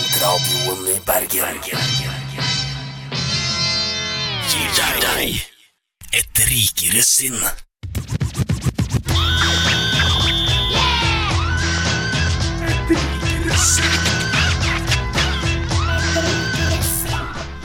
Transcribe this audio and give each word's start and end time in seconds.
Studentradioen 0.00 0.86
i 0.88 0.94
Bergen. 1.04 1.58
Gir 4.48 4.70
deg 5.02 5.42
et 6.16 6.40
rikere 6.48 7.02
sinn. 7.04 7.36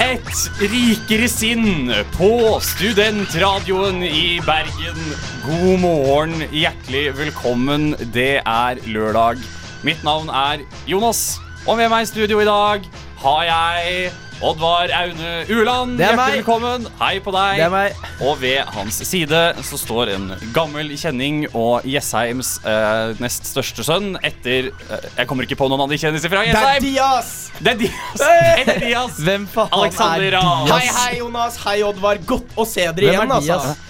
Et 0.03 0.43
rikere 0.59 1.31
sinn 1.31 1.93
på 2.17 2.33
studentradioen 2.59 4.03
i 4.03 4.41
Bergen. 4.43 4.99
God 5.47 5.79
morgen, 5.87 6.35
hjertelig 6.51 7.07
velkommen. 7.23 7.93
Det 8.11 8.41
er 8.43 8.83
lørdag. 8.91 9.39
Mitt 9.87 10.03
navn 10.03 10.27
er 10.33 10.67
Jonas, 10.89 11.37
og 11.65 11.79
med 11.79 11.89
meg 11.89 12.05
i 12.05 12.07
studio 12.09 12.37
i 12.43 12.45
dag 12.45 12.85
har 13.23 13.41
jeg 13.47 14.11
Oddvar 14.45 14.91
Aune 14.93 15.29
Uland. 15.49 15.95
Det 15.97 16.03
er 16.05 16.11
hjertelig 16.11 16.17
meg. 16.19 16.33
velkommen. 16.35 16.83
Hei 16.99 17.13
på 17.23 17.31
deg. 17.33 17.55
Det 17.57 17.63
er 17.65 17.71
meg. 17.73 18.01
Og 18.21 18.35
ved 18.41 18.67
hans 18.75 18.99
side 19.07 19.39
så 19.65 19.79
står 19.79 20.11
en 20.13 20.27
gammel 20.53 20.91
kjenning 20.99 21.45
og 21.55 21.87
Jesseims 21.89 22.57
eh, 22.67 23.15
nest 23.23 23.47
største 23.49 23.85
sønn 23.87 24.19
etter 24.19 24.69
eh, 24.69 25.07
Jeg 25.15 25.29
kommer 25.31 25.47
ikke 25.47 25.57
på 25.57 25.69
noen 25.71 25.85
andre 25.87 25.97
kjendiser 25.97 26.29
fra 26.29 26.43
Det 26.43 26.51
er 26.51 26.59
Jessheim. 26.59 26.85
Dias! 26.85 27.31
Det 27.57 27.73
er 27.73 27.81
Dias. 27.81 28.21
Hey! 28.21 28.51
Etter 28.61 28.83
Dias. 28.83 29.17
Hvem 29.25 29.47
faen 29.55 29.73
Alexander 29.79 30.27
er. 30.27 30.37
Dias? 30.37 30.75
Hei, 30.75 30.93
hei, 30.99 31.17
Jonas. 31.23 31.57
Hei, 31.63 31.79
Oddvar. 31.87 32.21
Godt 32.29 32.53
å 32.59 32.67
se 32.69 32.85
dere 32.91 33.15
Hvem 33.15 33.15
igjen, 33.15 33.31
er 33.31 33.39
altså. 33.39 33.57
Dias? 33.63 33.81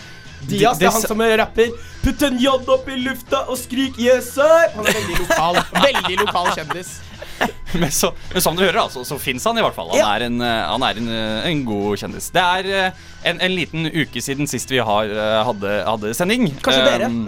Dias, 0.46 0.80
det 0.80 0.88
er 0.88 0.94
han 0.94 1.02
som 1.10 1.26
rapper 1.42 1.74
'Putt 2.06 2.22
en 2.22 2.36
J 2.38 2.52
opp 2.54 2.90
i 2.94 3.00
lufta 3.02 3.40
og 3.50 3.58
skrik 3.58 3.96
yes, 3.98 4.28
sir'. 4.36 4.70
Han 4.76 4.86
er 4.86 4.94
veldig 4.94 5.16
lokal. 5.24 5.56
Veldig 5.88 6.18
lokal 6.22 6.52
kjendis. 6.54 6.92
Men, 7.76 7.92
så, 7.92 8.14
men 8.32 8.40
som 8.40 8.56
du 8.56 8.62
hører, 8.64 8.78
altså, 8.86 9.02
så 9.04 9.18
fins 9.20 9.44
han 9.44 9.58
i 9.60 9.64
hvert 9.64 9.76
fall. 9.76 9.90
Han 9.92 10.00
Ja. 10.00 10.14
er, 10.16 10.24
en, 10.30 10.38
eh, 10.40 10.62
han 10.72 10.84
er 10.88 11.00
en, 11.02 11.10
eh, 11.12 11.48
en 11.50 11.66
god 11.68 11.98
kjendis. 12.00 12.30
Det 12.32 12.40
er 12.44 12.70
eh, 12.72 13.02
en, 13.28 13.42
en 13.44 13.52
liten 13.52 13.90
uke 13.92 14.22
siden 14.24 14.48
sist 14.48 14.72
vi 14.72 14.80
har, 14.80 15.12
hadde, 15.44 15.74
hadde 15.84 16.14
sending. 16.16 16.48
Kanskje 16.64 16.86
dere. 16.86 17.10
Um, 17.12 17.26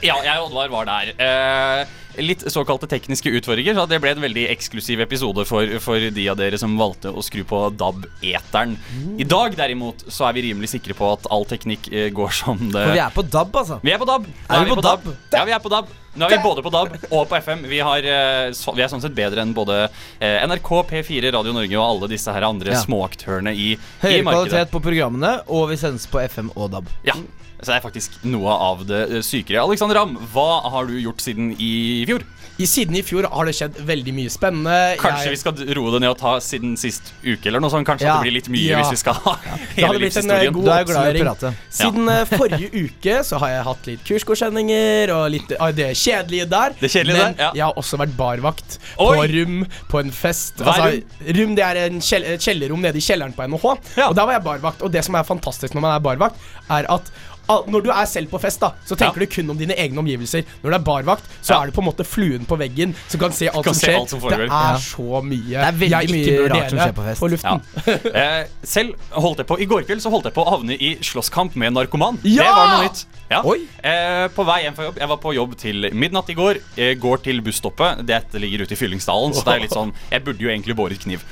ja, 0.00 0.16
jeg 0.24 0.40
og 0.40 0.46
Oddvar 0.48 0.72
var 0.72 0.88
der. 0.88 1.10
Uh, 1.20 2.22
litt 2.24 2.46
såkalte 2.48 2.88
tekniske 2.88 3.28
utfordringer, 3.36 3.76
så 3.76 3.84
det 3.90 3.98
ble 4.00 4.14
en 4.14 4.24
veldig 4.24 4.46
eksklusiv 4.54 5.02
episode 5.04 5.44
for, 5.44 5.68
for 5.84 6.00
de 6.00 6.24
av 6.32 6.40
dere 6.40 6.56
som 6.62 6.78
valgte 6.80 7.12
å 7.12 7.20
skru 7.26 7.42
på 7.44 7.66
DAB-eteren. 7.76 8.78
Mm. 8.94 9.12
I 9.20 9.28
dag 9.28 9.58
derimot 9.60 10.06
så 10.08 10.30
er 10.30 10.38
vi 10.38 10.46
rimelig 10.48 10.72
sikre 10.72 10.96
på 10.96 11.10
at 11.18 11.28
all 11.28 11.44
teknikk 11.50 11.90
går 12.16 12.32
som 12.32 12.64
det 12.70 12.86
For 12.86 12.96
vi 12.96 13.04
er 13.04 13.12
på 13.12 13.26
DAB, 13.28 13.60
altså. 13.60 13.80
vi 13.84 13.92
er 13.92 14.00
på 14.00 14.08
DAB. 14.08 14.24
Nå 14.32 14.56
Er 14.56 14.64
vi 14.64 14.80
på 14.80 14.88
DAB? 14.88 15.10
Ja, 15.36 15.44
vi 15.44 15.58
er 15.58 15.60
på 15.68 15.74
DAB. 15.76 15.92
Nå 16.16 16.26
er 16.28 16.36
vi 16.36 16.42
både 16.44 16.62
på 16.64 16.70
DAB 16.72 16.94
og 17.12 17.26
på 17.28 17.36
FM. 17.42 17.64
Vi, 17.68 17.78
har, 17.84 17.98
eh, 18.08 18.50
så, 18.56 18.72
vi 18.76 18.82
er 18.84 18.88
sånn 18.92 19.02
sett 19.04 19.14
bedre 19.16 19.42
enn 19.44 19.52
både 19.56 19.82
eh, 20.20 20.42
NRK, 20.48 20.70
P4, 20.90 21.32
Radio 21.36 21.52
Norge 21.56 21.76
og 21.76 21.84
alle 21.86 22.08
disse 22.14 22.32
her 22.32 22.46
andre 22.48 22.72
Ja. 22.72 22.80
småaktørene 22.82 23.52
i, 23.54 23.72
i 23.74 23.78
Høyere 24.02 24.22
markedet. 24.24 24.50
kvalitet 24.50 24.72
på 24.72 24.80
programmene, 24.86 25.34
og 25.52 25.68
vi 25.72 25.76
sendes 25.80 26.06
på 26.10 26.22
FM 26.24 26.50
og 26.56 26.70
DAB. 26.72 26.88
Ja, 27.08 27.14
så 27.62 27.72
er 27.76 27.80
faktisk 27.84 28.18
noe 28.24 28.52
av 28.52 28.84
det 28.86 29.02
eh, 29.10 29.22
sykere. 29.24 29.62
Alexander 29.64 29.96
Ramm, 30.02 30.16
hva 30.32 30.62
har 30.70 30.86
du 30.86 30.96
gjort 31.00 31.22
siden 31.24 31.54
i 31.58 32.04
fjor? 32.08 32.24
I 32.56 32.64
Siden 32.64 32.96
i 32.96 33.02
fjor 33.04 33.26
har 33.28 33.44
det 33.44 33.52
skjedd 33.52 33.74
veldig 33.84 34.12
mye 34.16 34.30
spennende. 34.32 34.96
Kanskje 34.96 35.26
Jeg- 35.26 35.32
vi 35.34 35.36
skal 35.42 35.74
roe 35.76 35.90
det 35.92 35.98
ned 36.00 36.08
og 36.14 36.16
ta 36.16 36.30
siden 36.40 36.72
sist 36.80 37.10
uke, 37.20 37.50
eller 37.50 37.60
noe 37.60 37.68
sånt. 37.68 37.84
Kanskje 37.84 38.06
Ja. 38.08 38.14
det 38.16 38.24
blir 38.24 38.32
litt 38.32 38.48
mye 38.48 38.70
Ja. 38.70 38.78
hvis 38.80 38.92
vi 38.94 38.96
skal 38.96 39.12
ha 39.12 39.34
Det 39.44 39.58
hele 39.76 39.86
hadde 39.88 39.98
blitt 40.00 40.16
en, 40.16 40.30
eh, 40.30 40.40
livshistorien. 40.40 40.52
god 40.54 41.26
prate. 41.36 41.54
Siden 41.68 42.06
ja. 42.08 42.24
forrige 42.24 42.70
uke 42.72 43.18
så 43.28 43.38
har 43.38 43.48
jeg 43.50 43.64
hatt 43.64 43.86
litt 43.86 44.04
kursgodkjenninger 44.08 45.12
og 45.14 45.30
litt 45.32 45.52
av 45.60 45.74
det 45.76 45.90
kjedelige 45.96 46.48
der. 46.48 46.70
Det 46.80 46.90
kjedelige 46.90 47.16
Men 47.18 47.34
der, 47.36 47.42
ja. 47.44 47.50
jeg 47.54 47.64
har 47.64 47.74
også 47.76 47.98
vært 48.00 48.16
barvakt 48.16 48.78
Oi! 48.98 49.16
på 49.16 49.28
Rum 49.36 49.66
på 49.90 50.00
en 50.00 50.10
fest. 50.10 50.56
Hva 50.56 50.72
er 50.72 50.82
Altså, 50.86 51.36
rum 51.36 51.54
det 51.56 51.64
er 51.64 51.76
en 51.86 52.00
kjell 52.00 52.24
kjellerrom 52.40 52.80
nede 52.80 52.96
i 52.96 53.04
kjelleren 53.04 53.34
på 53.36 53.44
NHH. 53.48 53.78
Ja. 53.98 54.08
Og 54.08 54.14
der 54.16 54.24
var 54.26 54.32
jeg 54.32 54.44
barvakt. 54.44 54.82
Og 54.82 54.90
det 54.92 55.04
som 55.04 55.14
er 55.14 55.24
fantastisk 55.24 55.74
når 55.74 55.80
man 55.82 55.96
er 55.96 56.00
barvakt, 56.00 56.36
er 56.70 56.86
at 56.88 57.10
når 57.48 57.82
du 57.84 57.90
er 57.90 58.04
selv 58.06 58.28
på 58.30 58.40
fest, 58.40 58.60
da 58.60 58.72
så 58.86 58.96
tenker 58.96 59.20
Ja. 59.20 59.26
du 59.26 59.26
kun 59.26 59.50
om 59.50 59.56
dine 59.58 59.74
egne 59.74 59.98
omgivelser. 59.98 60.44
Når 60.62 60.70
du 60.70 60.74
er 60.76 60.84
barvakt, 60.86 61.24
så 61.42 61.50
Ja. 61.54 61.62
er 61.62 61.66
du 61.66 61.72
på 61.72 61.82
en 61.84 61.88
måte 61.92 62.04
fluen 62.06 62.44
på 62.46 62.56
veggen 62.58 62.94
som 63.08 63.20
kan 63.20 63.32
se 63.32 63.46
alt 63.48 63.64
Kan 63.64 63.74
som 63.74 63.80
se 63.80 63.86
skjer. 63.86 64.00
alt 64.00 64.10
som 64.10 64.20
det 64.20 64.32
er 64.32 64.46
Ja. 64.46 64.76
så 64.76 65.22
mye 65.22 65.48
Det 65.48 65.54
er 65.56 65.72
veldig 65.72 66.10
mye 66.10 66.48
rart 66.50 66.70
som 66.70 66.78
skjer 66.78 66.92
på 66.94 67.04
fest. 67.04 67.20
på 67.20 67.28
luften. 67.30 67.62
Ja. 67.86 67.92
Eh, 68.42 68.44
selv 68.64 68.94
holdt 69.12 69.38
jeg 69.38 69.46
på 69.46 69.60
I 69.60 69.66
går 69.66 69.82
kveld 69.86 70.00
så 70.02 70.10
holdt 70.10 70.24
jeg 70.24 70.34
på 70.34 70.44
å 70.44 70.50
havne 70.50 70.74
i 70.80 70.96
slåsskamp 71.00 71.54
med 71.56 71.68
en 71.68 71.74
narkoman. 71.74 72.18
Ja! 72.24 72.42
Det 72.42 72.54
var 72.54 72.66
noe 72.78 72.88
nytt. 72.88 73.04
Ja. 73.30 73.42
Oi. 73.42 73.58
Eh, 73.82 74.28
på 74.28 74.44
vei 74.46 74.62
hjem 74.64 74.74
fra 74.74 74.84
jobb. 74.84 74.96
Jeg 74.98 75.08
var 75.08 75.16
på 75.18 75.34
jobb 75.34 75.56
til 75.56 75.90
midnatt 75.92 76.28
i 76.30 76.34
går. 76.34 76.58
Jeg 76.76 77.00
går 77.00 77.22
til 77.22 77.40
busstoppet. 77.42 78.04
Dette 78.06 78.34
ligger 78.38 78.62
ute 78.62 78.72
i 78.72 78.76
Fyllingsdalen, 78.76 79.34
så 79.34 79.44
det 79.44 79.54
er 79.54 79.60
litt 79.60 79.70
sånn 79.74 79.92
Jeg 80.10 80.24
burde 80.24 80.38
jo 80.40 80.48
egentlig 80.48 80.76
båret 80.76 80.98
kniv. 81.02 81.22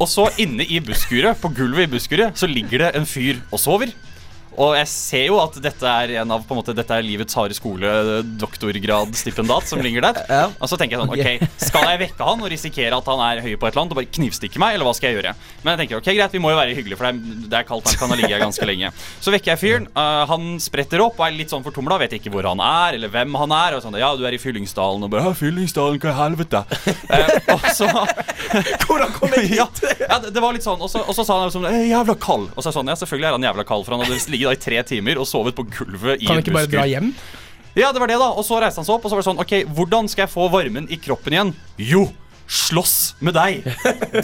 Og 0.00 0.06
så 0.06 0.28
inne 0.38 0.62
i 0.62 0.78
busskuret, 0.80 1.40
på 1.40 1.48
gulvet 1.52 1.88
i 1.88 1.92
busskuret, 1.96 2.34
så 2.38 2.46
ligger 2.46 2.78
det 2.78 2.94
en 2.96 3.04
fyr 3.04 3.40
og 3.50 3.58
sover. 3.58 3.92
Og 4.58 4.74
jeg 4.74 4.88
ser 4.90 5.24
jo 5.28 5.38
at 5.38 5.54
dette 5.62 5.86
er 5.86 6.16
en 6.22 6.32
av 6.34 6.42
på 6.46 6.54
en 6.54 6.58
måte, 6.60 6.74
Dette 6.76 6.94
er 6.96 7.04
livets 7.06 7.36
harde 7.38 7.54
skole, 7.56 7.88
doktorgrad-stipendat, 8.40 9.68
som 9.70 9.80
ligger 9.82 10.04
der. 10.08 10.18
Ja. 10.28 10.44
Og 10.58 10.70
så 10.70 10.78
tenker 10.80 10.96
jeg 10.96 11.04
sånn, 11.04 11.14
ok, 11.14 11.54
Skal 11.62 11.86
jeg 11.92 12.00
vekke 12.02 12.26
han 12.26 12.42
og 12.42 12.50
risikere 12.52 12.98
at 12.98 13.10
han 13.10 13.22
er 13.28 13.42
høy 13.44 13.52
på 13.54 13.68
et 13.68 13.72
eller 13.72 13.84
annet 13.84 13.94
og 13.94 14.00
bare 14.00 14.10
knivstikke 14.18 14.62
meg, 14.62 14.76
eller 14.76 14.88
hva 14.88 14.94
skal 14.98 15.12
jeg 15.12 15.20
gjøre? 15.20 15.34
Men 15.62 15.72
jeg 15.74 15.82
tenker, 15.82 16.02
ok, 16.02 16.10
greit, 16.18 16.34
vi 16.34 16.42
må 16.42 16.52
jo 16.52 16.58
være 16.58 16.74
hyggelige, 16.78 16.98
for 16.98 17.08
det 17.08 17.12
er, 17.14 17.46
det 17.52 17.60
er 17.60 17.68
kaldt, 17.68 17.90
han 17.92 18.00
kan 18.02 18.12
ha 18.14 18.18
ligget 18.18 18.36
her 18.36 18.44
ganske 18.44 18.68
lenge. 18.68 18.90
Så 19.24 19.34
vekker 19.34 19.54
jeg 19.54 19.62
fyren. 19.62 19.88
Uh, 19.94 20.24
han 20.30 20.48
spretter 20.62 21.04
opp 21.04 21.20
og 21.20 21.26
er 21.28 21.36
litt 21.38 21.54
sånn 21.54 21.64
fortumla, 21.66 22.00
vet 22.02 22.18
ikke 22.18 22.32
hvor 22.34 22.48
han 22.50 22.62
er, 22.64 22.98
eller 22.98 23.12
hvem 23.14 23.38
han 23.42 23.54
er. 23.56 23.78
Og 23.78 23.84
sånn, 23.84 23.98
ja, 24.00 24.10
du 24.18 24.26
er 24.28 24.36
i 24.36 24.42
Fyllingsdalen, 24.42 25.06
og 25.06 25.12
bare 25.14 25.28
«Ja, 25.28 25.34
Fyllingsdalen, 25.38 26.00
hva 26.02 26.14
i 26.14 26.18
helvete? 26.18 26.64
uh, 27.14 27.54
og 27.54 27.68
så 27.76 27.88
Hvordan 28.88 29.12
kom 29.14 29.32
jeg 29.36 29.52
ja, 29.60 29.66
hit? 29.68 30.02
ja, 30.02 30.18
det, 30.22 30.32
det 30.34 30.42
var 30.42 30.54
litt 30.56 30.66
sånn. 30.66 30.80
Og 30.82 30.90
så, 30.90 31.02
og 31.04 31.16
så 31.16 31.24
sa 31.26 31.38
han 31.42 31.52
sånn 31.54 31.68
«Eh, 31.70 31.88
Jævla 31.92 32.16
kald. 32.20 32.50
Og 32.54 32.64
så 32.64 32.72
sånn, 32.74 32.88
ja, 32.90 32.96
selvfølgelig 32.98 33.30
er 33.30 33.36
han 33.38 33.46
jævla 33.48 33.64
kald, 33.68 33.86
for 33.86 33.96
han 33.96 34.04
hadde 34.04 34.18
ligget 34.32 34.47
da 34.48 34.56
i 34.56 34.62
tre 34.62 34.80
timer 34.88 35.20
og 35.20 35.28
sovet 35.28 35.56
på 35.56 35.66
gulvet 35.68 36.22
i 36.22 36.28
Kan 36.28 36.40
en 36.40 36.44
ikke 36.44 36.56
bare 36.56 36.72
dra 36.72 36.86
hjem? 36.88 37.12
Ja, 37.78 37.92
det 37.92 38.00
var 38.02 38.10
det, 38.10 38.16
da. 38.18 38.30
Og 38.34 38.46
så 38.46 38.58
reiste 38.58 38.80
han 38.80 38.88
seg 38.88 38.96
opp, 38.96 39.04
og 39.06 39.12
så 39.12 39.16
var 39.18 39.22
det 39.22 39.28
sånn 39.28 39.42
OK, 39.44 39.54
hvordan 39.76 40.08
skal 40.10 40.24
jeg 40.26 40.32
få 40.34 40.48
varmen 40.50 40.88
i 40.90 40.98
kroppen 41.02 41.36
igjen? 41.36 41.52
Jo! 41.78 42.08
Slåss 42.48 43.14
med 43.20 43.34
deg! 43.36 43.66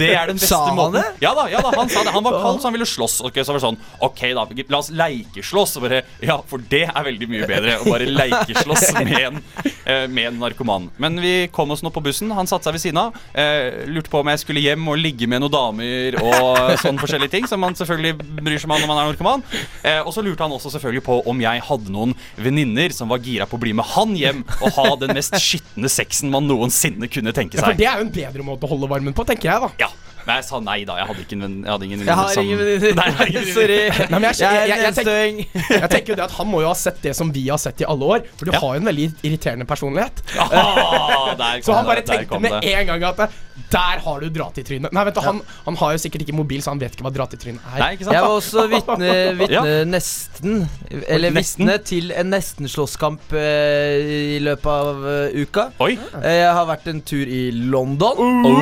Det 0.00 0.08
er 0.16 0.30
den 0.30 0.38
beste 0.38 0.48
Sa 0.48 0.62
han 0.70 0.76
måten. 0.78 0.96
det? 0.96 1.24
Ja 1.24 1.34
da, 1.36 1.44
ja 1.52 1.60
da, 1.60 1.70
han 1.76 1.90
sa 1.92 2.02
det. 2.06 2.12
Han 2.14 2.24
var 2.24 2.38
kald, 2.40 2.60
så 2.62 2.68
han 2.70 2.76
ville 2.76 2.86
slåss. 2.88 3.18
Ok, 3.26 3.36
så 3.44 3.52
var 3.52 3.58
det 3.60 3.64
sånn 3.66 3.78
OK, 4.06 4.22
da, 4.36 4.44
la 4.72 4.78
oss 4.80 4.88
leikeslåss. 4.96 5.76
Og 5.78 5.84
bare, 5.84 6.00
ja, 6.24 6.38
for 6.48 6.62
det 6.72 6.84
er 6.88 7.04
veldig 7.10 7.28
mye 7.30 7.48
bedre 7.50 7.76
å 7.82 7.88
bare 7.90 8.08
leikeslåss 8.08 8.86
med 9.04 9.12
en, 9.20 9.40
eh, 9.84 10.06
med 10.08 10.30
en 10.30 10.38
narkoman. 10.40 10.88
Men 11.02 11.20
vi 11.20 11.34
kom 11.52 11.74
oss 11.74 11.84
nå 11.84 11.92
på 11.94 12.02
bussen. 12.04 12.32
Han 12.36 12.48
satte 12.48 12.70
seg 12.70 12.78
ved 12.78 12.84
siden 12.86 13.02
av. 13.04 13.18
Eh, 13.36 13.84
lurte 13.92 14.12
på 14.12 14.22
om 14.24 14.32
jeg 14.32 14.40
skulle 14.44 14.64
hjem 14.64 14.88
og 14.94 14.96
ligge 15.02 15.28
med 15.28 15.44
noen 15.44 15.52
damer 15.54 16.16
og 16.24 16.72
sånn 16.84 17.00
forskjellige 17.02 17.34
ting, 17.36 17.48
som 17.50 17.60
man 17.60 17.76
selvfølgelig 17.76 18.16
bryr 18.40 18.56
seg 18.64 18.70
om 18.72 18.76
når 18.80 18.88
man 18.90 19.02
er 19.04 19.12
narkoman. 19.12 19.44
Eh, 19.84 20.00
og 20.00 20.12
så 20.16 20.24
lurte 20.24 20.46
han 20.46 20.56
også 20.56 20.72
selvfølgelig 20.78 21.04
på 21.10 21.20
om 21.28 21.44
jeg 21.44 21.64
hadde 21.68 21.92
noen 21.92 22.16
venninner 22.40 22.96
som 22.96 23.12
var 23.12 23.20
gira 23.24 23.44
på 23.50 23.60
å 23.60 23.64
bli 23.66 23.76
med 23.76 23.92
han 23.94 24.16
hjem 24.16 24.42
og 24.64 24.78
ha 24.80 24.88
den 25.04 25.12
mest 25.20 25.36
skitne 25.44 25.92
sexen 25.92 26.32
man 26.32 26.48
noensinne 26.48 27.08
kunne 27.12 27.36
tenke 27.36 27.58
Ja, 27.60 27.66
for 27.66 27.74
seg. 27.74 27.80
det 27.84 27.90
er 27.90 28.00
jo 28.00 28.06
en 28.08 28.13
bedre 28.14 28.46
måte 28.46 28.66
å 28.66 28.74
holde 28.74 28.90
varmen 28.90 29.16
på, 29.16 29.26
tenker 29.28 29.50
jeg, 29.50 29.62
da. 29.64 29.70
Ja, 29.86 29.90
men 30.26 30.36
jeg 30.36 30.44
sa 30.48 30.60
nei 30.60 30.84
da. 30.88 30.96
Jeg 31.00 31.06
hadde 31.10 31.22
ikke 31.24 31.38
jeg 31.40 31.70
hadde 31.70 31.84
ingen 31.88 32.00
Jeg 32.06 32.16
som- 32.34 32.44
ingen 32.44 32.58
Nei, 32.58 33.06
jeg 33.06 33.14
har 33.18 33.26
ingen 33.26 33.48
Sorry. 33.54 33.80
Nei, 34.10 34.18
men 34.18 34.28
jeg- 34.30 34.40
Jeg 34.40 34.68
jeg- 34.68 34.82
jeg 34.84 34.94
tenker- 34.94 35.80
Jeg 35.84 35.90
tenker 35.90 36.08
jo 36.12 36.16
det 36.16 36.24
at 36.24 36.30
Han 36.38 36.46
må 36.48 36.60
jo 36.64 36.68
ha 36.68 36.74
sett 36.74 37.00
det 37.02 37.14
som 37.16 37.32
vi 37.32 37.46
har 37.48 37.58
sett 37.58 37.80
i 37.80 37.84
alle 37.84 38.04
år. 38.04 38.20
For 38.38 38.44
du 38.46 38.52
Ja. 38.52 38.58
har 38.60 38.74
jo 38.74 38.80
en 38.80 38.86
veldig 38.90 39.08
irriterende 39.22 39.66
personlighet. 39.66 40.22
Ah, 40.54 41.34
der 41.36 41.60
kom 41.60 41.62
Så 41.64 41.72
han 41.74 41.84
bare 41.86 42.00
det, 42.02 42.06
tenkte 42.08 42.40
med 42.40 42.50
det. 42.62 42.74
en 42.74 42.86
gang 42.86 43.02
at 43.04 43.30
der 43.70 43.98
har 44.02 44.20
du 44.20 44.28
dra 44.30 44.48
til 44.54 44.64
trynet. 44.66 44.92
Nei, 44.92 45.04
vet 45.04 45.14
du, 45.14 45.20
han, 45.20 45.40
han 45.64 45.76
har 45.76 45.92
jo 45.94 45.98
sikkert 46.02 46.22
ikke 46.26 46.34
mobil, 46.34 46.60
så 46.62 46.70
han 46.72 46.78
vet 46.82 46.94
ikke 46.96 47.04
hva 47.06 47.12
dra 47.14 47.26
til 47.30 47.38
trynet 47.38 47.60
er. 47.74 47.78
Nei, 47.80 47.90
ikke 47.96 48.04
sant? 48.06 48.14
Jeg 48.16 48.22
var 48.22 48.34
også 48.34 48.64
vitne, 48.70 49.10
vitne 49.38 49.54
Ja. 49.54 49.84
nesten 49.84 50.68
Eller 51.08 51.30
Nesten? 51.34 51.66
vitne 51.66 51.76
til 51.86 52.10
en 52.12 52.30
nesten-slåsskamp 52.34 53.32
eh, 53.32 54.36
i 54.36 54.38
løpet 54.42 54.66
av 54.70 55.04
uh, 55.06 55.42
uka. 55.42 55.68
Oi. 55.80 55.94
Eh, 56.22 56.38
Jeg 56.44 56.52
har 56.54 56.66
vært 56.66 56.86
en 56.92 57.00
tur 57.06 57.24
i 57.26 57.42
London. 57.54 58.44
Oh. 58.44 58.60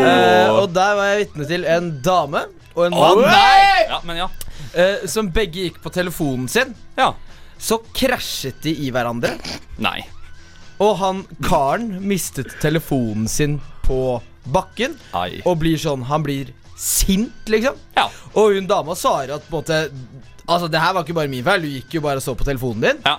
Eh, 0.00 0.50
og 0.60 0.72
der 0.74 0.99
var 1.00 1.10
jeg 1.10 1.24
vitne 1.24 1.48
til 1.50 1.66
en 1.68 1.90
dame 2.04 2.44
og 2.76 2.84
en 2.86 2.94
mann 2.94 3.24
nei! 3.24 3.82
Ja, 3.90 3.98
men 4.06 4.20
ja. 4.22 4.28
eh, 4.78 5.02
som 5.10 5.32
begge 5.34 5.66
gikk 5.66 5.80
på 5.82 5.90
telefonen 5.94 6.46
sin. 6.52 6.74
Ja. 6.98 7.10
Så 7.60 7.80
krasjet 7.96 8.62
de 8.64 8.72
i 8.86 8.92
hverandre. 8.94 9.34
Nei. 9.82 9.98
Og 10.80 10.94
han 11.00 11.24
karen 11.44 11.90
mistet 12.08 12.54
telefonen 12.62 13.26
sin 13.28 13.58
på 13.84 14.20
bakken 14.50 14.94
Ai. 15.12 15.42
og 15.44 15.58
blir 15.60 15.76
sånn 15.80 16.06
Han 16.08 16.22
blir 16.24 16.54
sint, 16.80 17.50
liksom. 17.52 17.76
Ja. 17.98 18.06
Og 18.32 18.54
hun 18.56 18.68
dama 18.70 18.94
svarer 18.96 19.34
at 19.36 19.44
på 19.50 19.58
en 19.58 19.60
måte 19.60 19.80
Altså, 20.50 20.70
det 20.72 20.80
her 20.82 20.94
var 20.96 21.04
ikke 21.04 21.14
bare 21.14 21.30
min 21.30 21.44
feil. 21.46 21.62
Du 21.62 21.68
gikk 21.70 21.92
jo 21.98 22.00
bare 22.02 22.18
og 22.18 22.24
så 22.24 22.32
på 22.34 22.46
telefonen 22.48 22.80
din. 22.82 23.02
Ja. 23.06 23.18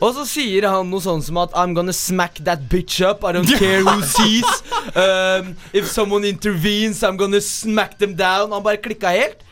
Og 0.00 0.14
så 0.16 0.24
sier 0.24 0.64
han 0.64 0.88
noe 0.88 1.02
sånn 1.04 1.20
som 1.24 1.38
at 1.42 1.52
I'm 1.52 1.74
gonna 1.76 1.92
smack 1.92 2.40
that 2.46 2.64
bitch 2.72 3.02
up. 3.04 3.24
I 3.24 3.34
don't 3.36 3.50
care 3.60 3.82
who 3.84 4.00
sees. 4.02 4.48
Um, 4.96 5.52
if 5.76 5.86
someone 5.86 6.24
intervenes, 6.24 7.02
I'm 7.04 7.18
gonna 7.20 7.40
smack 7.44 7.98
them 8.00 8.14
down. 8.16 8.50
Han 8.54 8.64
bare 8.64 8.80
klikka 8.80 9.12
helt. 9.12 9.44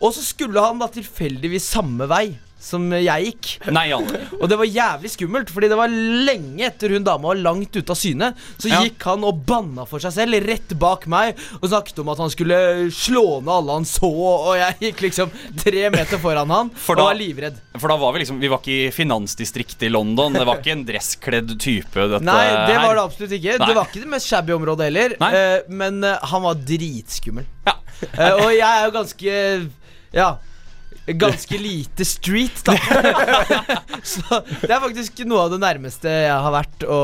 Og 0.00 0.12
så 0.16 0.24
skulle 0.26 0.60
han 0.60 0.82
da 0.82 0.90
tilfeldigvis 0.92 1.70
samme 1.76 2.08
vei 2.10 2.34
som 2.66 2.88
jeg 2.92 3.28
gikk. 3.30 3.48
Nei, 3.72 3.86
Janne. 3.92 4.20
Og 4.40 4.48
det 4.50 4.58
var 4.60 4.66
jævlig 4.68 5.10
skummelt, 5.14 5.52
fordi 5.54 5.70
det 5.70 5.78
var 5.78 5.92
lenge 5.92 6.66
etter 6.66 6.92
hun 6.96 7.06
dama 7.06 7.30
var 7.30 7.38
langt 7.40 7.76
ute 7.78 7.94
av 7.94 7.98
syne. 8.00 8.32
Så 8.58 8.68
Ja. 8.72 8.80
gikk 8.84 9.02
han 9.06 9.22
og 9.26 9.44
banna 9.46 9.86
for 9.88 10.02
seg 10.02 10.12
selv 10.16 10.40
rett 10.46 10.74
bak 10.78 11.06
meg 11.10 11.38
og 11.60 11.68
snakket 11.70 12.02
om 12.02 12.10
at 12.12 12.20
han 12.24 12.32
skulle 12.34 12.58
slå 12.94 13.40
ned 13.40 13.52
alle 13.54 13.76
han 13.78 13.86
så, 13.88 14.10
og 14.10 14.52
jeg 14.58 14.76
gikk 14.88 15.04
liksom 15.06 15.30
tre 15.62 15.86
meter 15.94 16.18
foran 16.22 16.50
han 16.52 16.70
For 16.74 16.98
og 16.98 17.08
var 17.12 17.18
livredd. 17.18 17.56
For 17.78 17.92
da 17.92 17.96
var 18.00 18.12
vi 18.16 18.22
liksom 18.24 18.40
Vi 18.42 18.48
var 18.50 18.60
ikke 18.62 18.76
i 18.88 18.90
finansdistriktet 18.94 19.86
i 19.86 19.92
London. 19.92 20.34
Det 20.36 20.44
var 20.48 20.58
ikke 20.60 20.74
en 20.74 20.84
dresskledd 20.88 21.54
type, 21.62 21.94
dette 22.10 22.24
Nei, 22.26 22.44
det 22.68 22.76
var 22.82 22.96
det 22.98 23.04
absolutt 23.06 23.34
ikke. 23.38 23.56
Nei. 23.60 23.68
Det 23.70 23.76
var 23.78 23.88
ikke 23.90 24.02
det 24.04 24.10
mest 24.16 24.30
shabby 24.30 24.54
området 24.56 24.88
heller. 24.90 25.16
Nei. 25.22 25.30
eh, 25.36 25.70
men 25.70 26.02
eh, 26.04 26.18
han 26.32 26.42
var 26.44 26.58
dritskummel. 26.66 27.46
Ja. 27.68 27.76
Eh, 28.12 28.32
og 28.42 28.50
jeg 28.52 28.66
er 28.66 28.84
jo 28.88 28.94
ganske 28.98 29.38
Ja. 30.16 30.28
Ganske 31.06 31.58
lite 31.58 32.04
street, 32.04 32.64
da. 32.66 32.74
Så 34.02 34.40
det 34.62 34.72
er 34.72 34.82
faktisk 34.82 35.22
noe 35.26 35.46
av 35.46 35.52
det 35.54 35.60
nærmeste 35.62 36.10
jeg 36.10 36.40
har 36.46 36.54
vært 36.54 36.86
å 36.90 37.00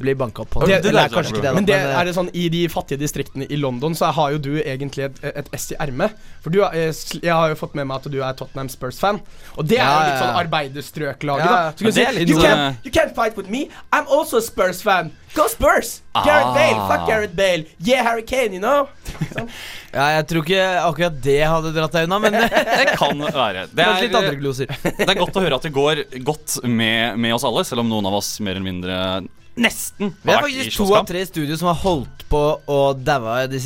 bli 0.00 0.14
banka 0.18 0.42
opp 0.42 0.50
på. 0.50 0.60
Det- 0.66 0.82
Det, 0.82 0.92
det 0.92 1.00
er 1.04 1.08
kanskje 1.12 1.32
ikke 1.34 1.42
det, 1.42 1.50
da. 1.50 1.54
Men 1.54 1.64
det 1.68 1.74
eh, 1.78 1.98
er 2.00 2.04
det 2.04 2.14
sånn 2.16 2.30
I 2.34 2.48
de 2.48 2.62
fattige 2.68 2.98
distriktene 2.98 3.46
i 3.50 3.56
London 3.56 3.94
Så 3.94 4.10
har 4.12 4.32
jo 4.34 4.38
du 4.38 4.50
egentlig 4.62 5.04
et, 5.06 5.20
et 5.24 5.48
S 5.54 5.70
i 5.72 5.76
ermet. 5.80 6.12
For 6.42 6.50
du, 6.50 6.60
eh, 6.64 6.92
jeg 7.22 7.32
har 7.32 7.48
jo 7.52 7.54
fått 7.60 7.74
med 7.78 7.86
meg 7.86 7.96
at 8.02 8.10
du 8.12 8.18
er 8.22 8.32
Tottenham 8.38 8.68
Spurs-fan. 8.68 9.20
Og 9.56 9.66
det 9.68 9.78
er 9.78 9.88
jo 9.90 10.06
litt 10.10 10.22
sånn 10.22 10.38
arbeiderstrøklaget. 10.44 11.44
Ja, 11.44 11.52
da. 11.52 11.72
Så 11.72 11.84
kan 11.84 11.86
du 11.86 11.92
si 11.92 12.24
you, 12.32 12.38
sånn, 12.40 12.44
can't, 12.44 12.84
you 12.88 12.92
can't 12.92 13.14
fight 13.14 13.36
with 13.36 13.48
me. 13.50 13.68
I'm 13.92 14.06
also 14.08 14.38
a 14.38 14.42
Spurs-fan. 14.44 15.12
Go 15.34 15.48
Spurs! 15.50 16.00
Gareth 16.14 16.46
Ah. 16.46 16.54
Bale. 16.54 16.82
Fuck 16.88 17.08
Gareth 17.08 17.34
Bale. 17.34 17.64
Yeah, 17.82 18.04
Harry 18.06 18.22
Kane, 18.22 18.52
you 18.54 18.60
know. 18.60 18.86
ja, 19.94 20.04
jeg 20.18 20.26
tror 20.30 20.44
ikke 20.44 20.62
akkurat 20.84 21.16
det 21.24 21.40
hadde 21.42 21.72
dratt 21.74 21.96
deg 21.96 22.06
unna, 22.06 22.18
men 22.22 22.36
det 22.78 22.86
kan 22.98 23.18
være. 23.18 23.64
Det 23.74 23.82
er, 23.82 24.02
litt 24.04 24.14
andre 24.14 24.30
er, 24.34 24.38
gloser. 24.38 24.70
det 24.84 25.08
er 25.08 25.18
godt 25.18 25.34
å 25.40 25.42
høre 25.42 25.58
at 25.58 25.66
det 25.66 25.72
går 25.74 26.04
godt 26.26 26.60
med, 26.70 27.18
med 27.18 27.34
oss 27.34 27.46
alle, 27.48 27.64
selv 27.66 27.82
om 27.82 27.90
noen 27.90 28.06
av 28.06 28.14
oss 28.20 28.36
mer 28.44 28.54
eller 28.54 28.68
mindre 28.68 28.98
nesten 29.56 30.12
Vi 30.22 30.32
har 30.32 30.42
faktisk 30.42 30.76
to 30.76 30.86
av 30.96 31.06
tre 31.06 31.20
i 31.22 31.28
studio 31.28 31.56
som 31.58 31.70
har 31.70 31.78
holdt 31.82 32.24
på 32.30 32.40
å 32.66 32.78
daue 32.98 33.46
de 33.50 33.58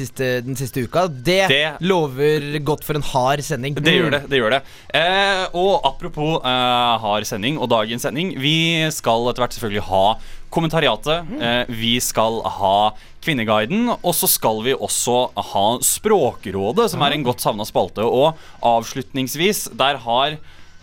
den 0.45 0.57
siste 0.59 0.83
uka. 0.85 1.07
Det, 1.09 1.49
Det- 1.49 1.81
lover 1.81 2.59
godt 2.61 2.85
for 2.85 2.95
en 2.99 3.03
hard 3.03 3.43
sending. 3.45 3.75
Det 3.75 3.95
gjør 3.95 4.11
det. 4.11 4.23
det 4.29 4.41
gjør 4.41 4.51
det 4.51 4.63
eh, 4.95 5.47
Og 5.55 5.81
apropos 5.85 6.43
eh, 6.45 6.99
hard 7.01 7.25
sending 7.25 7.59
og 7.59 7.71
dagens 7.71 8.03
sending. 8.03 8.35
Vi 8.39 8.89
skal 8.91 9.29
etter 9.31 9.45
hvert 9.45 9.57
selvfølgelig 9.57 9.87
ha 9.89 10.05
kommentariatet. 10.51 11.41
Eh, 11.41 11.65
vi 11.69 11.99
skal 12.01 12.43
ha 12.43 12.93
Kvinneguiden. 13.25 13.89
Og 14.03 14.15
så 14.15 14.29
skal 14.31 14.63
vi 14.65 14.75
også 14.75 15.31
ha 15.37 15.67
Språkrådet, 15.85 16.91
som 16.91 17.03
er 17.03 17.17
en 17.17 17.25
godt 17.27 17.41
savna 17.45 17.67
spalte. 17.69 18.05
Og 18.05 18.37
avslutningsvis, 18.63 19.69
der 19.77 19.99
har 20.05 20.39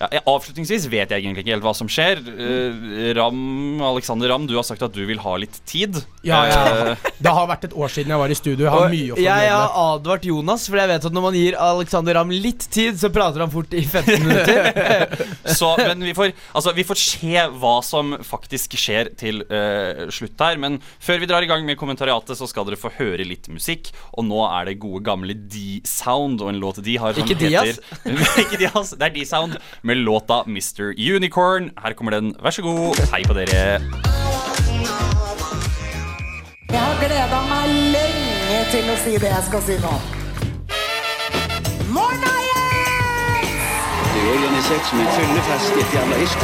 ja, 0.05 0.19
jeg- 0.19 0.23
Avslutningsvis 0.29 0.85
vet 0.91 1.09
jeg 1.11 1.23
egentlig 1.23 1.43
ikke 1.45 1.53
helt 1.55 1.65
hva 1.65 1.73
som 1.75 1.87
skjer. 1.91 2.21
Eh, 2.21 3.13
Ram, 3.17 3.81
Alexander 3.81 4.29
Ram, 4.29 4.45
du 4.47 4.55
har 4.55 4.63
sagt 4.67 4.81
at 4.85 4.93
du 4.93 5.03
vil 5.05 5.17
ha 5.23 5.35
litt 5.41 5.59
tid. 5.65 5.97
Ja, 6.25 6.43
ja. 6.49 6.61
Eh, 6.93 6.95
Det 7.21 7.31
har 7.33 7.47
vært 7.49 7.63
et 7.69 7.73
år 7.73 7.89
siden 7.89 8.13
jeg 8.13 8.19
var 8.21 8.29
i 8.29 8.37
studio. 8.37 8.65
Jeg 8.65 8.73
har 8.73 8.89
mye 8.89 9.13
å 9.15 9.19
jeg 9.25 9.49
har 9.49 9.69
advart 9.95 10.25
Jonas, 10.27 10.67
for 10.69 10.77
jeg 10.77 10.87
vet 10.91 11.05
at 11.05 11.13
når 11.15 11.21
man 11.25 11.33
gir 11.37 11.55
Alexander 11.57 12.13
Ramm 12.19 12.29
litt 12.33 12.67
tid, 12.71 12.95
så 13.01 13.09
prater 13.13 13.39
han 13.41 13.51
fort 13.53 13.73
i 13.73 13.81
15 13.85 14.21
minutter. 14.23 15.15
Så, 15.55 15.69
men 15.77 16.01
vi 16.03 16.13
får, 16.17 16.33
altså, 16.57 16.73
vi 16.75 16.83
får 16.83 16.97
se 16.99 17.43
hva 17.61 17.75
som 17.85 18.15
faktisk 18.25 18.73
skjer 18.79 19.11
til 19.17 19.43
uh, 19.47 20.07
slutt 20.11 20.39
her. 20.41 20.57
Men 20.61 20.79
før 20.99 21.19
vi 21.21 21.29
drar 21.29 21.45
i 21.45 21.49
gang 21.49 21.65
med 21.65 21.77
kommentariatet, 21.79 22.35
så 22.37 22.47
skal 22.49 22.65
dere 22.67 22.79
få 22.81 22.91
høre 22.97 23.23
litt 23.27 23.47
musikk. 23.53 23.91
Og 24.17 24.25
nå 24.27 24.41
er 24.49 24.65
det 24.71 24.79
gode 24.81 25.03
gamle 25.05 25.33
D-Sound 25.37 26.41
og 26.43 26.49
en 26.51 26.59
låt 26.61 26.81
de 26.85 26.97
har 27.01 27.13
som 27.15 27.23
Ikke 27.23 27.37
Diaz? 27.39 27.79
heter 27.79 28.41
Ikke 28.45 28.59
Diaz, 28.61 28.91
det 28.97 29.07
er 29.09 29.13
D-Sound 29.15 29.57
med 29.85 29.94
låta 29.95 30.43
Mr. 30.47 30.93
Unicorn. 31.15 31.71
Her 31.77 31.93
kommer 31.93 32.11
den. 32.11 32.35
Vær 32.43 32.51
så 32.51 32.61
god. 32.61 32.99
Hei 33.13 33.23
på 33.27 33.33
dere. 33.37 33.79
Jeg 36.71 36.81
har 36.81 36.99
gleda 36.99 37.41
meg 37.49 37.79
lenge 37.95 38.61
til 38.71 38.91
å 38.91 38.99
si 39.05 39.17
det 39.17 39.31
jeg 39.31 39.49
skal 39.49 39.65
si 39.69 39.79
nå. 39.83 39.95
Organisert 44.15 44.85
som 44.89 44.99
en 45.03 45.09
fyllefest 45.15 45.75
i 45.75 45.81
et 45.83 45.93
jævla 45.95 46.17
irsk. 46.23 46.43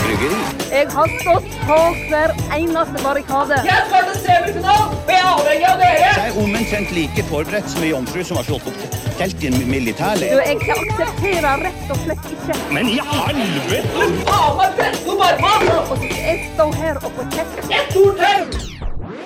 Jeg 0.71 0.88
har 0.95 1.13
stått 1.21 1.53
på 1.69 1.77
hver 2.09 2.33
eneste 2.57 3.03
barrikade. 3.03 3.59
Jeg 3.65 3.85
skal 3.88 4.09
til 4.09 4.18
semifinalen, 4.25 4.97
og 4.97 5.12
jeg 5.13 5.21
er 5.21 5.29
avhengig 5.29 5.69
av 5.69 5.79
dere! 5.79 6.09
Jeg 6.18 6.25
er 6.33 6.39
omtrent 6.44 6.91
like 6.97 7.25
forberedt 7.29 7.69
som 7.71 7.85
ei 7.85 7.94
jomfru 7.94 8.23
som 8.27 8.39
har 8.41 8.47
slått 8.50 8.68
opp 8.71 9.00
telt 9.21 9.44
i 9.44 9.50
en 9.51 9.57
Du, 9.59 9.65
militærleir. 9.71 10.41
jeg 10.41 10.57
aksepterer 10.75 11.63
rett 11.68 11.94
og 11.95 12.03
slett 12.03 12.29
ikke 12.35 12.59
Men 12.75 12.91
i 12.91 13.00
helvete! 13.12 14.09
Faen 14.27 14.59
meg 14.59 14.77
presse 14.81 15.15
opp 15.15 15.25
armene! 15.53 16.12
jeg 16.12 16.38
står 16.53 16.77
her 16.83 17.01
og 17.01 17.09
får 17.18 17.31
kjeft. 17.38 17.63
Et 17.79 17.95
stort 17.95 18.21
tau! 18.25 18.41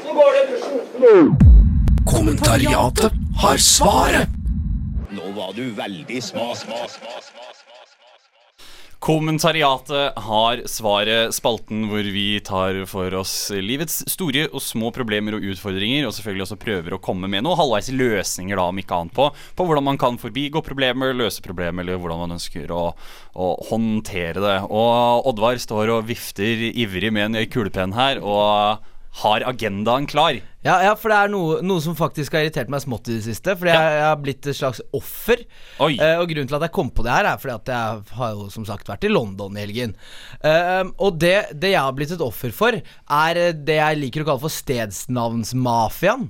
Så 0.06 0.18
går 0.20 0.32
det 0.38 0.46
i 0.46 0.48
dusjen. 0.54 1.36
Kommentariatet 2.06 3.12
har 3.42 3.58
svaret. 3.58 4.30
Nå 5.16 5.32
var 5.38 5.54
du 5.58 5.66
veldig 5.82 6.24
sma, 6.24 6.52
sma, 6.56 6.86
sma, 6.92 7.20
sma. 7.22 7.55
Kommentariatet 9.06 10.18
har 10.18 10.62
svaret, 10.66 11.30
spalten 11.36 11.84
hvor 11.92 12.08
vi 12.10 12.40
tar 12.42 12.80
for 12.90 13.14
oss 13.20 13.52
livets 13.54 14.00
store 14.10 14.48
og 14.48 14.64
små 14.66 14.90
problemer 14.96 15.38
og 15.38 15.46
utfordringer, 15.46 16.08
og 16.08 16.16
selvfølgelig 16.16 16.46
også 16.48 16.58
prøver 16.64 16.96
å 16.96 17.00
komme 17.06 17.30
med 17.30 17.46
noe 17.46 17.54
halvveis 17.60 17.92
løsninger, 17.94 18.58
da, 18.58 18.66
om 18.66 18.82
ikke 18.82 18.98
annet, 18.98 19.14
på, 19.14 19.28
på 19.30 19.68
hvordan 19.70 19.86
man 19.92 20.02
kan 20.02 20.18
forbigå 20.18 20.64
problemer, 20.66 21.14
løse 21.14 21.46
problemer, 21.46 21.86
eller 21.86 22.02
hvordan 22.02 22.24
man 22.24 22.34
ønsker 22.40 22.74
å, 22.74 22.82
å 23.38 23.52
håndtere 23.70 24.42
det. 24.42 24.58
Og 24.74 25.30
Oddvar 25.30 25.62
står 25.62 25.94
og 26.00 26.10
vifter 26.10 26.66
ivrig 26.72 27.14
med 27.14 27.30
en 27.30 27.46
kulepenn 27.54 27.94
her, 27.94 28.26
og 28.26 28.82
har 29.22 29.46
agendaen 29.54 30.10
klar. 30.10 30.42
Ja, 30.66 30.80
ja, 30.82 30.94
for 30.98 31.14
det 31.14 31.18
er 31.22 31.30
noe, 31.30 31.60
noe 31.62 31.82
som 31.84 31.94
faktisk 31.98 32.34
har 32.34 32.46
irritert 32.46 32.72
meg 32.74 32.82
smått 32.82 33.12
i 33.12 33.20
det 33.20 33.26
siste. 33.28 33.54
Fordi 33.54 33.70
jeg, 33.70 33.98
jeg 34.00 34.06
har 34.08 34.22
blitt 34.22 34.50
et 34.50 34.58
slags 34.58 34.82
offer. 34.98 35.44
Eh, 35.78 36.18
og 36.18 36.26
grunnen 36.32 36.50
til 36.50 36.58
at 36.58 36.66
jeg 36.66 36.74
kom 36.74 36.90
på 36.90 37.06
det 37.06 37.14
her, 37.14 37.30
er 37.30 37.42
fordi 37.42 37.54
at 37.54 37.72
jeg 37.76 38.18
har 38.18 38.32
jo 38.34 38.48
som 38.54 38.66
sagt 38.66 38.90
vært 38.90 39.06
i 39.06 39.12
London 39.12 39.54
i 39.54 39.62
helgen. 39.62 39.94
Uh, 40.42 40.90
og 41.06 41.20
det, 41.22 41.36
det 41.54 41.76
jeg 41.76 41.82
har 41.86 41.94
blitt 41.98 42.16
et 42.16 42.24
offer 42.26 42.54
for, 42.56 42.78
er 42.80 43.42
eh, 43.42 43.52
det 43.54 43.78
jeg 43.78 44.00
liker 44.02 44.24
å 44.24 44.30
kalle 44.32 44.44
for 44.48 44.56
stedsnavnsmafiaen. 44.56 46.26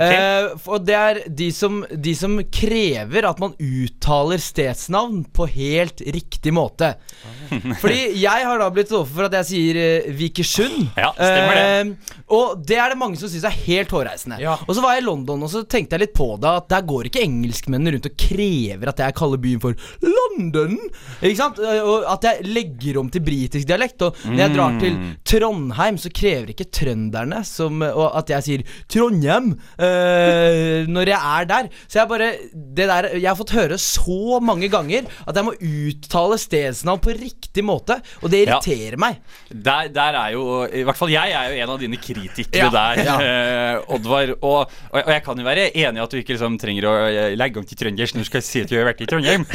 Eh, 0.00 0.48
for 0.64 0.80
det 0.80 0.96
er 0.96 1.20
de 1.28 1.50
som, 1.54 1.82
de 1.90 2.16
som 2.16 2.38
krever 2.54 3.28
at 3.28 3.42
man 3.42 3.52
uttaler 3.60 4.40
stedsnavn 4.40 5.26
på 5.34 5.48
helt 5.52 6.00
riktig 6.16 6.54
måte. 6.56 6.94
Fordi 7.82 8.14
jeg 8.22 8.48
har 8.48 8.60
da 8.60 8.70
blitt 8.72 8.88
et 8.88 8.96
offer 8.96 9.20
for 9.20 9.28
at 9.28 9.38
jeg 9.42 9.50
sier 9.50 10.08
Vikersund. 10.16 10.88
Ja, 10.96 11.12
stemmer 11.12 11.60
det. 11.60 11.68
Eh, 11.68 12.20
og 12.32 12.64
det 12.64 12.80
er 12.80 12.94
det 12.94 13.00
mange 13.00 13.20
som 13.20 13.28
syns 13.28 13.44
er 13.44 13.54
helt 13.66 13.73
hårreisende. 13.82 14.38
Ja. 14.40 14.54
Og 14.68 14.74
så 14.74 14.80
var 14.84 14.94
jeg 14.94 15.02
i 15.02 15.06
London 15.06 15.42
og 15.42 15.50
så 15.50 15.64
tenkte 15.66 15.94
jeg 15.98 16.00
litt 16.06 16.14
på 16.14 16.28
det, 16.40 16.48
at 16.62 16.68
der 16.68 16.82
går 16.86 17.04
ikke 17.10 17.22
engelskmennene 17.24 17.92
rundt 17.96 18.06
og 18.06 18.16
krever 18.18 18.88
at 18.88 18.98
jeg 18.98 19.14
kaller 19.14 19.36
byen 19.42 19.60
for 19.60 19.74
London. 20.02 20.78
Ikke 21.22 21.36
sant? 21.36 21.58
Og 21.58 22.04
at 22.14 22.22
jeg 22.28 22.46
legger 22.46 22.98
om 23.00 23.10
til 23.10 23.20
britisk 23.26 23.66
dialekt. 23.68 24.02
Og 24.02 24.14
når 24.30 24.38
jeg 24.44 24.54
drar 24.54 24.78
til 24.80 24.94
Mm. 24.94 25.16
Trondheim, 25.26 25.96
så 25.98 26.10
krever 26.14 26.50
ikke 26.52 26.68
trønderne 26.70 27.40
som, 27.44 27.80
og 27.82 28.12
at 28.16 28.28
jeg 28.30 28.42
sier 28.46 28.62
Trondheim 28.88 29.54
øh, 29.80 30.86
når 30.90 31.10
jeg 31.10 31.18
er 31.40 31.48
der. 31.50 31.68
Så 31.88 31.98
jeg 32.00 32.08
bare 32.10 32.28
det 32.54 32.86
der, 32.88 33.08
Jeg 33.14 33.28
har 33.30 33.38
fått 33.38 33.54
høre 33.56 33.78
så 33.80 34.38
mange 34.44 34.68
ganger 34.72 35.08
at 35.26 35.34
jeg 35.38 35.44
må 35.46 35.54
uttale 35.56 36.38
stedsnavn 36.38 37.00
på 37.04 37.14
riktig 37.16 37.64
måte, 37.64 37.98
og 38.22 38.30
det 38.30 38.44
Ja. 38.44 38.58
irriterer 38.58 38.96
meg. 39.00 39.18
Der, 39.50 39.88
der 39.88 40.12
er 40.20 40.32
jo 40.34 40.64
I 40.66 40.82
hvert 40.84 40.96
fall 40.98 41.08
jeg 41.10 41.32
er 41.32 41.50
jo 41.50 41.62
en 41.62 41.70
av 41.70 41.78
dine 41.80 41.96
kritikere 41.96 42.66
Ja, 42.66 42.70
der, 42.70 43.04
ja. 43.04 43.16
eh, 43.64 43.94
Oddvar. 43.96 44.34
Og, 44.40 44.74
og, 44.92 45.00
og 45.00 45.12
jeg 45.14 45.24
kan 45.26 45.40
jo 45.40 45.46
være 45.46 45.68
enig 45.72 46.00
i 46.00 46.04
at 46.04 46.14
du 46.14 46.20
ikke 46.20 46.36
liksom 46.36 46.58
trenger 46.60 46.88
å 46.90 46.94
eh, 47.08 47.36
legge 47.38 47.60
om 47.60 47.68
til 47.68 47.80
trøndersk 47.80 48.18
når 48.18 48.26
du 48.26 48.30
skal 48.30 48.46
si 48.46 48.64
at 48.64 48.72
du 48.72 48.76
har 48.78 48.88
vært 48.90 49.04
i 49.04 49.10
Trondheim. 49.10 49.46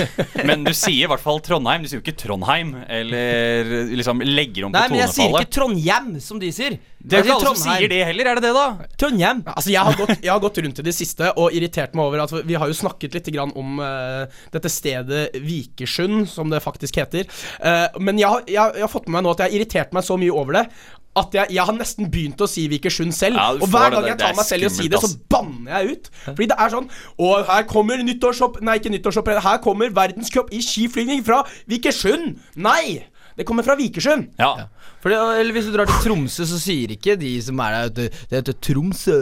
Men 0.50 0.66
du 0.68 0.74
sier 0.74 1.06
i 1.06 1.10
hvert 1.12 1.24
fall 1.24 1.42
Trondheim. 1.46 1.84
Du 1.84 1.92
sier 1.92 2.01
jo 2.01 2.06
ikke 2.06 2.18
Trondheim. 2.20 2.75
Eller 2.89 3.74
liksom 3.94 4.24
legger 4.25 4.70
om 4.70 4.75
Nei, 4.75 4.88
på 4.88 4.96
men 4.96 5.04
jeg 5.06 5.16
sier 5.18 5.36
ikke 5.36 5.54
Trondhjem, 5.60 6.16
som 6.24 6.42
de 6.42 6.54
sier. 6.56 6.80
Det 7.00 7.16
er 7.16 7.24
ikke 7.24 7.38
alle 7.38 7.54
som 7.54 7.60
sier 7.62 7.88
det 7.88 8.00
heller, 8.10 8.28
er 8.28 8.39
det 8.39 8.50
det, 8.50 8.56
da? 8.58 8.88
Trondheim. 9.00 9.44
Altså, 9.48 9.72
jeg 9.72 9.88
har, 9.88 9.96
gått, 9.96 10.16
jeg 10.18 10.34
har 10.34 10.42
gått 10.44 10.60
rundt 10.66 10.82
i 10.82 10.88
det 10.89 10.96
siste 10.96 11.30
og 11.39 11.56
irritert 11.56 11.96
meg 11.96 12.10
over 12.10 12.25
at 12.25 12.34
Vi 12.48 12.58
har 12.60 12.68
jo 12.68 12.75
snakket 12.75 13.16
litt 13.16 13.30
grann 13.32 13.54
om 13.60 13.80
uh, 13.80 14.25
dette 14.51 14.72
stedet 14.72 15.30
Vikersund, 15.39 16.25
som 16.28 16.51
det 16.51 16.60
faktisk 16.66 17.00
heter. 17.00 17.30
Uh, 17.63 17.88
men 18.04 18.20
jeg 18.20 18.30
jeg, 18.48 18.75
jeg 18.78 18.86
har 18.86 18.92
fått 18.92 19.08
med 19.08 19.18
meg 19.20 19.25
nå 19.25 19.34
at 19.34 19.44
jeg 19.44 19.51
har 19.51 19.60
irritert 19.60 19.96
meg 19.96 20.06
så 20.06 20.18
mye 20.20 20.34
over 20.34 20.60
det 20.60 20.66
at 21.18 21.34
jeg, 21.34 21.48
jeg 21.58 21.66
har 21.66 21.75
nesten 21.75 22.10
begynt 22.12 22.42
å 22.42 22.48
si 22.50 22.68
Vikersund 22.70 23.16
selv. 23.18 23.39
Ja, 23.39 23.56
og 23.58 23.72
hver 23.74 23.96
gang 23.96 24.08
jeg 24.12 24.20
tar 24.22 24.36
meg 24.38 24.46
selv 24.48 24.68
i 24.68 24.70
å 24.70 24.74
si 24.74 24.88
det, 24.92 25.01
så 25.01 25.10
banner 25.32 25.80
jeg 25.80 25.96
ut. 25.96 26.10
Fordi 26.28 26.50
det 26.51 26.58
er 26.62 26.74
sånn 26.74 26.89
Og 27.18 27.50
her 27.50 27.66
kommer 27.70 28.04
nyttårshopp... 28.06 28.60
Nei, 28.66 28.78
ikke 28.80 28.94
nyttårshopp. 28.94 29.32
Her 29.44 29.62
kommer 29.63 29.89
verdenscup 29.96 30.54
i 30.54 30.62
skiflygning 30.63 31.25
fra 31.25 31.42
Vikersund! 31.72 32.38
Nei! 32.56 33.09
Det 33.39 33.46
kommer 33.48 33.63
fra 33.63 33.75
Vikersund. 33.79 34.25
Ja. 34.38 34.50
ja. 34.60 34.65
Fordi, 35.00 35.15
eller 35.39 35.55
hvis 35.55 35.69
du 35.69 35.72
drar 35.72 35.88
til 35.88 36.01
Tromsø, 36.03 36.43
så 36.43 36.58
sier 36.60 36.91
ikke 36.91 37.13
de 37.15 37.29
som 37.41 37.60
er 37.63 37.72
der 37.77 37.86
ute 37.88 38.08
Det 38.27 38.36
heter 38.41 38.58
Tromsø. 38.67 39.15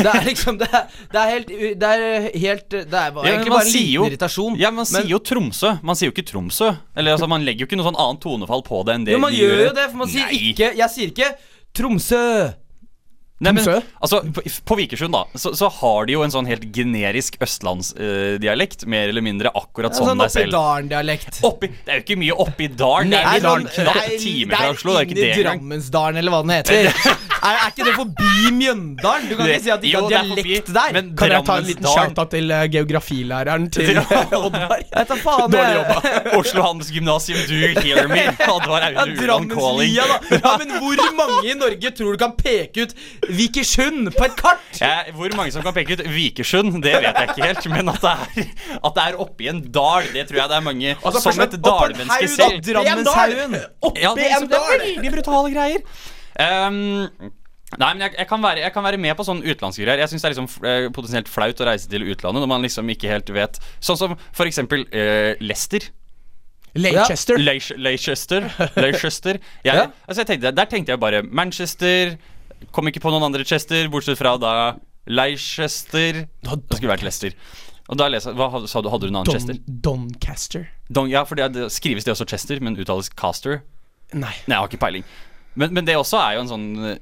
Det 0.00 0.08
er 0.08 0.24
liksom 0.24 0.56
Det 0.62 0.68
er, 0.72 0.86
det 1.12 1.20
er 1.20 1.32
helt 1.34 1.50
Det 1.82 1.90
er 1.90 2.28
helt 2.46 2.68
Det 2.72 2.96
er 3.02 3.10
bare, 3.12 3.26
Ja, 3.28 3.34
egentlig 3.34 3.52
bare 3.52 3.66
en 3.66 3.72
liten 3.74 3.92
jo- 3.92 4.06
irritasjon. 4.08 4.56
Ja, 4.60 4.70
man 4.72 4.88
sier 4.88 5.10
jo 5.12 5.20
Tromsø. 5.20 5.74
Man 5.84 5.98
sier 6.00 6.08
jo 6.08 6.14
ikke 6.16 6.24
Tromsø. 6.32 6.70
Eller 6.96 7.12
altså, 7.18 7.28
Man 7.28 7.44
legger 7.44 7.66
jo 7.66 7.68
ikke 7.68 7.76
noe 7.82 7.90
sånn 7.90 8.00
annet 8.06 8.24
tonefall 8.24 8.64
på 8.64 8.80
det 8.88 8.96
enn 8.96 9.04
det 9.04 9.12
Jo, 9.18 9.20
man 9.26 9.36
de 9.36 9.42
gjør 9.44 9.64
jo 9.66 9.74
det, 9.82 9.86
for 9.92 10.00
man 10.00 10.14
sier 10.16 10.30
Nei. 10.32 10.40
ikke 10.54 10.72
Jeg 10.80 10.94
sier 10.96 11.12
ikke 11.12 11.30
Tromsø. 11.76 12.22
Nei, 13.38 13.52
men, 13.52 13.66
altså, 14.00 14.22
på, 14.32 14.40
på 14.64 14.76
Vikersund 14.78 15.12
da 15.12 15.26
så, 15.36 15.50
så 15.52 15.68
har 15.68 16.06
de 16.08 16.14
jo 16.14 16.22
en 16.24 16.32
sånn 16.32 16.46
helt 16.48 16.62
generisk 16.72 17.34
østlandsdialekt. 17.44 18.86
mer 18.88 19.10
eller 19.10 19.20
mindre 19.24 19.50
akkurat 19.52 19.92
ja, 19.92 19.98
som 19.98 20.08
sånn 20.08 20.22
deg 20.22 20.30
oppi 20.30 20.38
selv. 20.40 20.54
dalen-dialekt. 20.56 21.40
Oppi, 21.44 21.68
det 21.84 21.92
er 21.92 22.00
jo 22.00 22.04
ikke 22.06 22.16
mye 22.22 22.36
oppi 22.46 22.68
dalen. 22.72 23.12
Det 23.12 23.20
er 23.20 23.36
en 23.36 23.44
sånn- 23.44 23.68
knapp 23.74 23.98
nei, 24.00 24.16
time 24.22 24.56
fra 24.56 24.70
Oslo. 24.72 24.94
Det 24.96 25.02
er 25.02 25.08
ikke 25.10 25.18
det 25.18 25.26
i 25.26 25.28
engang. 25.34 25.44
Drammensdalen, 25.60 26.16
eller 26.22 26.32
hva 26.32 26.40
den 26.46 26.54
heter. 26.56 26.88
er, 27.46 27.58
er 27.60 27.68
ikke 27.74 27.86
det 27.90 27.94
forbi 27.98 28.52
Mjøndalen? 28.56 29.28
Du 29.28 29.34
kan 29.36 29.50
ikke 29.52 29.64
si 29.66 29.72
at 29.76 29.84
de 29.84 29.90
ikke 29.90 30.00
har 30.00 30.14
dialekt 30.16 30.72
der. 30.78 30.96
men 30.96 31.12
Kan 31.20 31.34
jeg 31.36 31.46
ta 31.50 31.58
en 31.60 31.68
liten 31.68 31.90
shout-out 31.92 32.32
til 32.32 32.56
uh, 32.56 32.62
geografilæreren 32.72 33.68
til 33.76 34.00
Oddvar? 34.46 34.80
Jeg 34.80 35.10
tar 35.12 35.22
faen 35.26 35.52
Dårlig 35.52 35.76
jobba. 35.76 36.14
Oslo 36.40 36.64
Handelsgymnasium, 36.70 37.44
do 37.52 37.60
you 37.60 37.74
hear 37.84 38.08
me? 38.08 38.24
Oddvar 38.48 38.88
Ja, 38.88 39.04
Aune 39.04 39.20
Uland 39.20 39.52
calling. 39.52 39.92
Ja, 39.92 40.56
men 40.56 40.72
hvor 40.80 41.04
mange 41.20 41.44
i 41.52 41.54
Norge 41.58 41.92
tror 42.00 42.16
du 42.16 42.20
kan 42.24 42.32
peke 42.38 42.86
ut 42.88 42.96
Vikersund 43.30 44.10
på 44.16 44.24
et 44.26 44.34
kart? 44.38 44.62
Jeg, 44.80 45.12
hvor 45.16 45.32
mange 45.38 45.52
som 45.54 45.62
kan 45.64 45.74
peke 45.76 45.96
ut 45.96 46.02
Vikersund, 46.12 46.82
det 46.84 46.92
vet 46.96 47.06
jeg 47.20 47.28
ikke 47.32 47.46
helt. 47.46 47.66
Men 47.72 47.88
at 47.92 48.00
det 48.02 48.12
er, 48.12 48.52
at 48.84 48.94
det 48.98 49.06
er 49.06 49.18
oppi 49.24 49.48
en 49.52 49.62
dal, 49.72 50.06
det 50.14 50.26
tror 50.28 50.40
jeg 50.42 50.52
det 50.52 50.58
er 50.60 50.66
mange 50.66 50.92
Altså, 51.02 51.22
som 51.30 51.42
et 51.46 51.56
dalmenneske 51.64 52.28
selv. 52.34 52.60
Drammenshaugen. 52.68 53.58
Oppi 53.82 54.04
Ja, 54.04 54.14
det 54.14 54.28
er, 54.30 54.36
en 54.36 54.46
så- 54.46 54.52
det 54.52 54.60
er 54.60 54.70
dal! 54.70 54.86
veldig 54.86 55.12
brutale 55.16 55.52
greier. 55.56 55.82
Um, 56.36 56.78
nei, 57.80 57.92
men 57.94 58.00
jeg, 58.06 58.14
jeg, 58.18 58.26
kan 58.28 58.42
være, 58.44 58.60
jeg 58.66 58.72
kan 58.74 58.84
være 58.84 58.98
med 59.00 59.14
på 59.16 59.24
sånne 59.26 59.42
utenlandsgreier. 59.48 59.98
Jeg 60.04 60.12
syns 60.12 60.22
det 60.22 60.28
er 60.30 60.34
liksom 60.36 60.66
eh, 60.68 60.88
potensielt 60.92 61.28
flaut 61.32 61.60
å 61.64 61.68
reise 61.70 61.88
til 61.90 62.04
utlandet 62.12 62.44
når 62.44 62.50
man 62.52 62.62
liksom 62.66 62.88
ikke 62.92 63.08
helt 63.10 63.30
vet 63.32 63.56
Sånn 63.80 63.96
som 63.98 64.16
for 64.36 64.46
eksempel 64.46 64.84
eh, 64.92 65.34
Leicester. 65.40 65.88
Leicester. 66.76 67.38
Ja. 67.40 67.44
Leicester. 67.80 68.48
Leicester. 68.76 69.38
Jeg, 69.64 69.74
Ja. 69.74 69.86
altså 70.06 70.20
jeg 70.20 70.26
tenkte, 70.28 70.50
der 70.52 70.66
tenkte 70.68 70.92
jeg 70.92 71.00
bare 71.00 71.22
Manchester. 71.24 72.18
Kom 72.74 72.88
ikke 72.90 73.02
på 73.04 73.12
noen 73.12 73.28
andre 73.28 73.44
Chester, 73.46 73.88
bortsett 73.92 74.18
fra 74.20 74.36
da 74.40 74.52
Leicester. 75.06 76.24
Det 76.26 76.78
skulle 76.78 76.92
vært 76.92 77.06
Leicester. 77.06 77.36
Og 77.86 77.98
da 78.00 78.08
leser, 78.10 78.34
Hva 78.34 78.50
sa 78.66 78.82
du? 78.82 78.90
Hadde 78.90 79.06
du 79.06 79.12
en 79.12 79.20
annen 79.22 79.30
Chester? 79.30 79.58
Doncaster. 79.66 80.66
Don, 80.90 81.10
ja, 81.10 81.22
for 81.28 81.38
det, 81.38 81.52
det 81.54 81.68
skrives 81.74 82.06
det 82.06 82.16
også 82.16 82.26
Chester, 82.28 82.60
men 82.62 82.78
uttales 82.78 83.10
Caster. 83.14 83.60
Nei. 84.12 84.32
Nei, 84.46 84.56
jeg 84.56 84.58
har 84.58 84.70
ikke 84.70 84.82
peiling. 84.82 85.06
Men, 85.54 85.72
men 85.76 85.86
det 85.86 85.96
også 85.98 86.18
er 86.20 86.36
jo 86.36 86.42
en 86.44 86.50
sånn 86.50 86.66
eh, 86.92 86.98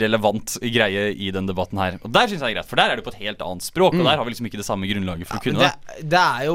relevant 0.00 0.56
greie 0.62 1.08
i 1.12 1.30
den 1.34 1.48
debatten 1.48 1.80
her. 1.80 1.98
Og 2.04 2.12
der 2.14 2.28
syns 2.30 2.40
jeg 2.40 2.50
det 2.50 2.50
er 2.52 2.58
greit, 2.60 2.70
for 2.70 2.80
der 2.80 2.92
er 2.92 3.00
det 3.00 3.04
på 3.06 3.12
et 3.14 3.20
helt 3.24 3.42
annet 3.46 3.64
språk. 3.66 3.96
Og 3.96 4.04
der 4.04 4.16
har 4.16 4.24
vi 4.24 4.30
liksom 4.34 4.46
ikke 4.50 4.60
det 4.60 4.66
samme 4.68 4.90
grunnlaget 4.90 5.28
for 5.28 5.40
å 5.40 5.44
kunne 5.44 5.64
Det, 5.64 5.72
det. 5.88 6.08
det 6.14 6.20
er 6.20 6.42
jo 6.48 6.54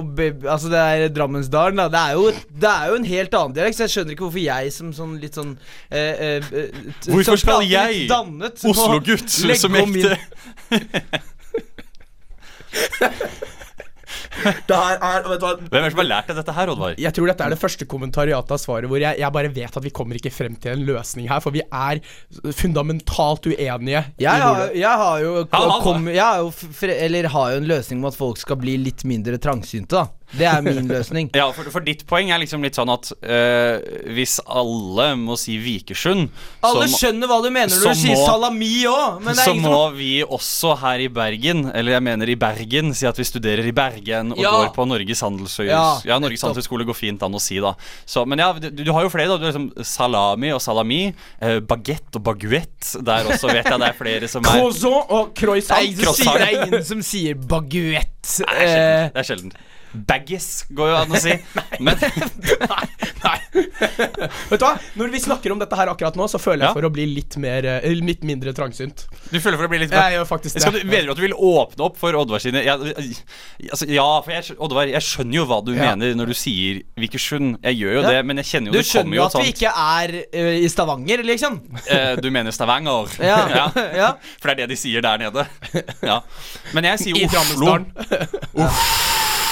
Altså, 0.56 0.70
det 0.72 0.82
er 0.82 1.10
Drammensdalen, 1.16 1.82
da. 1.82 1.88
Det 1.92 2.02
er, 2.02 2.12
jo, 2.20 2.24
det 2.66 2.72
er 2.72 2.92
jo 2.92 2.96
en 3.02 3.10
helt 3.10 3.38
annen 3.42 3.58
dialekt, 3.58 3.78
så 3.80 3.86
jeg 3.88 3.96
skjønner 3.96 4.16
ikke 4.16 4.26
hvorfor 4.28 4.44
jeg 4.46 4.74
som 4.76 4.94
sånn 4.96 5.14
litt 5.22 5.36
sånn 5.38 5.54
eh, 5.90 6.00
eh, 6.00 6.50
eh, 6.62 6.70
Hvorfor 7.10 7.40
skal 7.42 7.66
jeg, 7.68 8.08
Oslo-gutt, 8.66 9.30
som 9.32 9.80
ekte 9.82 10.18
Det 14.70 14.78
her 14.78 14.98
er, 15.00 15.28
vet 15.30 15.42
du 15.42 15.46
hva 15.46 15.54
Hvem 15.60 15.80
er 15.80 15.86
det 15.88 15.94
som 15.94 16.02
har 16.02 16.08
lært 16.10 16.30
deg 16.30 16.40
dette 16.40 16.56
her, 16.58 16.72
Oddvar? 16.74 16.98
Jeg 17.02 17.16
tror 17.16 17.32
dette 17.32 17.46
er 17.48 17.54
det 17.56 17.60
første 17.62 17.88
kommentariatet 17.90 18.56
av 18.56 18.62
svaret 18.62 18.92
hvor 18.92 19.02
jeg, 19.02 19.20
jeg 19.22 19.36
bare 19.38 19.52
vet 19.56 19.78
at 19.80 19.86
vi 19.86 19.94
kommer 19.96 20.20
ikke 20.20 20.34
frem 20.34 20.58
til 20.62 20.76
en 20.76 20.86
løsning 20.88 21.30
her, 21.32 21.42
for 21.44 21.56
vi 21.56 21.64
er 21.66 22.02
fundamentalt 22.58 23.48
uenige. 23.52 24.04
Jeg 24.22 24.44
har, 24.46 24.66
jeg 24.76 25.02
har 25.06 25.24
jo 25.24 25.46
kom, 25.84 26.10
Jeg 26.12 26.24
har 26.24 26.44
jo 26.44 26.52
fre, 26.56 26.98
Eller 27.06 27.30
har 27.34 27.56
jo 27.56 27.64
en 27.64 27.70
løsning 27.70 28.02
om 28.04 28.10
at 28.12 28.18
folk 28.18 28.42
skal 28.42 28.60
bli 28.62 28.78
litt 28.82 29.06
mindre 29.08 29.40
trangsynte, 29.42 30.04
da. 30.04 30.08
Det 30.34 30.48
er 30.50 30.62
min 30.66 30.88
løsning. 30.90 31.30
Ja, 31.38 31.50
for, 31.54 31.68
for 31.72 31.84
ditt 31.86 32.06
poeng 32.10 32.32
er 32.34 32.40
liksom 32.42 32.64
litt 32.66 32.76
sånn 32.78 32.90
at 32.90 33.12
eh, 33.22 33.78
hvis 34.16 34.40
alle 34.50 35.12
må 35.20 35.36
si 35.40 35.58
Vikersund, 35.62 36.30
Alle 36.66 36.88
så, 36.90 36.98
skjønner 37.04 37.30
hva 37.30 37.38
du 37.44 37.50
mener 37.54 37.70
når 37.76 37.94
du 37.94 38.00
sier 38.02 38.18
må- 38.18 38.26
salami 38.26 38.72
òg, 38.90 39.30
så 39.38 39.54
må 39.60 39.74
som 39.76 39.96
vi 40.00 40.10
også 40.26 40.74
her 40.82 41.04
i 41.06 41.10
Bergen, 41.14 41.66
eller 41.76 41.98
jeg 41.98 42.06
mener 42.08 42.32
i 42.34 42.38
Bergen, 42.42 42.94
si 42.98 43.06
at 43.08 43.20
vi 43.22 43.28
studerer 43.28 43.66
i 43.70 43.74
Bergen 43.76 44.34
og 44.34 44.42
Ja. 44.42 44.52
går 44.58 44.74
på 44.76 44.88
Norges 44.90 45.22
handelshøys... 45.26 45.70
Ja, 45.70 45.86
Ja, 46.08 46.18
Norges 46.20 46.42
handelshøyskole 46.46 46.86
går 46.90 46.98
fint 46.98 47.24
an 47.26 47.36
å 47.38 47.42
si, 47.42 47.60
da. 47.64 47.76
Så, 48.06 48.26
men 48.28 48.40
ja, 48.42 48.50
du, 48.54 48.70
du 48.72 48.92
har 48.96 49.06
jo 49.06 49.12
flere, 49.14 49.30
da. 49.30 49.38
Du 49.38 49.46
har 49.48 49.54
liksom 49.54 49.70
salami 49.86 50.52
og 50.56 50.62
salami. 50.64 51.02
Eh, 51.42 51.60
bagett 51.66 52.18
og 52.20 52.24
baguett. 52.26 52.92
Der 53.06 53.30
også 53.30 53.50
vet 53.52 53.66
jeg 53.70 53.80
det 53.82 53.88
er 53.92 53.98
flere 53.98 54.28
som 54.32 54.46
er 54.46 54.60
Croissant 54.60 55.12
og 55.16 55.32
croissant. 55.38 56.02
som 56.02 56.16
sier, 56.18 56.40
det 56.42 56.50
er 56.50 56.66
ingen 56.68 56.86
som 56.88 57.02
sier 57.06 57.36
baguett. 57.50 58.15
Det 58.26 58.50
er 58.50 58.66
Eh, 58.66 59.24
sjeldent. 59.24 59.26
Sjeldent. 59.32 59.58
Baggis 59.96 60.66
går 60.76 60.90
jo 60.92 60.96
an 61.00 61.14
å 61.16 61.20
si. 61.24 61.32
Men 61.86 61.96
Vet 63.56 64.60
du 64.60 64.66
hva? 64.66 64.74
Når 65.00 65.12
vi 65.14 65.20
snakker 65.24 65.54
om 65.54 65.60
dette 65.62 65.78
her 65.80 65.88
akkurat 65.92 66.18
nå, 66.20 66.26
så 66.30 66.40
føler 66.42 66.66
jeg 66.66 66.70
Ja. 66.70 66.74
for 66.76 66.84
å 66.88 66.92
bli 66.94 67.06
litt, 67.08 67.38
mer, 67.42 67.66
eh, 67.66 67.94
litt 67.96 68.24
mindre 68.28 68.52
trangsynt. 68.54 69.06
du 69.32 69.40
føler 69.40 69.58
for 69.58 69.66
å 69.66 69.70
bli 69.72 69.80
litt 69.86 69.92
mer 69.94 70.10
Jeg 70.12 70.18
gjør 70.20 70.28
faktisk 70.28 70.60
det. 70.60 70.84
mener 70.86 71.06
du 71.08 71.12
at 71.12 71.18
du 71.18 71.24
vil 71.24 71.34
åpne 71.34 71.86
opp 71.88 71.98
for 71.98 72.12
Oddvar 72.20 72.40
sine 72.44 72.62
ja, 72.66 72.76
altså, 72.76 73.88
ja, 73.90 74.06
for 74.22 74.32
jeg, 74.36 74.58
Oddvar, 74.60 74.88
jeg 74.92 75.02
skjønner 75.02 75.36
jo 75.40 75.46
hva 75.50 75.62
du 75.66 75.72
Ja. 75.76 75.96
mener 75.96 76.14
når 76.20 76.28
du 76.28 76.34
sier 76.34 76.82
Vikersund. 77.00 77.58
Jeg 77.64 77.80
gjør 77.80 77.94
jo 77.94 78.02
det, 78.10 78.26
men 78.26 78.38
jeg 78.44 78.46
kjenner 78.52 78.68
jo 78.68 78.72
du 78.74 78.78
det 78.80 78.86
kommer 78.86 79.00
skjønner 79.00 79.16
jo 79.16 79.26
at 79.26 79.40
vi 79.40 79.54
ikke 79.54 79.72
er 79.72 80.16
uh, 80.36 80.66
i 80.66 80.68
Stavanger, 80.76 81.24
liksom? 81.24 81.60
Uh, 81.90 82.16
Du 82.22 82.30
mener 82.32 82.52
Stavanger? 82.52 83.16
Ja. 83.24 83.72
ja. 83.96 84.10
For 84.42 84.52
det 84.52 84.56
er 84.56 84.68
det 84.68 84.70
de 84.76 84.76
sier 84.84 85.02
der 85.02 85.18
nede. 85.24 85.48
Ja. 86.04 86.20
Men 86.74 86.84
jeg 86.92 87.00
sier 87.00 87.16
I 87.18 87.26
Oslo. 87.32 87.78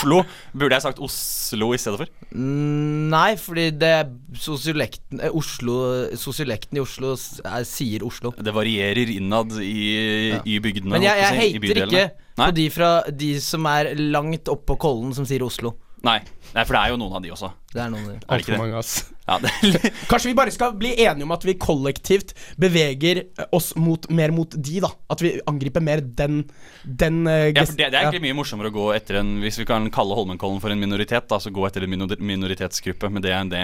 Oslo. 0.04 0.24
Burde 0.52 0.76
jeg 0.76 0.84
sagt 0.84 1.00
Oslo 1.04 1.70
i 1.74 1.80
stedet 1.80 2.02
for? 2.02 2.12
Mm, 2.36 3.08
Nei, 3.14 3.36
fordi 3.40 3.70
det 3.80 3.94
sosiolekten 4.42 5.22
eh, 5.24 5.32
Oslo 5.38 5.78
Sosiolekten 6.20 6.80
i 6.80 6.84
Oslo 6.84 7.14
er, 7.16 7.64
sier 7.68 8.04
Oslo. 8.08 8.34
Det 8.36 8.54
varierer 8.56 9.14
innad 9.16 9.56
i, 9.64 10.34
i 10.44 10.60
bygdene. 10.64 10.92
Men 10.98 11.08
jeg, 11.08 11.22
jeg, 11.24 11.24
jeg 11.24 11.64
hater 11.64 11.88
ikke 11.88 12.06
på 12.42 12.52
de 12.58 12.68
fra 12.74 12.92
de 13.14 13.32
som 13.44 13.68
er 13.70 13.94
langt 14.00 14.50
oppå 14.52 14.78
Kollen, 14.82 15.14
som 15.16 15.28
sier 15.30 15.46
Oslo. 15.46 15.76
Nei. 16.04 16.20
Nei, 16.54 16.64
for 16.68 16.76
det 16.78 16.82
er 16.86 16.94
jo 16.94 16.98
noen 17.02 17.18
av 17.18 17.24
de 17.26 17.32
også. 17.34 17.50
Det 17.74 17.82
er 17.82 17.90
noen 17.90 18.04
av 18.06 18.12
de. 18.14 18.20
Er 18.22 18.34
Altfor 18.38 18.60
mange, 18.62 18.78
ass. 18.78 18.94
Ja, 19.24 19.38
det, 19.40 19.52
Kanskje 20.12 20.30
vi 20.30 20.36
bare 20.38 20.52
skal 20.54 20.74
bli 20.78 20.92
enige 21.00 21.24
om 21.26 21.32
at 21.34 21.46
vi 21.48 21.54
kollektivt 21.58 22.34
beveger 22.60 23.22
eh, 23.24 23.46
oss 23.56 23.72
mot, 23.80 24.06
mer 24.12 24.34
mot 24.36 24.52
de, 24.54 24.82
da. 24.84 24.90
At 25.14 25.24
vi 25.24 25.32
angriper 25.50 25.82
mer 25.82 26.04
den, 26.04 26.42
den 26.84 27.22
eh, 27.32 27.48
Ja, 27.56 27.64
for 27.66 27.78
det, 27.80 27.88
det 27.94 27.98
er 27.98 28.10
egentlig 28.10 28.26
mye 28.28 28.38
morsommere 28.38 28.70
å 28.70 28.76
gå 28.76 28.90
etter 28.98 29.22
en 29.22 29.32
Hvis 29.42 29.58
vi 29.62 29.66
kan 29.70 29.88
kalle 29.96 30.18
Holmenkollen 30.20 30.60
for 30.62 30.76
en 30.76 30.82
minoritet, 30.84 31.26
da, 31.32 31.40
så 31.42 31.54
gå 31.56 31.64
etter 31.70 31.88
en 31.88 31.96
minoritetsgruppe 32.20 33.10
med 33.16 33.24
det 33.26 33.34
det 33.54 33.64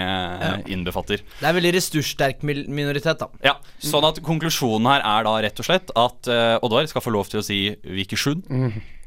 innbefatter. 0.72 1.20
Det 1.22 1.44
er 1.44 1.52
en 1.52 1.58
veldig 1.60 1.74
ressurssterk 1.76 2.42
minoritet, 2.46 3.20
da. 3.22 3.28
Ja, 3.44 3.54
Sånn 3.84 4.04
at 4.08 4.18
konklusjonen 4.24 4.88
her 4.90 5.04
er 5.06 5.28
da 5.28 5.36
rett 5.44 5.60
og 5.62 5.66
slett 5.68 5.92
at 5.94 6.30
uh, 6.30 6.56
Oddvar 6.64 6.88
skal 6.90 7.04
få 7.04 7.12
lov 7.14 7.30
til 7.30 7.40
å 7.40 7.44
si 7.46 7.60
Vikersund, 7.84 8.48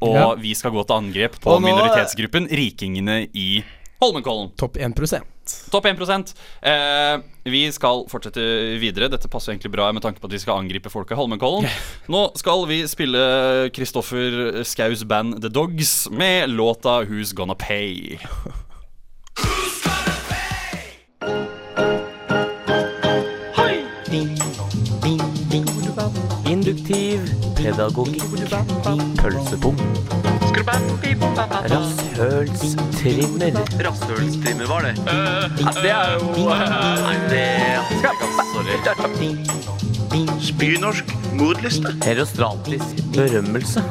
og 0.04 0.14
Ja. 0.14 0.26
vi 0.38 0.54
skal 0.56 0.72
gå 0.74 0.82
til 0.86 0.96
angrep 0.96 1.38
på 1.42 1.54
nå- 1.54 1.64
minoritetsgruppen 1.68 2.48
rikingene 2.50 3.24
i 3.32 3.48
Holmenkollen. 4.04 4.52
Topp 4.60 4.76
1% 4.80 5.30
Topp 5.70 5.86
1 5.86 6.34
eh, 6.62 7.18
Vi 7.44 7.62
skal 7.72 8.06
fortsette 8.08 8.40
videre. 8.80 9.10
Dette 9.12 9.28
passer 9.28 9.52
egentlig 9.52 9.74
bra 9.74 9.90
med 9.92 10.04
tanke 10.04 10.22
på 10.22 10.30
at 10.30 10.36
vi 10.36 10.40
skal 10.40 10.62
angripe 10.62 10.92
folk 10.92 11.12
i 11.12 11.18
Holmenkollen. 11.18 11.68
Nå 12.12 12.26
skal 12.40 12.64
vi 12.70 12.82
spille 12.88 13.24
Kristoffer 13.76 14.62
Skaus 14.64 15.04
band 15.04 15.42
The 15.44 15.52
Dogs 15.52 16.08
med 16.10 16.54
låta 16.54 17.02
Who's 17.04 17.34
Gonna 17.36 17.58
Pay. 17.58 18.18
Induktiv 26.54 27.18
pedagogikk. 27.56 28.22
Pølsebom. 29.18 29.76
Rasshølstrimmer. 31.72 33.58
Rasshølstrimmer 33.82 34.66
var 34.70 34.80
det. 34.86 34.94
det 35.82 35.90
er 35.90 36.12
jo 36.14 36.20
Nei, 36.46 37.16
det 37.32 37.42
Sorry. 38.54 38.76
Spynorsk 40.46 41.06
modliste. 41.32 41.90
Herostratisk 42.04 43.02
berømmelse. 43.14 43.82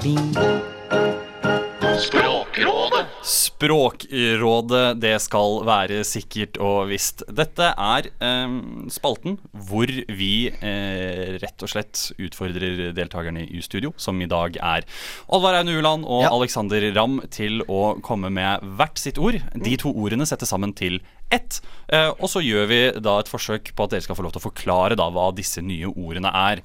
Språkrådet. 1.93 3.05
Språkrådet, 3.21 4.97
det 5.01 5.13
skal 5.21 5.59
være 5.67 5.99
sikkert 6.07 6.57
og 6.63 6.87
visst. 6.89 7.21
Dette 7.29 7.67
er 7.69 8.07
eh, 8.09 8.55
spalten 8.93 9.35
hvor 9.67 9.91
vi 10.09 10.49
eh, 10.49 11.35
rett 11.43 11.65
og 11.65 11.69
slett 11.69 12.07
utfordrer 12.17 12.95
deltakerne 12.97 13.45
i 13.45 13.61
studio, 13.61 13.93
som 13.97 14.17
i 14.21 14.29
dag 14.29 14.57
er 14.57 14.87
Oddvar 15.27 15.59
Aune 15.59 15.75
Uland 15.77 16.07
og 16.07 16.23
Ja. 16.25 16.31
Alexander 16.33 16.85
Ramm, 16.95 17.19
til 17.29 17.61
å 17.69 17.99
komme 18.01 18.31
med 18.33 18.63
hvert 18.79 18.97
sitt 19.01 19.21
ord. 19.21 19.37
De 19.53 19.75
to 19.77 19.93
ordene 19.93 20.25
settes 20.29 20.49
sammen 20.49 20.73
til 20.73 20.97
ett. 21.33 21.59
Eh, 21.93 22.09
og 22.17 22.25
så 22.31 22.41
gjør 22.41 22.69
vi 22.71 22.81
da 23.05 23.19
et 23.21 23.29
forsøk 23.29 23.73
på 23.77 23.85
at 23.85 23.93
dere 23.93 24.05
skal 24.05 24.17
få 24.17 24.25
lov 24.25 24.33
til 24.33 24.41
å 24.41 24.47
forklare 24.49 24.97
da 24.97 25.11
hva 25.13 25.29
disse 25.35 25.61
nye 25.61 25.93
ordene 25.93 26.33
er. 26.33 26.63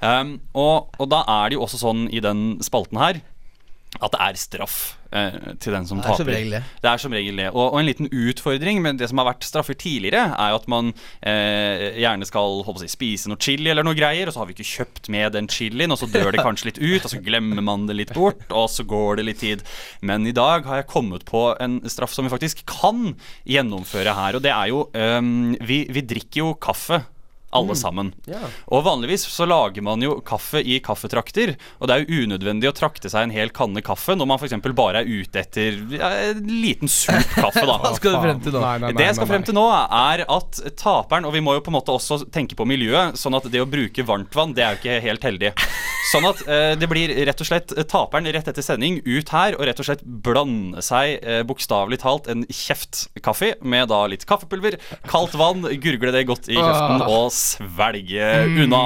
Um, 0.00 0.38
og, 0.56 0.88
og 0.96 1.12
da 1.12 1.20
er 1.40 1.50
det 1.50 1.60
jo 1.60 1.66
også 1.66 1.80
sånn 1.84 2.06
i 2.12 2.22
den 2.24 2.56
spalten 2.64 3.00
her 3.00 3.20
at 3.98 4.12
det 4.14 4.20
er 4.22 4.36
straff 4.38 4.74
eh, 5.10 5.34
til 5.58 5.74
den 5.74 5.86
som 5.88 5.98
Det 5.98 6.06
er 6.06 6.20
taper. 6.20 6.36
det. 6.54 6.60
Er 6.86 7.00
som 7.02 7.12
regel 7.12 7.40
det. 7.42 7.48
Og, 7.50 7.72
og 7.72 7.80
en 7.80 7.88
liten 7.88 8.06
utfordring 8.06 8.78
med 8.84 9.00
det 9.00 9.08
som 9.10 9.18
har 9.18 9.26
vært 9.32 9.44
straffer 9.48 9.74
tidligere, 9.74 10.28
er 10.38 10.52
jo 10.52 10.60
at 10.60 10.68
man 10.70 10.92
eh, 11.26 11.98
gjerne 11.98 12.28
skal 12.28 12.62
si, 12.78 12.88
spise 12.94 13.32
noe 13.32 13.40
chili 13.42 13.72
eller 13.72 13.86
noe 13.86 13.98
greier, 13.98 14.30
og 14.30 14.36
så 14.36 14.44
har 14.44 14.48
vi 14.50 14.54
ikke 14.54 14.68
kjøpt 14.70 15.10
med 15.10 15.34
den 15.34 15.50
chilien, 15.50 15.90
og 15.90 15.98
så 15.98 16.06
dør 16.06 16.30
det 16.36 16.46
kanskje 16.46 16.70
litt 16.70 16.78
ut, 16.80 17.02
og 17.02 17.10
så 17.10 17.22
glemmer 17.26 17.66
man 17.66 17.88
det 17.90 17.98
litt 17.98 18.14
bort, 18.14 18.46
og 18.54 18.70
så 18.70 18.86
går 18.86 19.18
det 19.20 19.26
litt 19.26 19.42
tid. 19.42 19.66
Men 20.06 20.24
i 20.30 20.36
dag 20.36 20.64
har 20.70 20.84
jeg 20.84 20.90
kommet 20.94 21.26
på 21.28 21.48
en 21.58 21.80
straff 21.90 22.14
som 22.14 22.28
vi 22.28 22.32
faktisk 22.32 22.62
kan 22.70 23.16
gjennomføre 23.42 24.14
her, 24.16 24.38
og 24.38 24.46
det 24.46 24.54
er 24.54 24.70
jo 24.70 24.86
eh, 24.94 25.20
vi, 25.66 25.82
vi 25.90 26.06
drikker 26.14 26.44
jo 26.46 26.52
kaffe. 26.62 27.02
Alle 27.50 27.74
sammen. 27.74 28.12
Og 28.70 28.84
vanligvis 28.86 29.24
så 29.26 29.46
lager 29.48 29.82
man 29.82 30.02
jo 30.04 30.18
kaffe 30.26 30.60
i 30.62 30.78
kaffetrakter. 30.84 31.56
Og 31.80 31.90
det 31.90 31.96
er 31.96 32.04
jo 32.04 32.26
unødvendig 32.26 32.70
å 32.70 32.74
trakte 32.76 33.10
seg 33.10 33.26
en 33.26 33.34
hel 33.34 33.50
kanne 33.54 33.82
kaffe 33.82 34.14
når 34.14 34.28
man 34.30 34.38
f.eks. 34.38 34.54
bare 34.76 35.02
er 35.02 35.10
ute 35.10 35.42
etter 35.42 35.80
ja, 35.96 36.10
en 36.30 36.44
liten 36.46 36.90
sup 36.90 37.18
kaffe, 37.34 37.64
da. 37.66 37.78
Hva 37.82 37.94
skal 37.98 38.14
du 38.14 38.20
frem 38.22 38.42
til 38.44 38.54
nå? 38.54 38.62
Nei, 38.62 38.76
nei, 38.78 38.90
nei, 38.90 38.98
Det 39.00 39.08
jeg 39.08 39.18
skal 39.18 39.30
frem 39.32 39.46
til 39.48 39.58
nå, 39.58 39.66
er 39.66 40.24
at 40.30 40.60
taperen 40.78 41.26
Og 41.26 41.34
vi 41.34 41.42
må 41.44 41.56
jo 41.56 41.64
på 41.66 41.72
en 41.72 41.78
måte 41.80 41.94
også 41.94 42.20
tenke 42.30 42.58
på 42.58 42.66
miljøet, 42.68 43.18
sånn 43.18 43.38
at 43.38 43.48
det 43.50 43.62
å 43.62 43.68
bruke 43.70 44.06
varmtvann, 44.06 44.54
det 44.54 44.66
er 44.66 44.76
jo 44.76 44.80
ikke 44.80 45.00
helt 45.08 45.26
heldig. 45.26 45.52
Sånn 46.10 46.26
at 46.26 46.40
eh, 46.48 46.72
det 46.78 46.88
blir 46.90 47.12
rett 47.26 47.42
og 47.42 47.46
slett 47.46 47.74
taperen 47.90 48.28
rett 48.34 48.48
etter 48.50 48.64
sending 48.64 48.98
ut 49.06 49.30
her 49.34 49.56
og 49.58 49.66
rett 49.68 49.82
og 49.82 49.86
slett 49.86 50.02
blande 50.02 50.82
seg 50.84 51.18
eh, 51.20 51.42
bokstavelig 51.46 52.00
talt 52.02 52.30
en 52.30 52.46
kjeft 52.46 53.04
kaffe 53.22 53.52
med 53.62 53.90
da 53.92 54.04
litt 54.10 54.26
kaffepulver, 54.28 54.78
kaldt 55.10 55.36
vann, 55.38 55.66
gurgle 55.82 56.14
det 56.14 56.24
godt 56.30 56.50
i 56.50 56.58
kjeften 56.58 57.04
og 57.06 57.30
svelge 57.40 58.30
unna. 58.46 58.84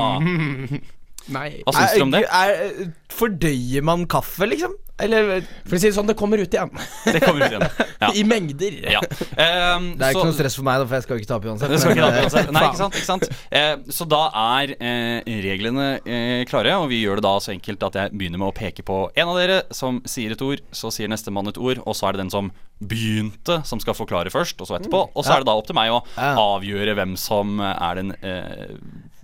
Nei. 1.36 1.50
Hva 1.64 1.72
syns 1.72 1.94
dere 1.94 2.04
om 2.04 2.12
det? 2.12 2.22
Er, 2.28 2.54
er, 2.54 2.88
fordøyer 3.12 3.84
man 3.86 4.04
kaffe, 4.10 4.48
liksom? 4.50 4.74
Eller 5.02 5.42
For 5.66 5.74
å 5.74 5.78
si 5.80 5.88
det 5.88 5.94
sånn, 5.96 6.06
det 6.06 6.14
kommer 6.14 6.38
ut 6.38 6.52
igjen. 6.54 6.70
Det 7.08 7.18
kommer 7.24 7.42
ut 7.42 7.54
igjen. 7.56 7.64
Ja. 7.98 8.10
I 8.20 8.22
mengder. 8.28 8.76
Ja. 8.94 9.00
Um, 9.02 9.88
Det 9.98 10.06
er 10.06 10.14
ikke 10.14 10.26
noe 10.28 10.36
stress 10.36 10.54
for 10.54 10.66
meg, 10.66 10.82
da, 10.82 10.86
for 10.86 10.98
jeg 10.98 11.06
skal 11.06 11.16
jo 11.16 11.22
ikke 11.24 11.30
tape 11.32 11.50
uansett. 11.50 11.72
Det 11.72 11.80
skal 11.82 11.94
ikke 11.96 12.04
tape 12.04 12.20
eh, 12.20 12.26
uansett. 12.28 12.52
Nei, 12.54 12.62
ikke 12.68 12.80
sant? 12.80 12.98
Ikke 13.00 13.08
sant? 13.08 13.26
Uh, 13.50 13.94
så 13.96 14.06
da 14.12 14.20
er 14.44 14.74
uh, 14.78 15.32
reglene 15.48 15.86
uh, 15.98 16.42
klare, 16.50 16.76
og 16.78 16.86
vi 16.92 17.00
gjør 17.02 17.18
det 17.18 17.26
da 17.26 17.32
så 17.42 17.54
enkelt 17.56 17.88
at 17.88 17.98
jeg 17.98 18.14
begynner 18.14 18.42
med 18.44 18.52
å 18.52 18.54
peke 18.54 18.86
på 18.86 19.00
en 19.10 19.32
av 19.32 19.40
dere 19.40 19.58
som 19.74 19.98
sier 20.06 20.36
et 20.36 20.44
ord, 20.46 20.62
så 20.70 20.92
sier 20.94 21.10
neste 21.10 21.34
mann 21.34 21.50
et 21.50 21.58
ord, 21.58 21.82
og 21.82 21.98
så 21.98 22.08
er 22.10 22.14
det 22.14 22.22
den 22.26 22.34
som 22.34 22.52
begynte, 22.84 23.60
som 23.66 23.82
skal 23.82 23.96
forklare 23.98 24.30
først, 24.34 24.60
og 24.62 24.70
så 24.70 24.78
etterpå. 24.78 25.08
Og 25.14 25.26
så 25.26 25.34
er 25.34 25.42
det 25.42 25.50
da 25.50 25.56
opp 25.58 25.66
til 25.68 25.78
meg 25.78 25.90
å 25.94 26.04
avgjøre 26.20 26.94
hvem 26.98 27.14
som 27.18 27.58
er 27.64 28.00
den 28.00 28.14
eh, 28.20 28.74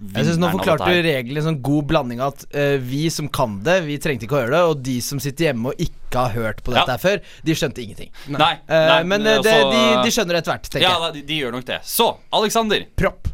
Jeg 0.01 0.25
synes 0.25 0.39
Nå 0.41 0.49
forklarte 0.55 0.87
du 0.89 1.03
reglene 1.05 1.43
sånn 1.45 1.59
god 1.65 1.85
blanding 1.91 2.23
at 2.25 2.47
uh, 2.57 2.77
vi 2.81 3.03
som 3.13 3.27
kan 3.29 3.59
det, 3.67 3.75
vi 3.85 3.99
trengte 4.01 4.25
ikke 4.25 4.39
å 4.39 4.41
høre 4.47 4.55
det, 4.55 4.63
og 4.73 4.81
de 4.87 4.95
som 5.05 5.21
sitter 5.21 5.51
hjemme 5.51 5.75
og 5.75 5.83
ikke 5.85 6.23
har 6.25 6.33
hørt 6.39 6.63
på 6.65 6.73
dette 6.73 6.87
Ja. 6.89 6.97
her 6.97 7.03
før, 7.03 7.21
de 7.45 7.57
skjønte 7.61 7.83
ingenting. 7.85 8.09
Nei, 8.33 8.39
nei, 8.41 8.81
nei, 8.89 9.03
men 9.13 9.27
eh, 9.29 9.43
det, 9.45 9.53
de, 9.75 9.83
de 10.07 10.15
skjønner 10.15 10.41
etter 10.41 10.55
hvert, 10.55 10.71
tenker 10.73 10.87
Ja, 10.89 10.95
jeg. 10.97 11.05
Ja, 11.05 11.13
de, 11.19 11.25
de 11.29 11.41
gjør 11.43 11.53
nok 11.59 11.67
det. 11.69 11.79
Så, 11.85 12.09
Alexander. 12.41 12.87
Propp. 12.97 13.29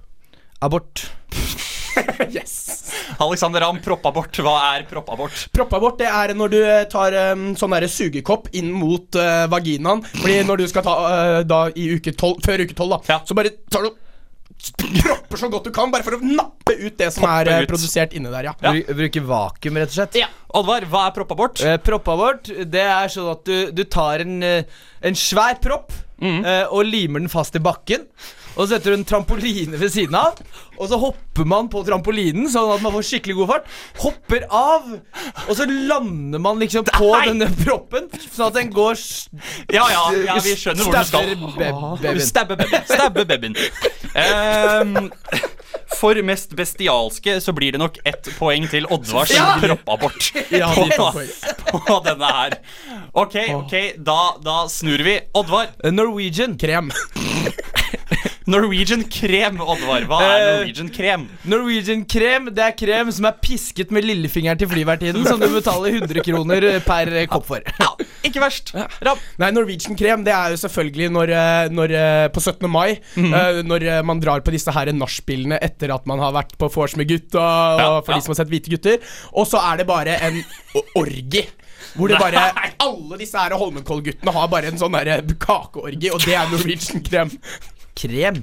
Abort. 0.67 1.07
Yes. 2.29 2.93
Alexander 3.23 3.63
Ramm, 3.65 3.79
proppabort. 3.81 4.37
Hva 4.45 4.57
er 4.75 4.83
proppabort? 4.89 5.47
Proppabort 5.55 5.97
det 6.03 6.09
er 6.13 6.35
når 6.37 6.53
du 6.53 6.59
tar 6.93 7.15
um, 7.33 7.47
sånn 7.57 7.73
derre 7.73 7.89
sugekopp 7.89 8.51
inn 8.59 8.69
mot 8.75 9.17
uh, 9.17 9.47
vaginaen. 9.49 10.03
Fordi 10.19 10.35
når 10.45 10.61
du 10.61 10.67
skal 10.69 10.85
ta 10.85 10.97
uh, 11.07 11.39
da 11.49 11.63
i 11.73 11.87
uke 11.97 12.13
12, 12.13 12.43
før 12.45 12.65
uke 12.67 12.77
12, 12.77 12.91
da, 12.93 12.99
Ja. 13.15 13.19
så 13.25 13.37
bare 13.39 13.55
tar 13.73 13.87
du 13.89 13.95
propper 14.77 15.41
så 15.41 15.49
godt 15.53 15.69
du 15.69 15.73
kan, 15.75 15.91
bare 15.93 16.05
for 16.07 16.17
å 16.17 16.21
nappe 16.23 16.75
ut 16.81 16.97
det 16.99 17.11
som 17.15 17.23
Popper 17.25 17.51
er 17.51 17.61
eh, 17.61 17.67
ut. 17.67 17.71
produsert 17.71 18.15
inni 18.17 18.31
der, 18.33 18.49
ja. 18.51 18.55
Ja. 18.65 18.73
Bru- 18.73 18.97
Bruke 19.03 19.23
vakuum, 19.29 19.79
rett 19.83 19.93
og 19.93 19.99
slett. 19.99 20.19
Oddvar, 20.57 20.87
hva 20.91 21.05
er 21.11 21.15
proppabort? 21.19 21.63
Eh, 21.67 21.77
proppabort, 21.85 22.51
det 22.73 22.83
er 22.87 23.13
sånn 23.13 23.31
at 23.35 23.45
du, 23.47 23.71
du 23.77 23.85
tar 23.85 24.25
en, 24.25 24.39
eh, 24.43 24.83
en 25.07 25.19
svær 25.19 25.59
propp 25.63 25.93
eh, 26.23 26.65
og 26.71 26.87
limer 26.89 27.21
den 27.25 27.29
fast 27.33 27.57
i 27.59 27.63
bakken. 27.63 28.07
Og 28.57 28.65
så 28.65 28.75
setter 28.77 28.95
du 28.95 28.97
en 28.97 29.05
trampoline 29.05 29.77
ved 29.77 29.91
siden 29.93 30.15
av, 30.17 30.39
og 30.81 30.89
så 30.89 30.97
hopper 31.01 31.45
man 31.49 31.67
på 31.73 31.83
trampolinen 31.85 32.47
sånn 32.53 32.71
at 32.73 32.81
man 32.85 32.95
får 32.95 33.05
skikkelig 33.11 33.35
god 33.37 33.51
fart. 33.51 33.67
Hopper 34.01 34.47
av, 34.49 34.87
og 35.47 35.53
så 35.59 35.67
lander 35.69 36.41
man 36.41 36.57
liksom 36.63 36.87
på 36.89 37.11
Nei! 37.13 37.27
denne 37.29 37.51
proppen, 37.61 38.09
sånn 38.31 38.47
at 38.49 38.57
den 38.57 38.73
går 38.73 38.97
Ja, 39.77 39.85
ja, 39.93 40.05
ja, 40.25 40.39
vi 40.45 40.55
skjønner 40.57 40.89
hvor 40.89 40.97
du 40.97 41.11
skal. 41.11 41.35
babyen. 41.37 42.25
Stabbe 42.25 42.57
babyen. 42.57 42.89
Stabbe 42.89 43.27
babyen. 43.29 43.59
Ehm, 44.17 45.11
for 45.99 46.17
mest 46.25 46.55
bestialske 46.57 47.37
så 47.45 47.53
blir 47.57 47.77
det 47.77 47.81
nok 47.83 48.01
ett 48.09 48.31
poeng 48.41 48.65
til 48.73 48.89
Oddvars 48.93 49.35
Ja! 49.37 49.51
proppabort 49.61 50.31
Ja, 50.57 50.73
på, 50.73 51.13
på 51.91 52.01
denne 52.09 52.33
her. 52.41 52.59
OK, 53.13 53.37
ok, 53.61 53.77
da, 54.01 54.21
da 54.45 54.59
snur 54.73 55.05
vi. 55.05 55.19
Oddvar. 55.37 55.73
Norwegian. 55.93 56.57
Krem. 56.61 56.89
Norwegian 58.47 59.03
krem, 59.11 59.59
Oddvar. 59.59 60.05
Hva 60.07 60.21
er 60.23 60.37
Eh, 60.37 60.51
Norwegian 60.61 60.91
krem? 60.95 61.25
Norwegian 61.51 62.05
krem, 62.07 62.47
det 62.55 62.63
er 62.63 62.77
krem 62.79 63.11
som 63.13 63.27
er 63.27 63.35
pisket 63.43 63.91
med 63.91 64.07
lillefingeren 64.07 64.61
til 64.61 64.71
flyvertinnen, 64.71 65.27
som 65.27 65.41
du 65.41 65.49
betaler 65.51 65.97
100 65.99 66.23
kroner 66.23 66.67
per 66.87 67.11
eh, 67.11 67.27
kopp 67.31 67.49
for. 67.49 67.67
Ja, 67.83 67.91
ikke 68.27 68.43
verst. 68.45 68.71
Rapp. 68.77 69.23
Nei, 69.43 69.51
Norwegian 69.55 69.99
krem 69.99 70.23
det 70.27 70.35
er 70.35 70.55
jo 70.55 70.61
selvfølgelig 70.63 71.11
når, 71.17 71.35
eh, 71.35 71.75
når 71.75 71.97
på 72.35 72.45
17. 72.45 72.71
mai, 72.71 72.97
eh, 73.19 73.61
når 73.67 73.89
eh, 73.91 74.01
man 74.07 74.23
drar 74.23 74.47
på 74.47 74.55
disse 74.55 74.71
her 74.75 74.93
nachspielene 74.95 75.59
etter 75.63 75.95
at 75.95 76.07
man 76.07 76.23
har 76.23 76.35
vært 76.37 76.57
på 76.61 76.71
vors 76.73 76.97
med 76.97 77.11
gutta, 77.11 77.43
og 77.43 78.01
for 78.07 78.15
ja. 78.15 78.21
de 78.21 78.27
som 78.27 78.35
har 78.35 78.43
sett 78.43 78.53
Hvite 78.53 78.71
gutter, 78.71 79.15
og 79.35 79.47
så 79.51 79.59
er 79.73 79.83
det 79.83 79.91
bare 79.91 80.21
en 80.23 80.43
orgi. 80.95 81.49
Hvor 81.97 82.11
det 82.11 82.19
bare 82.21 82.51
Alle 82.83 83.17
disse 83.21 83.41
her 83.41 83.55
Holmenkollguttene 83.57 84.33
har 84.33 84.49
bare 84.53 84.69
en 84.71 84.79
sånn 84.81 84.97
kakeorgi, 85.41 86.11
og 86.13 86.23
det 86.25 86.37
er 86.37 86.51
Norwegian 86.53 87.03
krem. 87.07 87.33
Krem. 87.97 88.43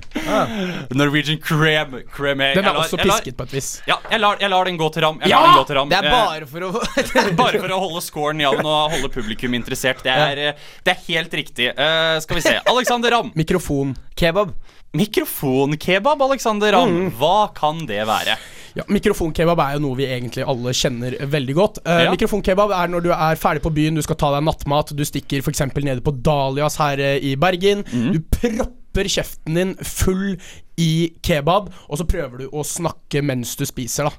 Norwegian 0.98 1.38
krem. 1.38 2.00
cream 2.12 2.40
jeg, 2.42 2.56
Den 2.58 2.66
er 2.66 2.74
lar- 2.74 2.80
også 2.84 2.98
pisket 2.98 3.34
lar- 3.34 3.38
på 3.38 3.44
et 3.44 3.52
vis. 3.54 3.70
Ja, 3.88 3.98
jeg 4.10 4.20
lar, 4.24 4.38
jeg 4.42 4.50
lar 4.50 4.66
den 4.66 4.78
gå 4.80 4.88
til 4.94 5.04
Ram. 5.06 5.20
Jeg 5.22 5.30
Ja! 5.30 5.40
lar 5.40 5.48
den 5.54 5.60
gå 5.62 5.68
til 5.68 5.76
Ram. 5.78 5.90
Det 5.90 5.98
er 6.00 6.06
Eh, 6.06 6.12
bare 6.12 6.46
for 6.48 6.60
å 6.60 7.36
Bare 7.44 7.60
for 7.62 7.70
å 7.70 7.80
holde 7.80 8.02
scoren 8.02 8.40
jevn 8.42 8.66
og 8.66 8.92
holde 8.96 9.10
publikum 9.14 9.54
interessert. 9.54 10.02
Det 10.04 10.12
er, 10.12 10.38
ja. 10.38 10.54
det 10.84 10.96
er 10.98 11.02
helt 11.08 11.32
riktig. 11.34 11.70
Uh, 11.78 12.20
skal 12.20 12.36
vi 12.36 12.42
se. 12.42 12.56
Alexander 12.66 13.12
Ramm. 13.12 13.32
Mikrofon. 13.40 13.96
Kebab. 14.16 14.54
Mikrofonkebab, 14.94 16.22
Alexander 16.22 16.72
Ramm. 16.74 16.90
Mm. 17.08 17.12
Hva 17.18 17.54
kan 17.56 17.86
det 17.90 18.04
være? 18.08 18.36
Ja, 18.76 18.84
Mikrofonkebab 18.90 19.60
er 19.62 19.76
jo 19.78 19.82
noe 19.86 19.98
vi 20.00 20.06
egentlig 20.10 20.46
alle 20.50 20.74
kjenner 20.74 21.16
veldig 21.30 21.56
godt. 21.58 21.78
Uh, 21.86 22.04
Ja. 22.08 22.12
Mikrofonkebab 22.14 22.72
er 22.74 22.88
når 22.90 23.04
du 23.06 23.12
er 23.14 23.36
ferdig 23.38 23.62
på 23.62 23.72
byen, 23.74 23.96
du 23.96 24.02
skal 24.02 24.18
ta 24.18 24.32
deg 24.34 24.44
nattmat, 24.48 24.94
du 24.98 25.04
stikker 25.06 25.42
f.eks. 25.46 25.62
nede 25.78 26.02
på 26.02 26.14
Dalias 26.26 26.78
her 26.82 26.98
eh, 27.00 27.20
i 27.22 27.36
Bergen. 27.38 27.84
Mm. 27.94 28.14
Du 28.14 28.20
propper 28.34 28.72
kjeften 29.02 29.54
din 29.56 29.76
full 29.84 30.38
i 30.78 31.14
kebab, 31.24 31.74
og 31.90 31.98
så 31.98 32.06
prøver 32.06 32.38
du 32.38 32.48
å 32.54 32.64
snakke 32.66 33.22
mens 33.24 33.56
du 33.56 33.66
spiser. 33.66 34.04
da 34.10 34.14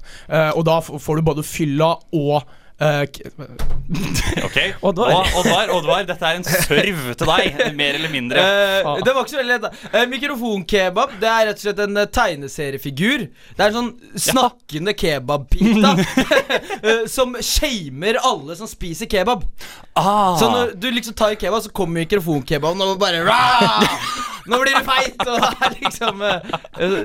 Uh, 0.51 0.59
Og 0.59 0.65
da 0.65 0.81
får 0.81 1.17
du 1.17 1.23
både 1.23 1.43
fylla 1.43 1.95
og 2.13 2.43
Uh, 2.75 3.07
Ok, 4.45 4.57
Oddvar. 4.83 5.13
Og- 5.15 5.37
Oddvar, 5.39 5.69
Oddvar, 5.71 6.03
dette 6.09 6.27
er 6.27 6.41
en 6.41 6.43
serv 6.43 7.15
til 7.15 7.29
deg, 7.29 7.61
mer 7.79 7.95
eller 7.95 8.11
mindre. 8.11 8.43
Uh, 8.43 8.99
det 8.99 9.15
var 9.15 9.21
ikke 9.23 9.31
så 9.31 9.39
veldig 9.39 9.53
lett. 9.53 9.63
da. 9.63 9.71
Eh, 10.01 10.09
mikrofonkebab 10.11 11.15
Det 11.23 11.29
er 11.31 11.47
rett 11.47 11.61
og 11.61 11.63
slett 11.69 11.79
en 11.85 12.01
tegneseriefigur. 12.19 13.29
Det 13.55 13.63
er 13.63 13.71
en 13.71 13.79
sånn 13.79 13.93
snakkende 14.27 14.95
kebabpita 14.99 15.95
eh, 16.83 17.07
som 17.07 17.37
shamer 17.39 18.19
alle 18.27 18.59
som 18.59 18.67
spiser 18.67 19.07
kebab. 19.07 19.47
Ah. 19.95 20.35
Så 20.43 20.51
når 20.51 20.75
du 20.75 20.91
liksom 20.91 21.15
tar 21.15 21.39
kebab, 21.39 21.63
så 21.63 21.71
kommer 21.71 22.03
mikrofonkebaben 22.03 22.83
og 22.83 22.99
bare 22.99 23.23
Rah! 23.31 24.34
Nå 24.51 24.59
blir 24.61 24.75
du 24.77 24.85
feit! 24.85 25.21
Og 25.25 25.41
det 25.41 25.51
er 25.69 25.75
liksom 25.81 26.23
eh, 26.25 26.55
eh, 26.85 26.97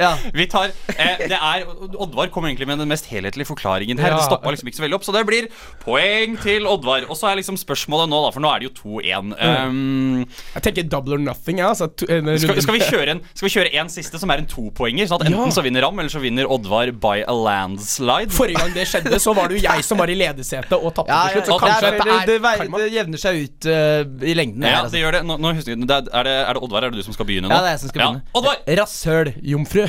Ja. 0.00 0.12
Vi 0.36 0.46
tar 0.50 0.70
eh, 0.94 1.24
Det 1.28 1.36
er 1.36 1.64
Oddvar 1.96 2.30
kom 2.32 2.46
egentlig 2.48 2.68
med 2.70 2.80
den 2.80 2.88
mest 2.90 3.08
helhetlige 3.10 3.48
forklaringen 3.48 4.00
her. 4.00 4.14
Ja. 4.14 4.20
Det 4.20 4.26
stoppa 4.28 4.52
liksom 4.54 4.70
ikke 4.70 4.80
så 4.80 4.84
veldig 4.86 4.98
opp, 4.98 5.04
så 5.06 5.14
det 5.16 5.24
blir 5.28 5.48
poeng 5.84 6.36
til 6.42 6.66
Oddvar. 6.70 7.04
Og 7.10 7.18
så 7.18 7.30
er 7.30 7.40
liksom 7.40 7.58
spørsmålet 7.60 8.10
nå, 8.12 8.20
da, 8.26 8.32
for 8.34 8.44
nå 8.44 8.52
er 8.54 8.62
det 8.64 8.70
jo 8.70 8.74
2-1. 9.00 9.34
Um, 9.36 10.24
Jeg 10.56 10.64
tenker 10.68 10.88
double 10.92 11.18
or 11.18 11.22
nothing, 11.22 11.60
jeg. 11.60 11.68
Altså, 11.68 11.90
skal, 11.96 12.62
skal 12.64 12.78
vi 12.78 12.82
kjøre 12.86 13.16
en 13.16 13.22
Skal 13.32 13.48
vi 13.48 13.52
kjøre 13.58 13.72
en 13.82 13.92
siste 13.92 14.20
som 14.22 14.32
er 14.32 14.42
en 14.44 14.48
topoenger? 14.50 15.08
Sånn 15.10 15.20
at 15.20 15.28
enten 15.28 15.44
Ja. 15.50 15.52
så 15.58 15.64
vinner 15.66 15.84
Ram, 15.86 15.98
eller 16.00 16.12
så 16.12 16.22
vinner 16.22 16.48
Oddvar 16.50 16.92
by 16.96 17.24
a 17.28 17.36
landslide. 17.36 18.32
Forrige 18.36 18.62
gang 18.62 18.72
det 18.76 18.86
skjedde, 18.88 19.20
så 19.22 19.34
var 19.36 19.50
det 19.52 19.60
jo 19.60 19.66
jeg 19.68 19.84
som 19.86 20.00
var 20.00 20.10
i 20.12 20.16
ledesetet 20.18 20.72
og 20.76 20.94
tapte 20.96 21.12
Ja, 21.12 21.28
til 21.34 21.44
slutt. 21.44 21.46
Så 21.46 21.56
det, 21.56 21.60
kanskje 21.66 21.76
er, 21.76 21.92
det, 21.92 22.00
er 22.00 22.26
det, 22.32 22.40
det, 22.40 22.80
det 22.86 22.90
jevner 22.96 23.22
seg 23.22 23.42
ut 23.44 23.68
uh, 23.68 24.28
i 24.32 24.36
lengden. 24.38 24.64
her, 24.64 24.72
Ja, 24.72 24.80
altså. 24.84 24.96
det 24.96 25.04
gjør 25.04 25.18
det. 25.18 25.22
Nå, 25.28 25.36
nå 25.42 25.52
husker 25.58 25.74
jeg, 25.74 25.82
det 25.86 25.96
er, 26.00 26.10
er, 26.20 26.28
det, 26.30 26.36
er 26.46 26.56
det 26.58 26.62
Oddvar? 26.66 26.85
Er 26.86 26.94
det 26.94 27.02
du 27.02 27.06
som 27.08 27.16
skal 27.16 27.26
begynne 27.28 27.50
nå? 27.50 27.54
Ja, 27.54 27.62
det 27.64 27.68
er 27.72 27.76
jeg 27.76 27.82
som 27.84 27.90
skal 27.92 28.02
begynne. 28.04 28.22
Ja. 28.22 28.38
Oddvar! 28.40 28.62
Rasshøl. 28.80 29.32
Jomfru. 29.42 29.86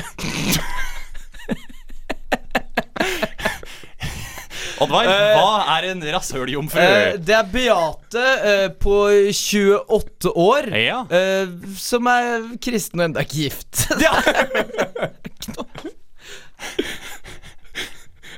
Oddvar, 4.78 5.08
hva 5.10 5.54
er 5.74 5.86
en 5.90 6.02
rasshøljomfru? 6.14 6.78
Eh, 6.78 7.16
det 7.26 7.34
er 7.34 7.46
Beate 7.50 8.22
eh, 8.46 8.66
på 8.78 8.92
28 9.34 10.30
år 10.38 10.68
Ja. 10.78 11.00
eh, 11.10 11.48
som 11.78 12.06
er 12.06 12.44
kristen 12.62 13.02
og 13.02 13.08
enda 13.08 13.24
ikke 13.26 13.48
gift. 13.48 13.88
Ja, 13.98 14.12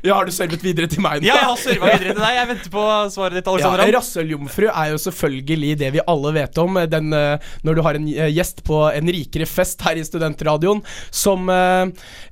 har 0.08 0.24
du 0.24 0.32
servet 0.32 0.62
videre 0.64 0.88
til 0.88 1.02
meg 1.04 1.20
nå? 1.20 1.28
ja, 1.28 1.36
jeg 1.36 1.48
har 1.50 1.60
serva 1.60 1.90
videre 1.92 2.14
til 2.14 2.22
deg. 2.24 2.36
Jeg 2.38 2.48
venter 2.54 2.72
på 2.72 2.84
svaret 3.12 3.36
ditt, 3.36 3.50
Alexander. 3.52 3.84
ja, 3.84 3.96
Rasshøljomfru 3.98 4.68
er 4.72 4.90
jo 4.94 5.00
selvfølgelig 5.04 5.72
det 5.84 5.92
vi 5.98 6.04
alle 6.14 6.32
vet 6.38 6.60
om. 6.64 6.80
Den, 6.88 7.12
eh, 7.12 7.52
når 7.68 7.76
du 7.76 7.82
har 7.84 8.00
en 8.00 8.08
eh, 8.08 8.32
gjest 8.32 8.64
på 8.64 8.82
en 8.88 9.12
rikere 9.12 9.48
fest 9.50 9.84
her 9.84 10.00
i 10.00 10.04
Studentradioen 10.06 10.80
som 11.10 11.48
eh, 11.52 11.90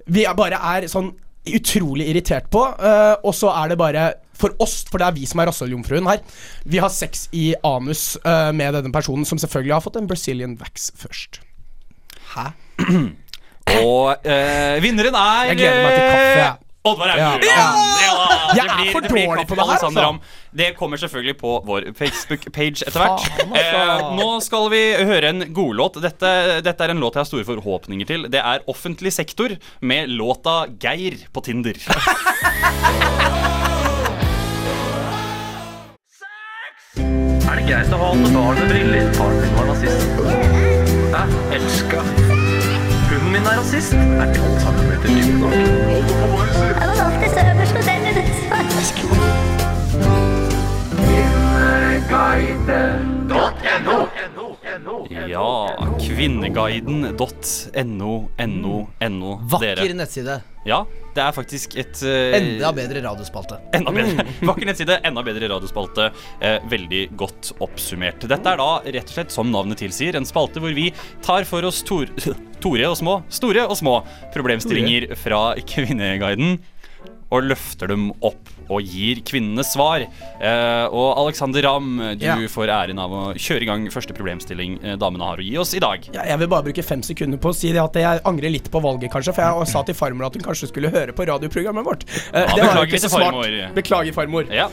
vi 0.09 0.25
bare 0.39 0.63
er 0.77 0.89
sånn 0.89 1.13
utrolig 1.49 2.09
irritert 2.11 2.49
på. 2.53 2.65
eh, 2.79 3.15
og 3.25 3.35
så 3.37 3.53
er 3.53 3.73
det 3.73 3.79
bare 3.81 4.09
for 4.39 4.55
oss, 4.63 4.85
for 4.87 5.03
det 5.03 5.09
er 5.09 5.17
vi 5.17 5.27
som 5.27 5.41
er 5.43 5.49
rasshøljomfruen 5.51 6.07
her. 6.07 6.21
Vi 6.69 6.79
har 6.79 6.93
sex 6.95 7.27
i 7.35 7.51
anus 7.67 8.17
eh, 8.23 8.51
med 8.55 8.77
denne 8.79 8.93
personen, 8.95 9.27
som 9.27 9.41
selvfølgelig 9.41 9.75
har 9.75 9.85
fått 9.85 9.99
en 9.99 10.07
Brazilian 10.11 10.55
wax 10.61 10.93
først. 10.99 11.41
Og 13.83 14.15
eh, 14.25 14.79
vinneren 14.85 15.17
er 15.19 15.51
Jeg 15.51 15.59
gleder 15.59 15.83
meg 15.85 15.97
til 15.97 16.05
kaffe, 16.09 16.47
Oddvar 16.93 17.13
Ja. 17.19 17.31
Aure. 17.35 17.47
Ja. 17.47 17.69
Ja, 18.09 18.65
Jeg 18.65 18.67
er 18.89 18.93
for 18.95 19.05
dårlig 19.05 19.45
på 19.49 19.55
det 19.59 19.65
her, 19.69 19.85
altså. 19.85 20.13
Det 20.59 20.69
kommer 20.79 20.97
selvfølgelig 21.01 21.37
på 21.41 21.51
vår 21.69 21.89
Facebook-page 21.99 22.87
etter 22.89 22.99
hvert. 23.03 23.27
Altså. 23.45 23.59
Eh, 23.61 24.05
nå 24.17 24.29
skal 24.45 24.71
vi 24.73 24.81
høre 25.11 25.29
en 25.35 25.45
godlåt. 25.55 26.01
Dette, 26.03 26.31
dette 26.65 26.85
er 26.89 26.95
en 26.95 27.03
låt 27.03 27.19
jeg 27.19 27.25
har 27.27 27.29
store 27.29 27.45
forhåpninger 27.49 28.09
til. 28.09 28.29
Det 28.33 28.41
er 28.41 28.65
Offentlig 28.69 29.13
sektor 29.13 29.53
med 29.81 30.09
låta 30.11 30.63
Geir 30.81 31.21
på 31.33 31.45
Tinder. 31.45 31.77
Er 37.49 37.57
det 37.57 37.65
greit 37.69 37.93
å 37.95 38.01
ha 38.01 38.09
alle 38.13 38.31
barn 38.35 38.59
med 38.61 38.73
briller? 38.73 39.13
Faren 39.17 39.39
min 39.43 39.55
var 39.57 39.71
nazist. 39.71 40.09
Jeg 41.15 41.59
Elska. 41.59 42.03
Hunden 43.19 43.33
min 43.33 43.43
er 43.43 43.59
rasist. 43.59 43.93
Er 43.93 44.35
12 44.35 44.61
cm 44.61 44.91
dyp 45.03 45.41
nok? 45.41 45.53
Jeg 46.81 46.89
var 46.89 47.05
alltid 47.05 47.31
øverst 47.51 47.77
og 47.77 47.85
den 47.89 48.03
er 48.07 48.15
Ja, 55.29 55.77
kvinneguiden.no, 56.01 58.29
no, 58.47 58.87
no, 59.09 59.41
Vakker 59.49 59.77
dere. 59.81 59.95
nettside. 59.97 60.41
Ja, 60.69 60.83
det 61.15 61.23
er 61.25 61.33
faktisk 61.33 61.77
et 61.81 62.03
uh, 62.05 62.37
Enda 62.37 62.73
bedre 62.77 63.01
radiospalte. 63.05 63.57
Enda 63.77 63.93
bedre. 63.95 64.25
Vakker 64.49 64.67
nettside, 64.69 64.99
enda 65.09 65.23
bedre 65.27 65.49
radiospalte. 65.55 66.05
Eh, 66.45 66.59
veldig 66.71 67.03
godt 67.19 67.53
oppsummert. 67.65 68.21
Dette 68.29 68.49
er 68.53 68.59
da 68.61 68.71
rett 68.85 69.09
og 69.09 69.15
slett, 69.17 69.33
som 69.35 69.51
navnet 69.53 69.79
tilsier, 69.81 70.17
en 70.19 70.29
spalte 70.29 70.61
hvor 70.63 70.75
vi 70.77 70.87
tar 71.25 71.43
for 71.49 71.65
oss 71.69 71.83
tor 71.87 72.07
store 72.59 72.87
og 72.91 72.97
små, 73.01 73.15
store 73.33 73.63
og 73.69 73.77
små 73.79 73.95
problemstillinger 74.35 75.03
fra 75.19 75.55
Kvinneguiden. 75.69 76.59
Og 77.31 77.43
løfter 77.45 77.91
dem 77.91 78.07
opp 78.25 78.49
og 78.73 78.85
gir 78.85 79.19
kvinnene 79.25 79.65
svar. 79.65 80.01
Eh, 80.01 80.85
og 80.93 81.19
Alexander 81.25 81.63
Ramm, 81.65 81.99
du 82.21 82.25
Ja. 82.25 82.37
får 82.49 82.69
æren 82.73 82.99
av 83.01 83.11
å 83.11 83.23
kjøre 83.37 83.63
i 83.63 83.69
gang 83.69 83.87
første 83.93 84.13
problemstilling 84.17 84.79
eh, 84.85 84.97
damene 84.97 85.25
har 85.25 85.37
å 85.41 85.45
gi 85.45 85.57
oss 85.61 85.75
i 85.77 85.81
dag. 85.81 86.05
Ja, 86.13 86.23
jeg 86.25 86.39
vil 86.39 86.49
bare 86.49 86.65
bruke 86.65 86.85
fem 86.85 87.03
sekunder 87.03 87.39
på 87.41 87.49
å 87.53 87.55
si 87.57 87.73
at 87.77 87.95
jeg 88.01 88.21
angrer 88.29 88.51
litt 88.53 88.71
på 88.73 88.81
valget, 88.81 89.11
kanskje. 89.13 89.35
For 89.37 89.43
jeg 89.45 89.69
sa 89.73 89.83
til 89.89 89.95
farmor 89.95 90.27
at 90.27 90.35
hun 90.37 90.43
kanskje 90.43 90.69
skulle 90.69 90.89
høre 90.93 91.13
på 91.17 91.27
radioprogrammet 91.29 91.85
vårt. 91.85 92.05
Eh, 92.33 92.45
Ja, 92.49 92.55
det 92.57 92.75
var 92.75 92.87
ikke 92.87 93.01
så 93.05 93.09
smart. 93.13 93.33
farmor. 93.33 93.75
Beklager, 93.75 94.13
farmor. 94.13 94.49
Ja. 94.53 94.69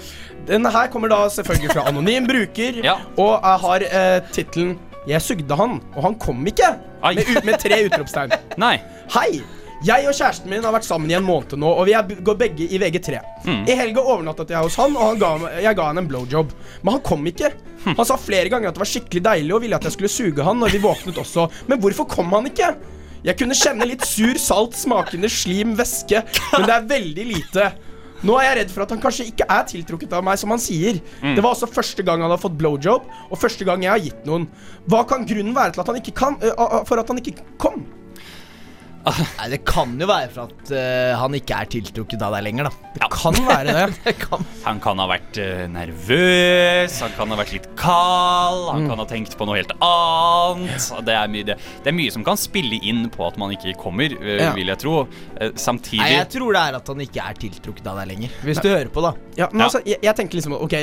Denne 0.46 0.72
her 0.72 0.88
kommer 0.88 1.10
da 1.10 1.26
selvfølgelig 1.28 1.72
fra 1.74 1.84
anonym 1.90 2.28
bruker, 2.28 2.80
og 3.18 3.42
jeg 3.44 3.60
har 3.68 3.80
eh, 3.84 4.20
tittelen 4.32 4.78
'Jeg 5.08 5.22
sugde 5.22 5.56
han, 5.56 5.82
og 5.96 6.02
han 6.04 6.16
kom 6.16 6.44
ikke', 6.46 6.80
med, 7.04 7.46
med 7.46 7.60
tre 7.60 7.84
utropstegn. 7.86 8.32
Nei. 8.58 8.82
Hei! 9.14 9.42
Jeg 9.84 10.08
og 10.08 10.16
kjæresten 10.16 10.50
min 10.50 10.64
har 10.64 10.74
vært 10.76 10.88
sammen 10.88 11.12
i 11.12 11.18
en 11.18 11.26
måned 11.26 11.58
nå, 11.60 11.68
og 11.68 11.88
vi 11.90 11.96
er, 11.98 12.08
går 12.26 12.38
begge 12.40 12.68
i 12.72 12.80
VG3. 12.80 13.20
Mm. 13.44 13.64
I 13.68 13.78
helga 13.78 14.04
overnattet 14.04 14.54
jeg 14.56 14.64
hos 14.64 14.78
han, 14.80 14.96
og 14.96 15.10
han 15.12 15.22
ga, 15.22 15.32
jeg 15.66 15.78
ga 15.78 15.88
han 15.90 16.00
en 16.00 16.10
blowjob. 16.10 16.54
Men 16.82 16.98
han 16.98 17.06
kom 17.06 17.26
ikke. 17.30 17.52
Hm. 17.84 17.96
Han 18.00 18.08
sa 18.08 18.18
flere 18.18 18.50
ganger 18.50 18.72
at 18.72 18.78
det 18.78 18.82
var 18.82 18.90
skikkelig 18.90 19.24
deilig 19.28 19.56
og 19.56 19.66
ville 19.66 19.78
at 19.78 19.86
jeg 19.86 19.98
skulle 19.98 20.12
suge 20.12 20.46
han 20.46 20.62
når 20.62 20.74
vi 20.74 20.84
våknet 20.86 21.20
også. 21.22 21.50
Men 21.70 21.82
hvorfor 21.84 22.08
kom 22.10 22.32
han 22.34 22.48
ikke? 22.50 22.72
Jeg 23.26 23.40
kunne 23.40 23.58
kjenne 23.58 23.88
litt 23.90 24.06
sur, 24.06 24.38
salt, 24.38 24.78
smakende 24.78 25.30
slim, 25.34 25.74
væske, 25.78 26.22
men 26.54 26.68
det 26.70 26.76
er 26.76 26.88
veldig 26.92 27.28
lite. 27.32 27.70
Nå 28.26 28.38
er 28.40 28.48
jeg 28.48 28.58
redd 28.60 28.72
for 28.74 28.86
at 28.86 28.94
han 28.94 29.02
kanskje 29.02 29.28
ikke 29.32 29.48
er 29.52 29.66
tiltrukket 29.70 30.14
av 30.16 30.24
meg, 30.26 30.38
som 30.42 30.54
han 30.54 30.62
sier. 30.62 31.02
Mm. 31.22 31.34
Det 31.36 31.44
var 31.44 31.52
også 31.54 31.70
første 31.70 32.06
gang 32.06 32.24
han 32.24 32.32
har 32.34 32.42
fått 32.42 32.56
blowjob, 32.58 33.10
og 33.30 33.42
første 33.42 33.68
gang 33.68 33.84
jeg 33.86 33.92
har 33.92 34.02
gitt 34.02 34.26
noen. 34.30 34.48
Hva 34.90 35.04
kan 35.10 35.28
grunnen 35.28 35.58
være 35.58 35.76
til 35.76 35.84
at 35.84 35.92
han 35.92 36.00
ikke 36.02 36.16
kan, 36.22 36.38
uh, 36.42 36.54
uh, 36.54 36.82
for 36.88 37.02
at 37.02 37.12
han 37.12 37.22
ikke 37.22 37.38
kom? 37.62 37.84
Nei, 39.06 39.50
Det 39.54 39.62
kan 39.68 39.94
jo 40.02 40.08
være 40.10 40.32
for 40.34 40.50
at 40.50 40.74
eh, 40.74 41.14
han 41.20 41.38
ikke 41.38 41.60
er 41.62 41.72
tiltrukket 41.78 42.26
av 42.26 42.34
deg 42.38 42.48
lenger, 42.48 42.70
da. 42.72 42.85
Det 42.96 43.10
kan 43.12 43.36
være 43.48 43.74
det. 43.76 43.86
Det 44.06 44.14
kan. 44.22 44.44
Han 44.66 44.80
kan 44.84 45.00
ha 45.02 45.06
vært 45.10 45.38
uh, 45.42 45.66
nervøs, 45.72 46.96
han 47.04 47.14
kan 47.18 47.32
ha 47.34 47.38
vært 47.42 47.54
litt 47.58 47.68
kald, 47.80 48.64
Mm. 48.66 48.70
han 48.76 48.86
kan 48.90 49.00
ha 49.02 49.06
tenkt 49.10 49.36
på 49.38 49.46
noe 49.48 49.58
helt 49.60 49.72
annet. 49.84 50.86
Det 51.06 51.14
er, 51.16 51.28
mye, 51.32 51.46
det, 51.48 51.56
det 51.84 51.92
er 51.92 51.96
mye 51.98 52.14
som 52.14 52.24
kan 52.26 52.38
spille 52.40 52.80
inn 52.88 53.06
på 53.14 53.26
at 53.28 53.38
man 53.42 53.52
ikke 53.56 53.76
kommer, 53.82 54.16
uh, 54.20 54.32
Ja. 54.40 54.52
vil 54.58 54.72
jeg 54.72 54.80
tro. 54.82 54.96
Uh, 55.36 55.52
samtidig 55.60 56.02
Nei, 56.04 56.12
jeg 56.20 56.30
tror 56.38 56.56
det 56.56 56.62
er 56.64 56.80
at 56.80 56.88
han 56.94 57.04
ikke 57.06 57.26
er 57.30 57.40
tiltrukket 57.46 57.88
av 57.92 58.00
deg 58.02 58.12
lenger. 58.14 58.36
Hvis 58.48 58.62
du 58.64 58.70
hører 58.72 58.90
på, 58.94 59.04
da. 59.06 59.14
Ja, 59.38 59.50
men 59.52 59.66
Ja. 59.66 59.70
altså, 59.70 59.82
jeg, 59.86 60.00
jeg 60.04 60.16
tenker 60.16 60.40
liksom 60.40 60.54
Ok, 60.56 60.74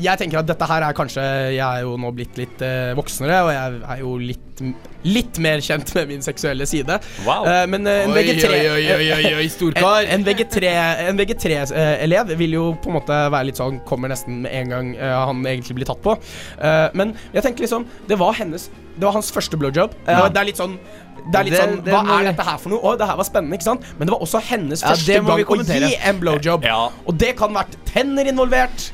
jeg 0.00 0.18
tenker 0.20 0.38
at 0.40 0.46
dette 0.48 0.66
her 0.70 0.82
er 0.86 0.94
kanskje 0.96 1.20
Jeg 1.52 1.60
er 1.60 1.82
jo 1.84 1.96
nå 2.00 2.08
blitt 2.16 2.38
litt 2.40 2.62
voksnere, 2.96 3.42
og 3.44 3.50
jeg 3.52 3.82
er 3.84 4.00
jo 4.00 4.14
litt 4.16 4.46
Litt 5.04 5.38
mer 5.40 5.62
kjent 5.64 5.88
med 5.96 6.10
min 6.10 6.20
seksuelle 6.20 6.66
side. 6.68 6.98
Wow. 7.24 7.46
Men 7.72 7.86
en 7.88 8.10
VG3 8.12 8.50
oi, 8.50 8.58
oi, 8.68 8.82
oi, 8.92 9.06
oi, 9.16 9.30
oi, 9.38 9.46
storkar. 9.54 10.04
En, 10.04 10.20
en 10.20 10.26
VG3 10.26 10.72
En 11.08 11.16
VG3-elev 11.50 12.32
vil 12.40 12.56
jo 12.56 12.64
på 12.80 12.90
en 12.92 12.96
måte 13.00 13.18
være 13.34 13.50
litt 13.50 13.60
sånn 13.60 13.80
Kommer 13.88 14.12
nesten 14.12 14.42
med 14.46 14.52
en 14.62 14.72
gang 14.74 14.90
eh, 14.96 15.16
han 15.26 15.42
egentlig 15.46 15.76
blir 15.80 15.88
tatt 15.90 16.02
på. 16.04 16.16
Eh, 16.60 16.88
men 16.94 17.14
jeg 17.34 17.42
tenker 17.46 17.66
liksom 17.66 17.86
Det 18.08 18.18
var 18.20 18.32
hennes 18.38 18.68
Det 18.96 19.04
var 19.06 19.14
hans 19.18 19.30
første 19.34 19.58
blowjob. 19.60 19.94
Eh, 20.06 20.12
Ja. 20.16 20.28
Det 20.28 20.40
er 20.44 20.50
litt 20.52 20.60
sånn 20.60 20.78
det 21.30 21.36
er 21.36 21.44
litt 21.44 21.52
Det- 21.52 21.60
sånn 21.60 21.82
det 21.84 21.92
Hva 21.92 22.14
er 22.18 22.24
dette 22.30 22.44
her 22.48 22.56
for 22.58 22.70
noe? 22.72 22.80
Å, 22.80 22.96
det 22.98 23.06
her 23.06 23.16
var 23.18 23.26
spennende, 23.28 23.54
ikke 23.58 23.66
sant? 23.66 23.82
Men 23.98 24.08
det 24.08 24.12
var 24.14 24.22
også 24.24 24.40
hennes 24.40 24.80
Ja, 24.82 24.88
første 24.94 25.18
gang 25.20 25.44
å 25.44 25.64
gi 25.68 25.96
en 26.08 26.18
blowjob. 26.22 26.64
Ja. 26.64 26.78
Og 27.06 27.18
det 27.20 27.34
kan 27.36 27.52
vært 27.52 27.76
tenner 27.84 28.24
involvert. 28.24 28.86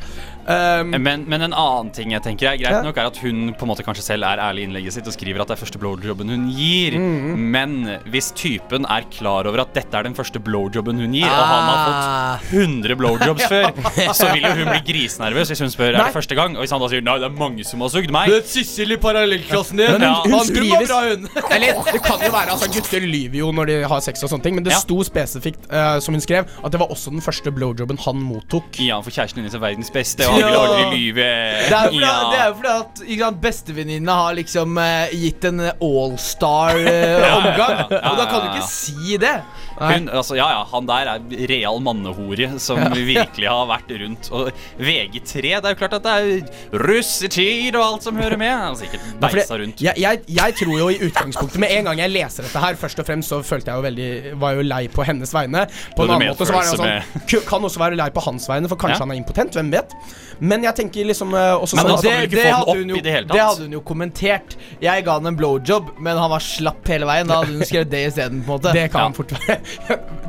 Um, 0.47 0.91
men, 1.03 1.25
men 1.27 1.43
en 1.43 1.53
annen 1.59 1.89
ting 1.91 2.13
jeg 2.15 2.23
tenker 2.23 2.47
er 2.53 2.57
greit 2.61 2.71
Ja. 2.71 2.83
nok, 2.87 2.97
er 2.97 3.07
at 3.11 3.17
hun 3.19 3.53
på 3.59 3.67
en 3.67 3.71
måte 3.73 3.83
kanskje 3.83 4.05
selv 4.07 4.23
er 4.29 4.39
ærlig 4.39 4.63
i 4.63 4.67
innlegget 4.69 4.95
sitt 4.95 5.07
og 5.11 5.15
skriver 5.17 5.41
at 5.43 5.49
det 5.51 5.57
er 5.57 5.61
første 5.65 5.79
blowjobben 5.83 6.29
hun 6.31 6.45
gir. 6.55 6.95
Mm. 6.95 7.41
Men 7.51 7.73
hvis 8.13 8.29
typen 8.39 8.87
er 8.87 9.03
klar 9.11 9.49
over 9.51 9.65
at 9.65 9.73
dette 9.75 9.91
er 9.99 10.07
den 10.07 10.15
første 10.15 10.39
blowjobben 10.39 11.01
hun 11.03 11.13
gir, 11.19 11.27
og 11.27 11.47
han 11.51 11.67
har 11.67 11.77
Ah. 11.77 12.39
fått 12.39 12.53
100 12.63 12.97
blowjobs 13.01 13.47
før, 13.53 13.73
så 14.15 14.29
vil 14.33 14.47
jo 14.47 14.53
hun 14.61 14.71
bli 14.71 14.83
grisenervøs 14.93 15.51
hvis 15.51 15.65
hun 15.67 15.73
spør 15.75 15.97
er 15.97 16.05
det 16.05 16.15
første 16.15 16.35
gang. 16.39 16.55
Og 16.57 16.63
hvis 16.63 16.71
han 16.77 16.81
da 16.81 16.89
sier 16.95 17.03
nei, 17.03 17.19
det 17.19 17.27
er 17.27 17.35
mange 17.43 17.65
som 17.67 17.83
har 17.83 17.91
sugd 17.97 18.11
meg. 18.15 18.31
Du 18.31 18.37
er 18.39 18.47
Sissel 18.47 18.95
i 18.95 19.01
parallellklassen 19.03 19.77
din? 19.83 19.91
Hun- 19.97 20.07
Ja. 20.07 20.15
hun 20.23 20.33
Han 20.37 20.47
skriver- 20.47 20.87
var 20.87 20.87
bra, 20.87 21.01
hun. 21.11 21.29
Eller 21.57 21.83
det 21.93 22.03
kan 22.07 22.21
jo 22.23 22.31
være 22.31 22.55
altså 22.55 22.71
Gutter 22.73 23.01
lyver 23.03 23.35
jo 23.43 23.51
når 23.53 23.67
de 23.67 23.77
har 23.89 24.01
sex 24.01 24.23
og 24.23 24.31
sånne 24.31 24.43
ting, 24.47 24.55
men 24.55 24.65
det 24.65 24.73
Ja. 24.73 24.79
sto 24.79 25.03
spesifikt, 25.03 25.67
uh, 25.73 25.99
som 25.99 26.15
hun 26.15 26.21
skrev, 26.23 26.47
at 26.65 26.71
det 26.71 26.79
var 26.81 26.89
også 26.95 27.11
den 27.11 27.21
første 27.21 27.51
blowjobben 27.51 27.99
han 28.07 28.23
mottok. 28.23 28.79
Ja, 28.79 29.01
for 29.03 29.11
kjæresten 29.11 29.43
hennes 29.43 29.55
er 29.55 29.59
verdens 29.59 29.91
beste, 29.91 30.23
og 30.29 30.36
vil 30.37 30.55
Ja. 30.55 30.61
aldri 30.63 30.85
lyve. 30.99 31.31
Det 31.67 31.73
er 31.73 31.85
jo 31.85 31.91
fordi, 31.91 32.07
det 32.33 32.39
er 32.41 32.47
jo 32.47 32.55
fordi 32.55 32.69
at 32.75 33.01
ikke 33.07 33.23
sant, 33.25 33.41
bestevenninnene 33.43 34.13
har 34.21 34.33
liksom 34.39 34.79
eh, 34.79 35.09
gitt 35.13 35.45
en 35.51 35.61
allstar-omgang. 35.71 36.87
Ja, 36.87 37.87
ja, 37.91 37.91
ja, 37.91 38.11
Og 38.11 38.17
da 38.21 38.25
kan 38.31 38.41
du 38.45 38.49
ikke 38.55 38.69
si 38.69 39.17
det. 39.21 39.35
Hun, 39.79 40.09
altså, 40.09 40.37
ja, 40.39 40.47
ja, 40.55 40.63
han 40.71 40.87
der 40.89 41.11
er 41.13 41.47
real 41.51 41.81
mannehore 41.85 42.47
som 42.63 42.79
virkelig 42.95 43.49
har 43.51 43.67
vært 43.69 43.91
rundt. 44.01 44.31
Og 44.33 44.51
VG3, 44.81 45.43
det 45.43 45.53
er 45.55 45.75
jo 45.75 45.79
klart 45.83 45.97
at 45.99 46.07
det 46.07 46.15
er 46.17 46.81
russetid 46.87 47.77
og 47.77 47.85
alt 47.85 48.07
som 48.07 48.17
hører 48.21 48.39
med. 48.41 48.53
Han 48.53 48.77
sikkert 48.79 49.01
det- 49.21 49.33
beisa 49.35 49.59
rundt. 49.61 49.83
Jeg, 49.85 49.95
jeg, 50.01 50.21
jeg 50.39 50.55
tror 50.61 50.79
jo 50.79 50.89
i 50.93 50.99
utgangspunktet 51.09 51.61
Med 51.61 51.73
en 51.77 51.85
gang 51.91 51.99
jeg 52.01 52.11
leser 52.15 52.47
dette 52.47 52.63
her, 52.63 52.75
først 52.81 52.99
og 53.03 53.07
fremst 53.09 53.33
så 53.33 53.41
følte 53.45 53.71
jeg 53.71 53.77
jo 53.77 53.85
veldig 53.87 54.39
Var 54.41 54.57
jo 54.59 54.63
lei 54.67 54.83
på 54.93 55.05
hennes 55.07 55.33
vegne. 55.35 55.67
På 55.97 56.05
en 56.07 56.15
annen 56.17 56.31
måte 56.33 56.47
så 56.49 56.57
var 56.57 56.65
det 56.67 56.79
sånn 56.81 57.43
Kan 57.49 57.65
også 57.69 57.81
være 57.83 57.99
lei 58.01 58.09
på 58.15 58.23
hans 58.25 58.49
vegne, 58.51 58.69
for 58.73 58.81
kanskje 58.81 58.97
Ja. 58.97 59.05
han 59.05 59.13
er 59.13 59.21
impotent. 59.21 59.53
Hvem 59.57 59.71
vet? 59.73 59.93
Men 60.41 60.65
jeg 60.67 60.75
tenker 60.77 61.05
liksom 61.09 61.35
eh, 61.35 61.55
også 61.57 61.77
Men 61.79 61.91
sånn 61.91 62.03
det, 62.07 62.15
ikke 62.27 62.37
få 62.37 62.43
den 62.43 62.55
hadde 62.57 62.77
jo, 62.77 62.97
det 62.97 63.15
det 63.31 63.41
hadde 63.41 63.63
hun 63.67 63.73
jo 63.77 63.81
kommentert. 63.89 64.57
Jeg 64.83 65.05
ga 65.07 65.15
han 65.19 65.27
en 65.31 65.37
blowjob, 65.39 65.95
men 66.01 66.19
han 66.21 66.31
var 66.31 66.41
slapp 66.45 66.87
hele 66.93 67.07
veien. 67.09 67.27
Da 67.31 67.39
hadde 67.41 67.55
hun 67.57 67.65
skrevet 67.65 67.91
det 67.93 68.03
isteden. 68.11 68.43
på 68.47 68.59
Det 68.63 68.91
kan 68.93 69.11
Ja. 69.11 69.17
fort 69.17 69.33
være. 69.33 69.59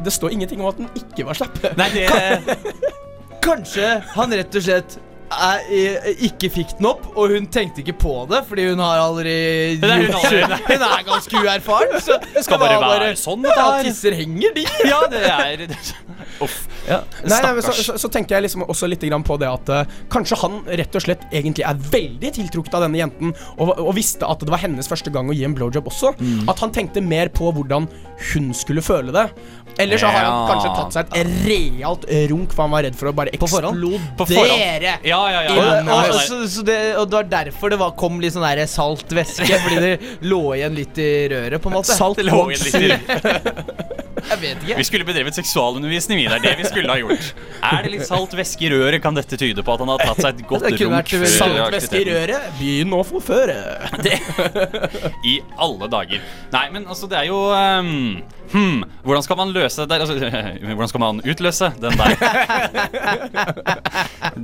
Det 0.05 0.13
står 0.13 0.35
ingenting 0.35 0.61
om 0.61 0.69
at 0.71 0.79
den 0.79 0.89
ikke 0.99 1.25
var 1.27 1.37
slapp. 1.39 1.57
Nei, 1.79 1.89
det 1.95 2.57
Kanskje 3.43 3.89
han 4.15 4.33
rett 4.35 4.55
og 4.59 4.65
slett 4.65 4.97
ikke 5.27 6.49
fikk 6.53 6.75
den 6.77 6.87
opp, 6.89 7.03
og 7.17 7.33
hun 7.35 7.47
tenkte 7.51 7.83
ikke 7.83 7.95
på 7.99 8.13
det, 8.31 8.43
fordi 8.47 8.69
hun 8.69 8.79
har 8.83 9.01
aldri 9.03 9.33
Det 9.81 9.89
er 9.89 10.05
hun 10.05 10.15
aldri- 10.19 10.59
Hun 10.69 10.85
er 10.87 11.03
ganske 11.07 11.41
uerfaren. 11.43 11.97
Så 12.03 12.17
det 12.33 12.43
skal 12.45 12.61
bare 12.61 12.79
være 12.81 13.11
sånn, 13.19 13.45
Ja, 13.47 13.67
tisser 13.85 14.15
henger, 14.17 14.55
de. 14.55 14.65
Ja, 14.91 15.01
det 15.11 15.23
er 15.27 15.65
Uff. 16.43 16.57
Nei, 16.87 17.37
nei, 17.41 17.61
så, 17.65 17.73
så, 17.73 17.95
så 17.99 18.09
tenker 18.13 18.37
jeg 18.37 18.45
liksom 18.45 18.63
også 18.69 18.87
litt 18.89 19.01
grann 19.07 19.23
på 19.25 19.35
det 19.41 19.47
at 19.49 19.69
uh, 19.73 19.95
kanskje 20.13 20.37
han 20.39 20.59
rett 20.79 20.93
og 20.95 21.03
slett 21.03 21.23
egentlig 21.35 21.65
er 21.65 21.79
veldig 21.81 22.29
tiltrukket 22.35 22.77
av 22.77 22.85
denne 22.85 22.99
jenten, 23.01 23.33
og, 23.57 23.71
og 23.81 23.89
visste 23.97 24.27
at 24.29 24.43
det 24.45 24.51
var 24.53 24.61
hennes 24.61 24.87
første 24.89 25.11
gang 25.13 25.29
å 25.31 25.35
gi 25.35 25.43
en 25.47 25.55
blowjob 25.57 25.89
også. 25.89 26.13
Mm. 26.21 26.45
At 26.51 26.61
han 26.63 26.73
tenkte 26.75 27.01
mer 27.03 27.31
på 27.33 27.49
hvordan 27.55 27.89
hun 28.31 28.51
skulle 28.57 28.83
føle 28.85 29.13
det. 29.15 29.25
Eller 29.81 29.99
så 30.01 30.09
har 30.09 30.25
han 30.25 30.47
kanskje 30.51 30.69
tatt 30.77 30.95
seg 30.95 31.17
et 31.19 31.33
realt 31.49 32.05
runk, 32.31 32.53
for 32.55 32.65
han 32.65 32.73
var 32.73 32.85
redd 32.87 32.95
for 32.97 33.11
å 33.11 33.15
bare 33.17 33.33
På 33.37 33.49
forhånd? 33.51 33.77
eksplodere. 33.77 34.15
På 34.17 34.29
forhånd. 34.31 35.05
Ja, 35.09 35.16
ja, 35.31 35.43
ja. 35.47 35.53
Ja. 35.57 35.65
og, 35.81 35.89
og, 35.89 36.13
og, 36.13 36.21
så, 36.27 36.39
så 36.51 36.65
det, 36.67 36.79
og 36.99 37.09
det 37.09 37.19
var 37.19 37.29
derfor 37.31 37.73
det 37.73 37.79
var, 37.81 37.93
kom 37.99 38.21
litt 38.23 38.35
sånn 38.35 38.45
der 38.45 38.63
salt 38.69 39.13
væske, 39.17 39.49
fordi 39.65 39.83
det 39.83 39.93
lå 40.29 40.41
igjen 40.57 40.77
litt 40.77 41.01
i 41.01 41.11
røret, 41.33 41.61
på 41.63 41.71
en 41.71 41.77
måte. 41.79 41.97
Salt 41.97 42.21
lå 42.25 42.43
igjen 42.51 42.67
litt 42.67 42.81
i 42.81 43.95
Jeg 44.17 44.39
vet 44.41 44.63
ikke. 44.63 44.77
Vi 44.79 44.85
skulle 44.87 45.07
bedrevet 45.07 45.37
seksualundervisning, 45.37 46.21
vi. 46.21 46.27
Det 46.27 46.37
er 46.39 46.45
det 46.45 46.53
vi 46.61 46.67
skulle 46.69 46.91
ha 46.91 46.97
gjort. 47.01 47.31
Er 47.71 47.85
det 47.85 47.91
litt 47.93 48.07
salt 48.07 48.33
væske 48.37 48.67
i 48.67 48.71
røret, 48.73 49.01
kan 49.03 49.17
dette 49.17 49.39
tyde 49.39 49.65
på 49.65 49.75
at 49.75 49.83
han 49.83 49.91
har 49.93 50.03
tatt 50.03 50.23
seg 50.23 50.41
et 50.41 50.47
godt 50.49 50.67
runk. 50.81 51.13
før 51.13 51.29
Salt 51.33 51.75
væske 51.75 52.01
i 52.01 52.07
røret, 52.09 52.49
begynn 52.59 52.97
å 52.97 53.03
forføre. 53.07 53.59
Det. 54.07 54.17
I 55.25 55.39
alle 55.59 55.87
dager. 55.91 56.25
Nei, 56.53 56.65
men 56.73 56.87
altså, 56.87 57.09
det 57.11 57.17
er 57.23 57.29
jo 57.31 57.39
um, 57.51 58.19
Hmm, 58.51 58.83
hvordan 59.03 59.23
skal 59.25 59.37
man 59.41 59.49
løse 59.51 59.81
det 59.81 59.89
der? 59.91 60.03
Altså, 60.05 60.15
hvordan 60.75 60.87
skal 60.87 60.99
man 61.03 61.21
utløse 61.27 61.71
den 61.81 61.97
der? 61.99 62.13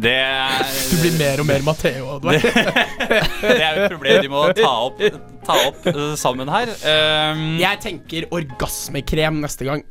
Det 0.03 0.11
er, 0.11 0.63
Du 0.91 0.95
blir 1.01 1.13
mer 1.19 1.39
og 1.39 1.45
mer 1.47 1.61
Matheo. 1.63 2.17
det, 2.23 2.41
det 2.41 3.61
er 3.61 3.77
jo 3.77 3.83
et 3.85 3.91
problem 3.93 4.21
de 4.25 4.31
må 4.31 4.41
ta 4.57 4.71
opp, 4.87 5.01
ta 5.47 5.57
opp 5.69 5.87
eh, 5.91 6.13
sammen 6.19 6.49
her. 6.51 6.71
Um, 6.83 7.43
Jeg 7.61 7.79
tenker 7.83 8.27
orgasmekrem 8.31 9.41
neste 9.43 9.65
gang. 9.69 9.83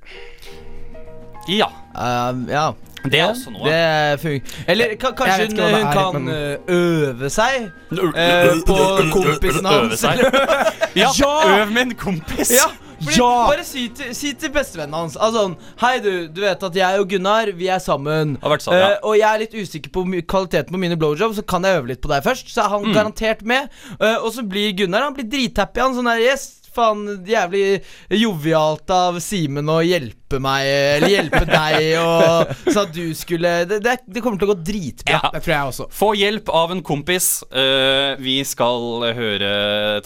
ja. 1.48 1.68
Um, 1.92 2.46
ja. 2.48 2.70
Det 3.02 3.18
er 3.18 3.32
også 3.32 3.50
noe. 3.50 3.66
Det. 3.66 4.42
Eller 4.70 4.92
ka, 4.94 5.10
kanskje 5.18 5.48
hun, 5.50 5.58
er, 5.58 5.88
kan 5.92 6.22
men- 6.22 6.68
øve 6.70 7.30
seg 7.34 7.64
uh, 7.90 8.60
på 8.68 8.76
kompisen 9.10 9.66
hans. 9.66 10.04
Ja, 11.02 11.08
øv 11.48 11.72
med 11.72 11.82
en 11.82 11.94
kompis. 11.98 12.52
Ja, 12.54 12.68
fordi, 13.02 13.18
Ja! 13.18 13.30
Bare 13.50 13.64
si 13.66 13.88
til, 13.96 14.14
si 14.14 14.32
til 14.38 14.50
bestevennen 14.54 14.94
hans 14.94 15.16
Altså 15.16 15.42
sånn 15.42 15.56
Hei 15.82 15.98
du, 16.04 16.28
du 16.32 16.40
vet 16.44 16.62
at 16.62 16.74
jeg 16.80 17.00
og 17.02 17.08
Gunnar 17.10 17.52
Vi 17.58 17.68
er 17.68 17.78
sammen 17.82 18.36
Har 18.42 18.54
vært 18.54 18.62
sammen, 18.66 18.80
ja. 18.80 18.90
Eh, 18.94 19.02
Og 19.08 19.18
jeg 19.18 19.28
er 19.28 19.42
litt 19.44 19.54
usikker 19.58 19.90
på 19.92 20.06
kvaliteten 20.30 20.72
på 20.72 20.80
mine 20.80 20.96
blowjobs 21.00 21.36
Så 21.40 21.44
kan 21.46 21.62
jeg 21.66 21.80
øve 21.82 21.92
litt 21.92 22.00
på 22.04 22.08
deg 22.12 22.22
først 22.24 22.48
Så 22.54 22.62
er 22.64 22.68
han 22.76 22.82
Mm. 22.88 22.94
garantert 22.96 23.42
med 23.42 23.68
Uh, 24.00 24.18
Og 24.24 24.32
så 24.34 24.42
blir 24.48 24.72
Gunnar 24.78 25.02
Han 25.08 25.14
blir 25.18 25.28
drithappy 25.30 25.80
Han 25.82 25.94
sånn 25.98 26.08
der 26.10 26.22
Yes 26.24 26.61
Faen, 26.72 27.04
jævlig 27.28 27.82
jovialt 28.16 28.88
av 28.92 29.18
Simen 29.20 29.68
å 29.68 29.78
hjelpe 29.84 30.38
meg 30.40 30.68
Eller 30.96 31.12
hjelpe 31.12 31.42
deg 31.50 31.98
og, 32.00 32.52
Så 32.64 32.86
at 32.86 32.94
du 32.94 33.12
skulle 33.16 33.50
det, 33.68 33.82
det, 33.84 33.98
det 34.08 34.22
kommer 34.24 34.40
til 34.40 34.48
å 34.48 34.54
gå 34.54 34.58
dritbra 34.64 35.18
Ja. 35.18 35.20
Det 35.34 35.42
tror 35.44 35.54
jeg 35.54 35.72
også. 35.72 35.88
Få 35.92 36.12
hjelp 36.16 36.48
av 36.52 36.72
en 36.72 36.80
kompis. 36.84 37.28
Uh, 37.52 38.14
vi 38.22 38.38
skal 38.48 39.04
høre 39.16 39.50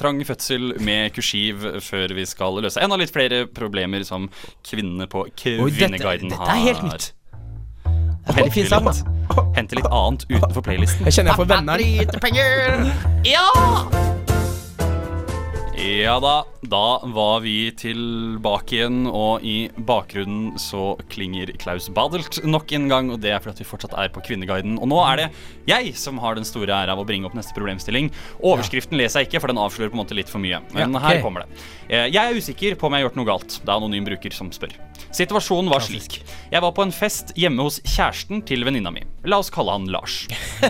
Trang 0.01 0.19
fødsel 0.27 0.75
med 0.83 1.15
kursiv 1.15 1.63
før 1.85 2.15
vi 2.17 2.27
skal 2.29 2.59
løse 2.65 2.83
enda 2.83 2.99
litt 2.99 3.13
flere 3.15 3.45
problemer 3.47 4.03
som 4.07 4.29
kvinnene 4.67 5.07
på 5.11 5.27
Kvinneguiden 5.39 6.35
har. 6.35 6.47
Dette 6.47 6.57
er 6.57 6.65
helt 6.67 6.85
nytt 6.87 7.07
Det 8.27 8.37
Veldig 8.41 8.55
fin 8.55 8.69
sang 8.71 8.91
Hente 9.57 9.79
litt 9.79 9.89
annet 9.91 10.27
utenfor 10.31 10.65
playlisten. 10.67 11.07
Jeg 11.09 11.19
kjenner 11.19 11.33
jeg 11.33 11.41
får 11.41 11.49
venner. 11.55 11.79
Ja! 13.27 13.47
Ja 15.77 16.17
da, 16.21 16.41
da 16.71 17.01
var 17.15 17.41
vi 17.45 17.71
tilbake 17.79 18.77
igjen, 18.79 19.05
og 19.07 19.45
i 19.47 19.69
bakgrunnen 19.87 20.57
så 20.61 20.95
klinger 21.13 21.53
Klaus 21.63 21.89
Badelt 21.95 22.41
nok 22.47 22.73
en 22.77 22.89
gang, 22.91 23.11
og 23.15 23.21
det 23.23 23.31
er 23.35 23.43
fordi 23.43 23.55
at 23.57 23.63
vi 23.63 23.69
fortsatt 23.69 23.95
er 23.99 24.11
på 24.15 24.23
Kvinneguiden. 24.27 24.77
Og 24.83 24.91
nå 24.91 24.99
er 25.07 25.23
det 25.23 25.29
jeg 25.71 25.93
som 25.99 26.19
har 26.23 26.37
den 26.39 26.47
store 26.49 26.75
ære 26.75 26.95
av 26.95 27.03
å 27.03 27.07
bringe 27.09 27.29
opp 27.29 27.37
neste 27.39 27.55
problemstilling. 27.57 28.11
Overskriften 28.43 28.99
leser 28.99 29.23
jeg 29.23 29.31
ikke, 29.31 29.43
for 29.45 29.53
den 29.55 29.63
avslører 29.63 29.93
på 29.93 29.99
en 29.99 30.03
måte 30.03 30.19
litt 30.19 30.31
for 30.33 30.43
mye. 30.43 30.61
Men 30.75 30.83
Ja, 30.87 31.01
okay. 31.01 31.17
her 31.17 31.23
kommer 31.25 31.45
det. 31.47 31.63
Eh, 31.89 32.07
Jeg 32.11 32.23
er 32.23 32.37
usikker 32.41 32.77
på 32.81 32.89
om 32.91 32.97
jeg 32.97 33.03
har 33.05 33.09
gjort 33.11 33.19
noe 33.21 33.31
galt. 33.31 33.59
Det 33.63 33.69
er 33.71 33.77
anonym 33.79 34.05
bruker 34.09 34.35
som 34.35 34.51
spør. 34.55 34.75
Situasjonen 35.17 35.71
var 35.73 35.81
slik. 35.87 36.19
Jeg 36.53 36.61
var 36.65 36.73
på 36.77 36.83
en 36.85 36.93
fest 36.93 37.33
hjemme 37.39 37.63
hos 37.65 37.79
kjæresten 37.87 38.43
til 38.47 38.65
venninna 38.67 38.91
mi. 38.93 39.05
La 39.25 39.39
oss 39.41 39.51
kalle 39.55 39.73
han 39.77 39.87
Lars. 39.91 40.25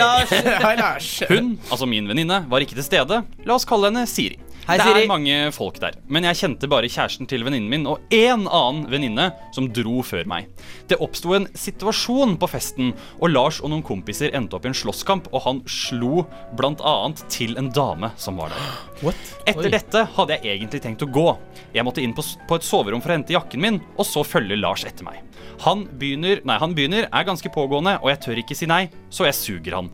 Lars. 0.00 0.30
Hei, 0.32 0.74
Lars. 0.80 1.10
Hun, 1.28 1.54
altså 1.70 1.86
min 1.86 2.08
venninne, 2.10 2.42
var 2.50 2.64
ikke 2.64 2.78
til 2.78 2.86
stede. 2.86 3.22
La 3.46 3.54
oss 3.58 3.66
kalle 3.68 3.90
henne 3.92 4.06
Siri. 4.08 4.38
Hei, 4.68 4.76
det 4.76 5.00
er 5.00 5.06
mange 5.08 5.36
folk 5.56 5.78
der, 5.80 5.94
men 6.12 6.26
jeg 6.28 6.36
kjente 6.42 6.68
bare 6.68 6.90
kjæresten 6.92 7.24
til 7.30 7.40
venninnen 7.46 7.70
min 7.72 7.86
og 7.88 8.02
én 8.12 8.42
annen 8.44 8.82
venninne 8.92 9.30
som 9.56 9.70
dro 9.72 10.02
før 10.04 10.28
meg. 10.28 10.50
Det 10.90 10.98
oppsto 11.00 11.32
en 11.38 11.46
situasjon 11.56 12.34
på 12.36 12.50
festen, 12.52 12.90
og 13.16 13.32
Lars 13.32 13.62
og 13.62 13.72
noen 13.72 13.80
kompiser 13.86 14.36
endte 14.36 14.58
opp 14.58 14.66
i 14.66 14.68
en 14.68 14.76
slåsskamp, 14.76 15.30
og 15.32 15.40
han 15.46 15.62
slo 15.72 16.26
annet 16.52 17.22
til 17.32 17.56
en 17.56 17.70
dame 17.72 18.12
som 18.20 18.36
var 18.36 18.52
der. 18.52 18.68
What? 19.06 19.32
Etter 19.48 19.72
dette 19.72 20.04
hadde 20.18 20.36
jeg 20.36 20.58
egentlig 20.58 20.82
tenkt 20.84 21.06
å 21.06 21.08
gå. 21.16 21.26
Jeg 21.72 21.88
måtte 21.88 22.04
inn 22.04 22.12
på, 22.12 22.26
på 22.44 22.60
et 22.60 22.68
soverom 22.68 23.00
for 23.00 23.14
å 23.14 23.16
hente 23.16 23.32
jakken 23.38 23.64
min, 23.64 23.80
og 23.96 24.04
så 24.04 24.20
følger 24.20 24.60
Lars 24.60 24.84
etter 24.84 25.08
meg. 25.08 25.22
Han 25.64 25.88
begynner, 25.96 26.44
nei, 26.44 26.60
han 26.60 26.76
begynner, 26.76 27.08
er 27.08 27.24
ganske 27.24 27.56
pågående, 27.56 27.96
og 28.02 28.12
jeg 28.12 28.20
tør 28.26 28.44
ikke 28.44 28.58
si 28.58 28.68
nei, 28.68 28.84
så 29.08 29.30
jeg 29.30 29.40
suger 29.40 29.80
han. 29.80 29.88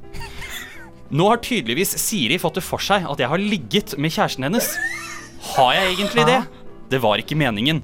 Nå 1.12 1.26
har 1.28 1.42
tydeligvis 1.44 1.96
Siri 2.00 2.38
fått 2.40 2.56
det 2.58 2.64
for 2.64 2.82
seg 2.82 3.04
at 3.10 3.20
jeg 3.20 3.28
har 3.28 3.40
ligget 3.42 3.96
med 4.00 4.12
kjæresten 4.14 4.46
hennes. 4.46 4.70
Har 5.54 5.74
jeg 5.76 5.96
egentlig 5.96 6.24
det? 6.28 6.40
Det 6.90 7.00
var 7.02 7.20
ikke 7.20 7.36
meningen. 7.38 7.82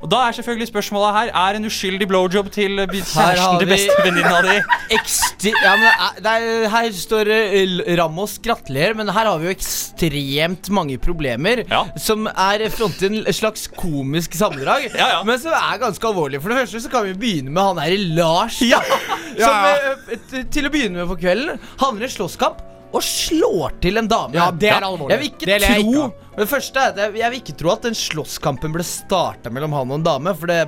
Og 0.00 0.08
Da 0.10 0.16
er 0.28 0.32
selvfølgelig 0.32 0.68
spørsmålet 0.70 1.12
her 1.16 1.30
Er 1.36 1.56
en 1.58 1.66
uskyldig 1.68 2.06
blowjob 2.08 2.46
til 2.54 2.78
eh, 2.80 2.86
kjæresten 2.88 3.58
til 3.60 3.68
bestevenninna 3.68 4.38
di? 4.46 4.54
Ja, 5.64 5.74
men 5.76 5.84
det 5.84 5.90
er, 5.92 6.16
det 6.24 6.32
er, 6.32 6.68
her 6.72 6.88
står 6.96 7.28
det 7.28 7.98
Ramos 8.00 8.38
gratulerer, 8.44 8.94
men 8.98 9.08
her 9.12 9.28
har 9.28 9.38
vi 9.40 9.46
jo 9.48 9.52
ekstremt 9.54 10.70
mange 10.74 10.96
problemer 11.00 11.62
Ja. 11.70 11.82
som 12.00 12.26
er 12.28 12.64
frontet 12.74 13.06
en 13.10 13.32
slags 13.32 13.68
komisk 13.76 14.34
sammendrag, 14.36 14.88
Ja, 14.94 15.08
ja. 15.18 15.20
men 15.24 15.38
som 15.40 15.52
er 15.56 15.78
ganske 15.80 16.06
alvorlig. 16.10 16.40
For 16.42 16.52
det 16.52 16.58
første 16.64 16.80
så 16.84 16.90
kan 16.92 17.06
vi 17.06 17.14
begynne 17.22 17.50
med 17.54 17.62
han 17.62 17.78
her 17.84 17.92
i 17.96 18.02
Lars, 18.16 18.58
som 18.60 18.68
Ja. 19.38 19.76
eh, 19.76 20.44
til 20.52 20.68
å 20.68 20.72
begynne 20.74 21.00
med 21.00 21.08
på 21.12 21.16
kvelden 21.22 21.60
havner 21.80 22.04
i 22.08 22.12
slåsskamp. 22.12 22.60
Og 22.92 23.02
slår 23.06 23.76
til 23.80 23.96
en 24.00 24.08
dame. 24.10 24.34
Ja, 24.34 24.50
det 24.50 24.68
er 24.72 24.82
alvorlig. 24.82 25.10
Jeg 25.14 25.18
vil 25.20 25.30
ikke 25.30 25.46
Det 25.46 25.60
tro 25.62 25.72
jeg 25.74 25.84
ikke. 25.86 26.10
Det 26.40 26.48
første 26.48 26.80
er 26.80 26.88
at 26.94 26.96
jeg, 27.04 27.14
jeg 27.20 27.30
vil 27.30 27.40
ikke 27.44 27.56
tro 27.60 27.70
at 27.74 27.82
den 27.82 27.94
slåsskampen 27.94 28.72
ble 28.74 28.82
starta 28.86 29.50
mellom 29.52 29.72
han 29.76 29.90
og 29.90 29.98
en 30.00 30.06
dame, 30.06 30.34
for 30.34 30.46
det 30.50 30.60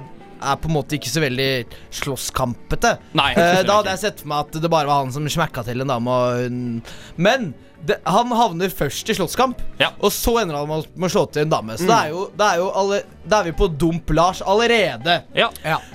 er 0.42 0.56
på 0.58 0.66
en 0.70 0.74
måte 0.74 0.96
ikke 0.98 1.10
så 1.10 1.20
veldig 1.22 1.50
slåsskampete. 1.90 2.96
Nei, 3.14 3.32
Eh, 3.38 3.62
da 3.66 3.76
hadde 3.80 3.92
jeg 3.94 3.98
sett 4.02 4.20
for 4.22 4.28
meg 4.32 4.46
at 4.48 4.60
det 4.62 4.70
bare 4.70 4.86
var 4.90 5.04
han 5.04 5.12
som 5.14 5.26
smekka 5.30 5.64
til 5.66 5.80
en 5.84 5.88
dame. 5.92 6.08
Og 6.10 6.42
hun 6.42 6.82
Men 7.16 7.54
det, 7.84 7.96
han 8.06 8.28
havner 8.30 8.70
først 8.70 9.08
i 9.10 9.14
slåsskamp, 9.18 9.58
Ja. 9.80 9.90
og 10.00 10.10
så 10.14 10.40
ender 10.42 10.56
han 10.56 10.68
med 10.68 10.84
å- 10.84 11.10
slå 11.10 11.24
til 11.32 11.42
en 11.42 11.48
dame. 11.50 11.72
Så 11.78 11.86
da 11.88 12.04
er 12.04 12.10
jo, 12.10 12.30
da 12.36 12.52
er 12.54 12.56
jo 12.58 12.70
alle, 12.70 13.02
Da 13.26 13.40
er 13.40 13.44
vi 13.44 13.52
på 13.52 13.68
Dump 13.78 14.10
Lars 14.10 14.40
allerede. 14.42 15.22
Ja. 15.34 15.50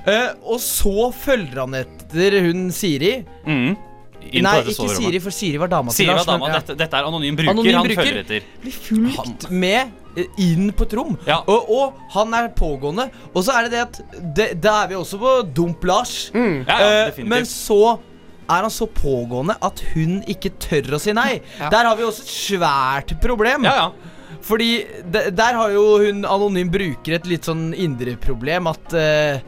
Eh, 0.06 0.30
og 0.44 0.60
så 0.60 1.12
følger 1.14 1.60
han 1.60 1.74
etter 1.76 2.40
hun 2.42 2.72
Siri. 2.72 3.26
Mm. 3.46 3.78
Inn 4.28 4.44
Nei, 4.44 4.58
på 4.58 4.66
dette 4.68 4.84
ikke. 4.84 4.96
Siri, 4.98 5.20
for 5.24 5.32
Siri 5.32 5.60
var 5.62 5.70
dama 5.72 5.94
Siri 5.96 6.08
til 6.08 6.12
var 6.12 6.18
Lars. 6.18 6.28
men- 6.28 6.40
dama. 6.40 6.48
ja. 6.48 6.60
Dette, 6.60 6.76
dette 6.82 6.98
er 7.00 7.08
anonym 7.08 7.36
bruker. 7.38 7.52
Anonym 7.54 7.78
han 7.78 7.88
bruker. 7.88 8.04
følger 8.04 8.20
etter. 8.26 8.42
blir 8.64 8.76
fulgt 8.88 9.48
med 9.52 9.92
eh, 10.18 10.26
inn 10.44 10.72
på 10.74 10.84
et 10.84 10.94
rom. 11.00 11.18
Ja. 11.28 11.38
Og, 11.48 11.70
og 11.78 11.94
han 12.18 12.34
er 12.34 12.50
pågående. 12.58 13.10
Og 13.34 13.44
så 13.48 13.56
er 13.56 13.68
det 13.68 13.72
det 13.72 13.82
at 13.86 14.02
det, 14.36 14.50
Da 14.62 14.84
er 14.84 14.92
vi 14.92 14.96
også 15.00 15.20
på 15.22 15.38
Dump 15.54 15.84
Lars. 15.88 16.32
Ja, 16.34 16.42
ja, 16.68 17.08
uh, 17.08 17.24
men 17.24 17.46
så 17.48 18.00
er 18.48 18.62
han 18.64 18.72
så 18.72 18.88
pågående 18.88 19.58
at 19.62 19.82
hun 19.94 20.22
ikke 20.28 20.54
tør 20.60 20.96
å 20.96 21.00
si 21.00 21.12
nei. 21.16 21.42
Der 21.60 21.84
har 21.88 21.96
vi 22.00 22.04
også 22.08 22.24
et 22.24 22.32
svært 22.32 23.16
problem. 23.24 23.64
Ja, 23.68 23.88
ja. 23.88 24.14
Fordi 24.48 24.86
de, 25.12 25.26
der 25.36 25.56
har 25.58 25.72
jo 25.74 25.98
hun 26.04 26.24
anonym 26.28 26.70
bruker 26.72 27.18
et 27.18 27.26
litt 27.28 27.48
sånn 27.48 27.74
indre 27.76 28.14
problem 28.22 28.68
at 28.72 28.94
eh, 28.96 29.42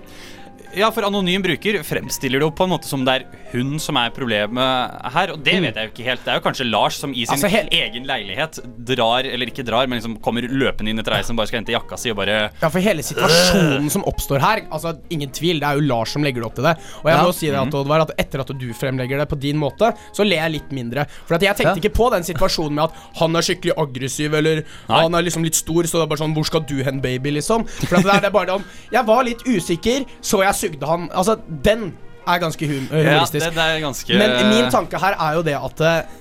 Ja, 0.77 0.91
for 0.93 1.01
anonym 1.07 1.41
bruker 1.41 1.79
fremstiller 1.83 2.39
det 2.41 2.45
jo 2.45 2.51
på 2.53 2.65
en 2.67 2.69
måte 2.75 2.85
som 2.85 3.01
det 3.07 3.13
er 3.15 3.23
hun 3.53 3.79
som 3.81 3.97
er 3.97 4.11
problemet 4.13 4.91
her. 5.15 5.31
Og 5.33 5.41
det 5.43 5.55
vet 5.63 5.75
jeg 5.79 5.87
jo 5.87 5.91
ikke 5.95 6.05
helt. 6.05 6.21
Det 6.25 6.29
er 6.29 6.37
jo 6.37 6.43
kanskje 6.45 6.67
Lars 6.69 6.99
som 7.01 7.13
i 7.17 7.23
sin 7.25 7.33
Altså, 7.33 7.49
egen 7.73 8.05
leilighet 8.05 8.59
drar, 8.85 9.25
eller 9.25 9.49
ikke 9.49 9.65
drar, 9.65 9.87
men 9.89 9.97
liksom 9.97 10.19
kommer 10.21 10.45
løpende 10.45 10.91
inn 10.93 11.01
etter 11.01 11.15
ei 11.17 11.23
som 11.25 11.39
bare 11.39 11.49
skal 11.49 11.61
hente 11.63 11.73
jakka 11.73 11.97
si 11.97 12.11
og 12.13 12.19
bare 12.21 12.35
Ja, 12.61 12.69
for 12.69 12.79
hele 12.85 13.01
situasjonen 13.05 13.89
som 13.89 14.05
oppstår 14.09 14.43
her 14.43 14.61
Altså, 14.69 14.93
ingen 15.09 15.31
tvil, 15.33 15.59
det 15.63 15.67
er 15.71 15.79
jo 15.79 15.87
Lars 15.89 16.13
som 16.13 16.23
legger 16.25 16.43
det 16.43 16.49
opp 16.51 16.59
til 16.59 16.67
det. 16.69 16.75
Og 17.01 17.09
jeg 17.09 17.17
Ja. 17.17 17.23
må 17.25 17.33
si 17.33 17.47
det 17.49 17.57
at 17.63 17.73
Oddvar, 17.81 18.01
at 18.05 18.13
etter 18.21 18.45
at 18.45 18.53
du 18.59 18.67
fremlegger 18.77 19.17
det 19.23 19.27
på 19.33 19.39
din 19.39 19.57
måte, 19.57 19.89
så 20.13 20.23
ler 20.27 20.43
jeg 20.45 20.51
litt 20.59 20.69
mindre. 20.71 21.07
For 21.25 21.35
at 21.35 21.41
jeg 21.41 21.55
tenkte 21.57 21.79
Ja. 21.79 21.81
ikke 21.81 21.95
på 21.97 22.11
den 22.13 22.23
situasjonen 22.23 22.73
med 22.77 22.83
at 22.85 22.93
han 23.19 23.35
er 23.35 23.41
skikkelig 23.41 23.73
aggressiv, 23.77 24.33
eller 24.37 24.63
Nei. 24.87 25.01
han 25.01 25.15
er 25.15 25.21
liksom 25.25 25.43
litt 25.43 25.55
stor, 25.55 25.83
så 25.89 25.97
det 25.97 26.03
er 26.05 26.13
bare 26.13 26.21
sånn 26.23 26.35
Hvor 26.37 26.45
skal 26.45 26.61
du 26.61 26.83
hen, 26.83 27.01
baby, 27.01 27.31
liksom? 27.31 27.65
For 27.67 27.97
det 27.97 28.05
er, 28.05 28.19
det 28.21 28.29
er 28.29 28.37
bare 28.37 28.47
sånn 28.59 28.63
Jeg 28.91 29.05
var 29.05 29.23
litt 29.23 29.41
usikker, 29.49 30.05
så 30.21 30.43
jeg 30.45 30.53
sugde 30.59 30.85
han. 30.91 31.09
Altså, 31.11 31.37
den 31.65 31.89
er 32.29 32.39
ganske 32.43 32.67
hum 32.69 32.87
Ja, 32.91 33.03
humoristisk. 33.15 33.45
det, 33.47 33.55
det 33.55 33.65
er 33.65 33.79
ganske 33.87 34.17
Men 34.21 34.35
min 34.51 34.67
tanke 34.73 34.99
her 35.01 35.15
er 35.17 35.37
jo 35.39 35.43
det 35.47 35.55
at 35.57 35.81
eh, 35.81 36.15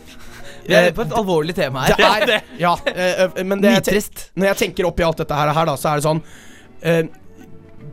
Vi 0.69 0.75
er 0.79 0.91
på 0.97 1.05
et 1.05 1.13
alvorlig 1.21 1.55
tema 1.59 1.83
her. 1.89 1.97
det 2.27 2.35
er 2.39 2.43
Ja, 2.65 2.75
eh, 2.89 3.25
eh, 3.27 3.45
men 3.45 3.61
det 3.65 3.75
jeg 3.79 3.89
ten- 3.91 4.27
Når 4.41 4.53
jeg 4.55 4.57
tenker 4.65 4.89
oppi 4.89 5.05
alt 5.05 5.21
dette 5.21 5.35
her, 5.37 5.53
så 5.77 5.91
er 5.93 6.01
det 6.01 6.07
sånn 6.07 6.23
eh, 6.83 7.03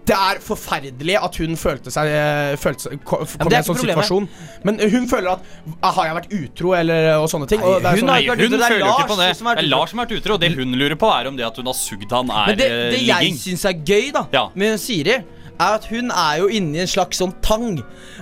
Det 0.05 0.13
er 0.15 0.39
forferdelig 0.45 1.15
at 1.17 1.36
hun 1.41 1.55
følte 1.58 1.91
seg 1.93 2.08
eh, 2.13 2.55
følte 2.62 2.86
seg, 2.88 2.99
ko- 3.03 3.23
kom 3.25 3.49
ja, 3.51 3.58
i 3.58 3.60
en 3.60 3.67
sånn 3.67 3.79
problemet. 3.79 4.05
situasjon. 4.05 4.27
Men 4.69 4.79
hun 4.93 5.08
føler 5.10 5.31
at 5.34 5.47
ah, 5.81 5.91
Har 5.97 6.05
jeg 6.12 6.15
vært 6.21 6.34
utro, 6.39 6.73
eller 6.77 7.08
og 7.17 7.27
sånne 7.31 7.47
ting? 7.49 7.63
og 7.65 7.79
hun 7.81 7.84
sånn, 7.84 8.12
har 8.13 8.21
Nei, 8.21 8.27
hun 8.29 8.38
det 8.38 8.60
er 8.62 8.67
føler 8.69 8.86
jo 8.86 8.91
ikke 8.93 9.08
på 9.12 9.17
det. 9.19 9.29
Lars 9.31 9.39
som 9.41 9.49
Det 9.49 9.63
er. 9.65 9.69
Lars 9.71 9.89
som 9.95 9.99
har 10.03 10.05
vært 10.08 10.17
utro, 10.21 10.38
og 10.38 10.43
det 10.45 10.51
hun 10.55 10.75
lurer 10.77 10.95
på, 11.01 11.10
er 11.19 11.27
om 11.31 11.36
det 11.39 11.47
at 11.47 11.58
hun 11.58 11.65
har 11.71 11.77
sugd 11.79 12.12
han, 12.15 12.29
er 12.29 12.51
Men 12.53 12.60
det, 12.62 12.67
eh, 12.69 12.91
det 12.93 13.01
jeg 13.01 13.23
ligging. 13.25 13.39
syns 13.43 13.65
er 13.65 13.79
gøy 13.91 14.12
da 14.13 14.23
Ja. 14.36 14.43
med 14.53 14.77
Siri, 14.79 15.17
er 15.59 15.77
at 15.77 15.85
hun 15.89 16.11
er 16.11 16.41
jo 16.41 16.49
inni 16.51 16.81
en 16.83 16.89
slags 16.89 17.21
sånn 17.21 17.33
tang. 17.45 17.79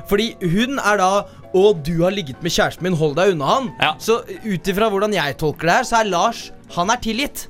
Fordi 0.09 0.33
hun 0.41 0.79
er 0.81 1.01
da 1.01 1.13
Å, 1.53 1.67
du 1.85 1.99
har 1.99 2.09
ligget 2.09 2.39
med 2.41 2.49
kjæresten 2.49 2.81
min, 2.81 2.95
hold 2.97 3.11
deg 3.19 3.35
unna 3.35 3.45
han. 3.45 3.67
Ja. 3.77 3.91
Så 4.01 4.15
ut 4.25 4.69
ifra 4.71 4.87
hvordan 4.89 5.13
jeg 5.13 5.35
tolker 5.37 5.69
det 5.69 5.75
her, 5.75 5.85
så 5.85 5.99
er 5.99 6.09
Lars 6.09 6.47
Han 6.73 6.89
er 6.89 6.97
tilgitt. 7.03 7.43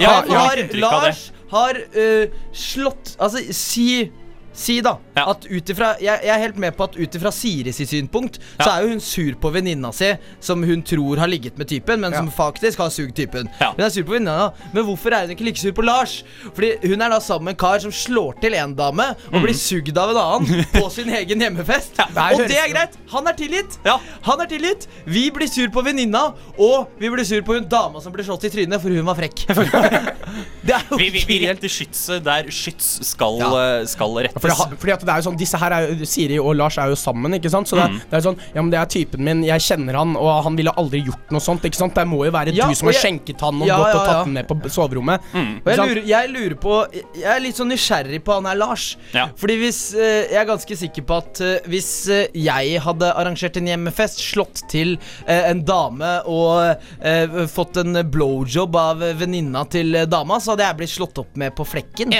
Ja, 0.00 0.22
han 0.22 0.32
har. 0.32 0.62
Lars 0.80 1.26
har 1.52 1.76
uh, 1.76 2.38
slått 2.56 3.14
Altså, 3.20 3.42
si 3.52 4.08
Si 4.58 4.80
da 4.82 4.96
Ja. 5.18 5.24
at 5.34 5.44
utifra, 5.50 5.92
jeg, 6.02 6.20
jeg 6.24 6.32
er 6.34 6.42
helt 6.46 6.58
med 6.62 6.76
på 6.78 6.86
at 6.88 6.96
ut 6.98 7.16
ifra 7.18 7.32
Siri 7.34 7.72
sitt 7.74 7.90
synpunkt, 7.92 8.38
så 8.60 8.68
er 8.70 8.84
jo 8.86 8.92
hun 8.94 9.02
sur 9.04 9.34
på 9.42 9.50
venninna 9.54 9.90
si, 9.94 10.12
som 10.44 10.62
hun 10.66 10.82
tror 10.86 11.20
har 11.22 11.30
ligget 11.30 11.58
med 11.58 11.68
typen, 11.70 12.00
men 12.04 12.14
som 12.14 12.30
faktisk 12.32 12.78
har 12.82 12.90
sugd 12.94 13.14
typen. 13.18 13.50
Ja. 13.60 13.72
Hun 13.76 13.84
er 13.84 13.92
sur 13.94 14.06
på 14.08 14.14
venninna, 14.16 14.50
men 14.72 14.86
hvorfor 14.88 15.14
er 15.16 15.26
hun 15.26 15.34
ikke 15.36 15.46
like 15.48 15.60
sur 15.62 15.74
på 15.76 15.84
Lars? 15.86 16.22
Fordi 16.54 16.72
hun 16.88 17.02
er 17.04 17.12
da 17.14 17.20
sammen 17.24 17.50
med 17.50 17.56
en 17.56 17.60
kar 17.60 17.78
som 17.84 17.92
slår 17.94 18.38
til 18.42 18.56
en 18.58 18.74
dame 18.78 19.10
og 19.32 19.38
blir 19.44 19.56
sugd 19.58 19.98
av 19.98 20.14
en 20.14 20.20
annen 20.24 20.64
på 20.72 20.84
sin 20.94 21.10
egen 21.20 21.44
hjemmefest. 21.46 21.98
det 21.98 22.26
og 22.38 22.44
det 22.48 22.58
er 22.62 22.72
greit. 22.72 22.96
Han 23.12 23.26
er 23.30 23.38
tilgitt. 23.38 23.78
Ja. 23.86 23.98
Han 24.28 24.40
er 24.44 24.50
tilgitt. 24.50 24.88
Vi 25.08 25.26
blir 25.34 25.50
sur 25.50 25.68
på 25.74 25.82
venninna, 25.86 26.28
og 26.58 26.88
vi 27.00 27.10
blir 27.12 27.26
sur 27.28 27.42
på 27.46 27.58
hun 27.58 27.68
dama 27.68 28.00
som 28.04 28.14
ble 28.14 28.24
slått 28.26 28.48
i 28.48 28.52
trynet 28.54 28.80
for 28.82 28.92
hun 28.94 29.04
var 29.08 29.18
frekk. 29.18 29.44
det 30.68 30.74
er 30.76 30.84
jo 30.90 30.98
Vi, 31.00 31.08
vi, 31.14 31.22
vi 31.28 31.38
helt 31.44 31.58
retter 31.58 31.72
skytset 31.72 32.24
der 32.26 32.48
skyts 32.54 32.88
skal, 33.12 33.38
Ja. 33.42 33.50
eh, 33.80 33.86
skal 33.90 34.14
rettes. 34.18 34.42
Fordi, 34.42 34.78
fordi 34.78 34.94
at 34.94 35.06
det 35.08 35.14
er 35.14 35.22
jo 35.22 35.26
sånn 35.30 35.38
Disse 35.40 35.58
her 35.60 35.72
er 35.74 35.88
jo 35.96 36.06
Siri 36.08 36.36
og 36.38 36.54
Lars 36.58 36.76
er 36.78 36.92
jo 36.92 36.98
sammen, 37.00 37.32
ikke 37.38 37.50
sant? 37.52 37.68
Så 37.70 37.76
det, 37.80 37.88
Mm. 37.88 37.98
det 38.10 38.16
er 38.18 38.24
sånn 38.28 38.38
Ja, 38.54 38.60
men 38.62 38.70
det 38.70 38.78
er 38.82 38.86
typen 38.92 39.24
min, 39.24 39.42
jeg 39.48 39.60
kjenner 39.64 39.96
han, 39.96 40.14
og 40.20 40.42
han 40.44 40.56
ville 40.58 40.72
aldri 40.76 41.00
gjort 41.06 41.32
noe 41.34 41.40
sånt, 41.40 41.64
ikke 41.64 41.80
sant? 41.80 41.94
Det 41.96 42.04
må 42.06 42.22
jo 42.26 42.30
være 42.34 42.52
Ja, 42.54 42.68
du 42.68 42.74
som 42.74 42.88
har 42.88 42.92
jeg- 42.94 43.02
skjenket 43.02 43.40
han 43.40 43.62
og 43.62 43.66
Ja, 43.66 43.78
gått 43.78 43.94
og 43.96 44.06
tatt 44.06 44.24
den 44.26 44.34
med 44.34 44.48
på 44.48 44.54
soverommet. 44.68 45.20
soverommet. 45.32 45.64
Og 45.64 45.72
jeg 45.72 45.78
lurer, 45.78 46.02
jeg 46.06 46.30
lurer 46.30 46.54
på 46.60 46.74
Jeg 47.18 47.24
er 47.36 47.40
litt 47.40 47.56
sånn 47.56 47.68
nysgjerrig 47.72 48.20
på 48.24 48.34
han 48.34 48.44
her 48.44 48.54
Lars. 48.56 48.96
Fordi 49.36 49.56
hvis 49.58 49.94
uh, 49.94 50.28
Jeg 50.28 50.36
er 50.42 50.44
ganske 50.46 50.76
sikker 50.76 51.02
på 51.08 51.16
at 51.16 51.40
uh, 51.40 51.58
hvis 51.68 52.08
uh, 52.10 52.26
jeg 52.34 52.80
hadde 52.80 53.12
arrangert 53.14 53.56
en 53.56 53.66
hjemmefest, 53.66 54.18
slått 54.18 54.62
til 54.68 54.98
en 55.26 55.62
dame 55.64 56.22
og 56.26 56.76
fått 57.48 57.76
en 57.80 57.94
blowjob 58.10 58.74
av 58.76 58.98
venninna 59.18 59.64
til 59.70 59.92
dama, 60.10 60.38
så 60.40 60.52
hadde 60.54 60.64
jeg 60.66 60.76
blitt 60.80 60.92
slått 60.92 61.18
opp 61.22 61.36
med 61.36 61.54
på 61.56 61.64
flekken. 61.66 62.12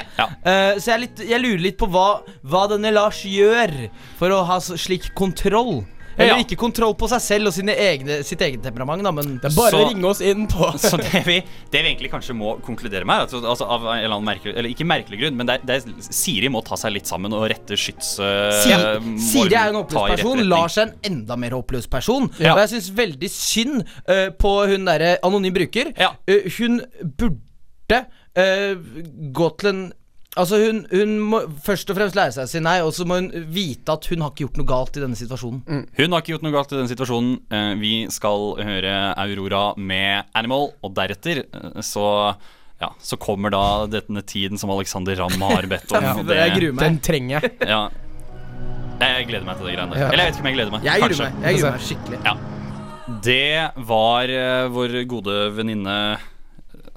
Så 0.79 0.85
jeg, 0.93 1.01
litt, 1.01 1.23
jeg 1.29 1.41
lurer 1.43 1.61
litt 1.63 1.79
på 1.79 1.89
hva, 1.91 2.21
hva 2.47 2.67
denne 2.79 2.95
Lars 2.97 3.21
gjør 3.29 3.77
for 4.19 4.33
å 4.35 4.43
ha 4.49 4.59
slik 4.65 5.11
kontroll. 5.19 5.83
Eller 6.19 6.33
Ja. 6.35 6.37
ikke 6.43 6.57
kontroll 6.59 6.97
på 6.99 7.07
seg 7.07 7.21
selv 7.23 7.47
og 7.47 7.53
sine 7.55 7.77
egne, 7.79 8.17
sitt 8.27 8.41
eget 8.43 8.59
temperament, 8.65 9.05
da, 9.07 9.13
men 9.15 9.37
Det 9.39 9.53
er 9.53 9.55
bare 9.55 9.71
Så- 9.71 9.79
å 9.85 9.89
ringe 9.93 10.05
oss 10.09 10.19
inn 10.21 10.49
på 10.51 10.67
Så 10.83 10.99
det 10.99 11.21
vi, 11.25 11.37
det 11.71 11.83
vi 11.85 11.93
egentlig 11.93 12.11
kanskje 12.11 12.35
må 12.35 12.57
konkludere 12.61 13.07
med, 13.07 13.21
altså, 13.29 13.39
altså, 13.47 13.63
av 13.71 13.85
en 13.87 14.01
eller 14.03 14.17
annen 14.17 14.27
merkelig 14.27 14.57
Eller 14.59 14.69
ikke 14.75 14.83
merkelig 14.91 15.21
grunn, 15.21 15.37
men 15.39 15.47
det 15.47 15.61
det 15.65 15.77
Siri 16.11 16.49
må 16.51 16.65
ta 16.67 16.75
seg 16.75 16.97
litt 16.97 17.07
sammen 17.07 17.31
og 17.39 17.47
rette 17.53 17.79
skyts... 17.79 18.17
Si- 18.19 18.75
uh, 18.75 18.99
Siri 19.29 19.55
er 19.55 19.71
en 19.71 19.79
håpløs 19.79 20.17
person. 20.17 20.43
Lars 20.51 20.77
er 20.83 20.89
en 20.89 20.95
enda 21.13 21.37
mer 21.39 21.51
håpløs 21.55 21.87
person. 21.89 22.27
Ja. 22.43 22.57
Og 22.57 22.65
jeg 22.65 22.73
syns 22.75 22.91
veldig 22.99 23.31
synd 23.31 23.87
uh, 24.11 24.31
på 24.35 24.57
hun 24.73 24.91
derre 24.91 25.21
anonym 25.23 25.55
bruker. 25.55 25.95
Ja. 25.97 26.17
Uh, 26.27 26.51
hun 26.59 26.81
burde 27.15 28.07
Uh, 28.39 28.75
gå 29.35 29.47
til 29.59 29.69
en 29.71 29.79
Altså 30.39 30.59
hun, 30.63 30.85
hun 30.93 31.15
må 31.33 31.41
først 31.65 31.91
og 31.91 31.97
fremst 31.99 32.15
lære 32.19 32.35
seg 32.37 32.47
å 32.47 32.51
si 32.53 32.61
nei, 32.63 32.77
og 32.87 32.93
så 32.95 33.07
må 33.09 33.17
hun 33.19 33.31
vite 33.53 33.95
at 33.97 34.07
hun 34.13 34.23
har 34.23 34.31
ikke 34.33 34.45
gjort 34.47 34.61
noe 34.61 34.69
galt 34.71 34.99
i 34.99 35.03
denne 35.03 35.19
situasjonen. 35.19 35.83
Hun 35.99 36.15
har 36.15 36.23
ikke 36.23 36.35
gjort 36.37 36.47
noe 36.47 36.55
galt 36.55 36.75
i 36.75 36.79
denne 36.79 36.93
situasjonen. 36.93 37.33
Eh, 37.51 37.73
Vi 37.81 37.93
skal 38.15 38.53
høre 38.63 38.95
Aurora 39.19 39.65
med 39.77 40.31
Animal, 40.39 40.71
og 40.85 40.95
deretter 40.97 41.43
eh, 41.47 41.81
så 41.83 42.07
ja, 42.79 42.93
så 43.03 43.19
kommer 43.19 43.51
da 43.51 43.63
denne 43.91 44.23
tiden 44.23 44.61
som 44.61 44.71
Alexander 44.71 45.19
Ramm 45.19 45.43
har 45.43 45.67
bedt 45.67 45.91
om. 45.91 46.05
Ja, 46.09 46.15
det, 46.23 46.37
jeg 46.39 46.55
gruer 46.61 46.77
meg. 46.79 46.85
Den 46.85 47.01
trenger 47.03 47.41
jeg. 47.41 47.53
Ja. 47.67 47.81
Jeg 48.99 49.27
gleder 49.31 49.47
meg 49.47 49.59
til 49.59 49.67
det 49.69 49.75
greiene 49.77 49.95
der. 49.95 50.01
Ja. 50.05 50.07
Eller 50.13 50.25
jeg 50.25 50.31
vet 50.31 50.39
ikke 50.39 50.45
om 50.45 50.49
jeg 50.51 50.57
gleder 50.59 50.75
meg. 50.75 50.87
Jeg 50.87 51.03
gruer 51.03 51.21
meg. 51.25 51.43
Jeg 51.49 51.59
gruer 51.59 51.75
meg 51.75 51.85
skikkelig. 51.89 52.21
Ja. 52.27 52.37
Det 53.25 53.87
var 53.89 54.31
eh, 54.39 54.65
vår 54.75 54.97
gode 55.11 55.37
venninne 55.57 55.97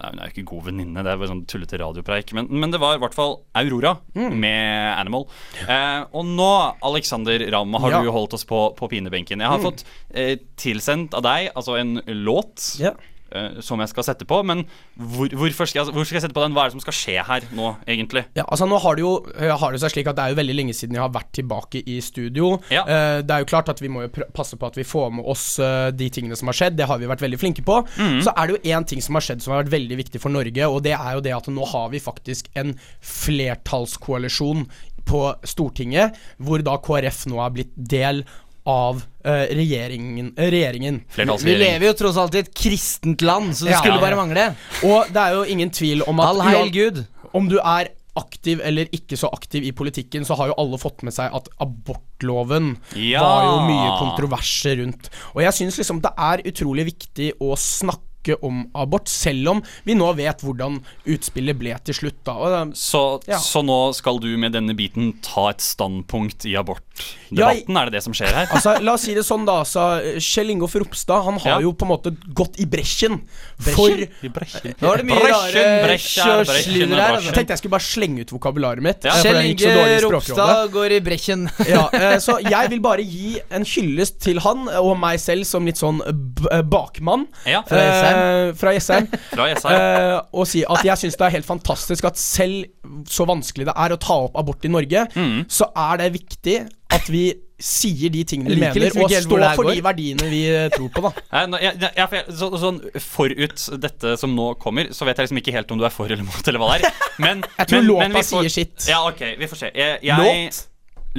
Nei, 0.02 0.10
Hun 0.10 0.20
er 0.20 0.30
jo 0.30 0.34
ikke 0.34 0.50
god 0.50 0.64
venninne, 0.66 1.04
det 1.06 1.12
er 1.14 1.18
bare 1.22 1.30
sånn 1.30 1.44
tullete 1.46 1.78
radiopreik. 1.78 2.34
Men, 2.34 2.48
men 2.50 2.72
det 2.74 2.80
var 2.82 2.96
i 2.98 3.02
hvert 3.04 3.14
fall 3.14 3.36
Aurora 3.56 3.92
Mm. 4.16 4.34
med 4.42 4.98
Animal. 4.98 5.28
Eh, 5.68 6.06
og 6.12 6.26
nå, 6.26 6.48
Alexander 6.82 7.40
Ramm, 7.54 7.74
har 7.80 7.92
Ja. 7.92 8.02
du 8.02 8.10
holdt 8.12 8.34
oss 8.34 8.44
på, 8.46 8.76
på 8.76 8.90
pinebenken. 8.90 9.40
Jeg 9.40 9.48
har 9.48 9.60
fått 9.62 9.84
eh, 10.14 10.38
tilsendt 10.58 11.14
av 11.14 11.22
deg 11.24 11.52
altså 11.56 11.78
en 11.80 12.02
låt. 12.26 12.80
Ja. 12.82 12.94
Eh, 13.36 13.60
som 13.64 13.82
jeg 13.82 13.92
skal 13.92 14.06
sette 14.08 14.28
på, 14.28 14.42
men 14.48 14.64
hvor, 14.96 15.32
hvorfor 15.42 15.70
skal 15.70 15.82
jeg, 15.82 15.96
hvor 15.96 16.08
skal 16.08 16.20
jeg 16.20 16.26
sette 16.26 16.38
på 16.38 16.44
den? 16.44 16.56
Hva 16.56 16.66
er 16.66 16.72
det 16.72 16.78
som 16.78 16.84
skal 16.84 16.98
skje 16.98 17.16
her 17.28 17.48
nå, 17.58 17.74
egentlig? 17.88 18.26
Ja, 18.38 18.46
altså 18.48 18.68
nå 18.70 18.80
har 18.84 18.98
det 18.98 19.06
jo 19.06 19.14
øh, 19.32 19.54
har 19.62 19.74
det 19.74 19.82
seg 19.84 19.96
slik 19.96 20.12
at 20.12 20.20
det 20.20 20.26
er 20.26 20.36
jo 20.36 20.40
veldig 20.42 20.58
lenge 20.58 20.76
siden 20.78 20.98
jeg 20.98 21.04
har 21.04 21.14
vært 21.14 21.32
tilbake 21.38 21.84
i 21.86 21.98
studio. 22.04 22.54
Ja. 22.74 22.86
Eh, 22.86 23.18
det 23.26 23.36
er 23.36 23.46
jo 23.46 23.50
klart 23.52 23.72
at 23.74 23.82
vi 23.84 23.92
må 23.92 24.06
jo 24.06 24.28
passe 24.36 24.60
på 24.60 24.70
at 24.70 24.78
vi 24.80 24.88
får 24.88 25.10
med 25.18 25.28
oss 25.32 25.48
de 25.96 26.08
tingene 26.14 26.38
som 26.38 26.50
har 26.50 26.58
skjedd. 26.58 26.78
Det 26.80 26.88
har 26.88 27.00
vi 27.02 27.10
vært 27.10 27.24
veldig 27.24 27.40
flinke 27.40 27.64
på. 27.66 27.82
Så 27.98 28.34
er 28.34 28.48
det 28.48 28.56
jo 28.56 28.76
én 28.76 28.86
ting 28.88 29.02
som 29.04 29.18
har 29.18 29.26
skjedd 29.26 29.44
som 29.44 29.54
har 29.54 29.64
vært 29.64 29.74
veldig 29.74 29.98
viktig 30.00 30.22
for 30.22 30.34
Norge, 30.34 30.68
og 30.68 30.82
det 30.86 30.94
er 30.96 31.18
jo 31.18 31.24
det 31.26 31.34
at 31.36 31.50
nå 31.52 31.66
har 31.74 31.92
vi 31.94 32.02
faktisk 32.04 32.50
en 32.60 32.74
flertallskoalisjon 33.06 34.66
på 35.08 35.22
Stortinget, 35.48 36.18
hvor 36.42 36.64
da 36.66 36.78
KrF 36.82 37.26
nå 37.32 37.42
er 37.44 37.54
blitt 37.56 37.74
del 37.76 38.24
av 38.66 39.02
uh, 39.26 39.46
regjeringen. 39.50 40.34
øh, 40.38 40.52
regjeringen. 40.52 41.02
Vi 41.16 41.56
lever 41.56 41.88
jo 41.88 41.94
tross 41.94 42.18
alt 42.18 42.36
i 42.36 42.40
et 42.44 42.54
kristent 42.54 43.22
land, 43.22 43.54
så 43.58 43.66
det 43.66 43.72
Ja. 43.74 43.80
skulle 43.82 44.00
bare 44.02 44.16
mangle. 44.16 44.56
Og 44.84 45.08
det 45.12 45.18
er 45.18 45.34
jo 45.34 45.44
ingen 45.44 45.70
tvil 45.70 46.04
om 46.08 46.20
at 46.20 46.28
All 46.28 46.42
heil 46.42 46.72
Gud. 46.72 47.06
om 47.34 47.48
du 47.50 47.58
er 47.58 47.90
aktiv 48.16 48.60
eller 48.64 48.86
ikke 48.92 49.16
så 49.18 49.30
aktiv 49.32 49.64
i 49.64 49.72
politikken, 49.72 50.26
så 50.28 50.36
har 50.36 50.48
jo 50.52 50.54
alle 50.58 50.78
fått 50.78 51.02
med 51.04 51.14
seg 51.14 51.32
at 51.34 51.48
abortloven 51.64 52.78
Ja. 52.96 53.22
var 53.24 53.44
jo 53.46 53.68
mye 53.68 54.00
kontroverser 54.00 54.78
rundt. 54.84 55.10
Og 55.36 55.42
jeg 55.44 55.54
syns 55.54 55.78
liksom 55.78 56.02
det 56.02 56.12
er 56.18 56.44
utrolig 56.46 56.86
viktig 56.94 57.34
å 57.40 57.56
snakke 57.58 58.02
om 58.42 58.70
abort, 58.76 59.10
selv 59.10 59.50
om 59.50 59.62
vi 59.86 59.96
nå 59.98 60.12
vet 60.16 60.42
hvordan 60.46 60.80
utspillet 61.10 61.58
ble 61.58 61.76
til 61.84 61.94
slutt. 61.98 62.20
da 62.24 62.34
og, 62.34 62.74
Så, 62.78 63.22
Ja. 63.28 63.38
så 63.38 63.64
nå 63.66 63.94
skal 63.96 64.20
du 64.20 64.38
med 64.38 64.54
denne 64.54 64.76
biten 64.76 65.14
ta 65.22 65.50
et 65.50 65.60
standpunkt 65.62 66.46
i 66.46 66.54
abortdebatten? 66.56 67.78
er 67.78 67.86
det 67.90 67.94
det 67.94 68.04
som 68.04 68.14
skjer 68.14 68.32
her? 68.34 68.48
Altså, 68.56 68.78
La 68.82 68.94
oss 68.94 69.02
si 69.08 69.14
det 69.14 69.24
sånn, 69.26 69.46
da. 69.46 69.64
Så 69.64 70.20
Kjell 70.22 70.52
Ingolf 70.52 70.76
Ropstad 70.76 71.24
Han 71.26 71.40
har 71.40 71.60
Ja. 71.60 71.60
jo 71.62 71.74
på 71.74 71.86
en 71.86 71.92
måte 71.92 72.12
gått 72.34 72.60
i 72.60 72.66
bresjen 72.66 73.22
for 73.60 73.90
Nå 73.90 74.94
er 74.94 74.98
det 75.02 75.06
mye 75.06 75.22
rare 75.26 75.52
Bresjen, 75.52 75.86
bresjen, 75.86 76.46
kjørslyder 76.46 76.96
her. 76.96 77.16
Altså. 77.16 77.26
Jeg 77.32 77.34
tenkte 77.36 77.52
jeg 77.56 77.62
skulle 77.62 77.76
bare 77.76 77.88
slenge 77.88 78.22
ut 78.22 78.32
vokabularet 78.32 78.82
mitt. 78.84 79.04
Ja. 79.04 79.14
Kjell 79.22 79.42
Inge. 79.46 80.02
Ropstad 80.06 80.72
går 80.74 80.92
i 80.98 81.00
bresjen. 81.04 81.48
ja, 81.68 81.88
eh, 81.94 82.18
så 82.24 82.38
jeg 82.44 82.70
vil 82.74 82.82
bare 82.84 83.04
gi 83.06 83.40
en 83.52 83.66
hyllest 83.68 84.20
til 84.24 84.40
han 84.44 84.68
og 84.80 84.94
meg 85.00 85.20
selv 85.22 85.46
som 85.48 85.66
litt 85.68 85.80
sånn 85.82 86.02
b 86.06 86.48
eh, 86.52 86.62
bakmann. 86.62 87.28
Ja. 87.50 87.64
Fra 87.68 87.82
SR. 88.12 88.48
eh, 88.50 88.54
fra 88.62 88.74
Jessheim. 88.76 89.08
Fra 89.36 89.48
Jessheim. 89.50 89.78
eh, 89.78 90.18
og 90.34 90.48
si 90.52 90.64
at 90.68 90.84
jeg 90.86 90.98
syns 91.06 91.18
det 91.20 91.28
er 91.28 91.36
helt 91.38 91.48
fantastisk 91.48 92.06
at 92.12 92.18
selv 92.22 92.66
så 93.08 93.26
vanskelig 93.30 93.66
det 93.70 93.76
er 93.78 93.96
å 93.96 94.00
ta 94.02 94.18
opp 94.28 94.36
abort 94.42 94.66
i 94.68 94.72
Norge, 94.72 95.08
Mm. 95.16 95.46
så 95.50 95.70
er 95.76 95.98
det 96.04 96.12
viktig 96.20 96.58
at 96.92 97.08
vi 97.10 97.26
sier 97.62 98.10
de 98.10 98.24
tingene 98.26 98.56
vi 98.56 98.60
mener, 98.60 98.74
liksom 98.82 99.04
og 99.06 99.12
står 99.14 99.44
for 99.56 99.68
går. 99.68 99.76
de 99.78 99.82
verdiene 99.86 100.30
vi 100.32 100.40
eh, 100.50 100.70
tror 100.74 100.90
på, 100.96 101.04
da. 101.06 101.12
Nei, 101.52 101.60
jeg, 101.62 101.92
jeg, 101.96 102.24
så, 102.40 102.50
sånn 102.58 102.80
Forut 103.06 103.66
dette 103.84 104.16
som 104.18 104.34
nå 104.36 104.48
kommer, 104.60 104.90
så 104.98 105.06
vet 105.06 105.22
jeg 105.22 105.28
liksom 105.30 105.42
ikke 105.44 105.54
helt 105.56 105.72
om 105.72 105.78
du 105.78 105.86
er 105.86 105.94
for 105.94 106.10
eller 106.10 106.26
mot, 106.26 106.42
eller 106.50 106.60
hva 106.64 106.72
det 106.82 106.90
er. 106.90 106.98
Men, 107.22 107.44
Jeg 107.62 107.70
tror 107.70 107.78
men, 107.84 107.88
låta 107.92 108.08
men 108.08 108.18
vi 108.18 108.24
får- 108.26 108.48
sier 108.50 108.56
sitt. 108.58 108.90
Ja, 108.90 109.04
ok, 109.08 109.22
vi 109.40 109.48
får 109.54 109.62
se. 109.62 109.72
Jeg, 109.78 110.00
jeg, 110.10 110.18
Låt? 110.26 110.64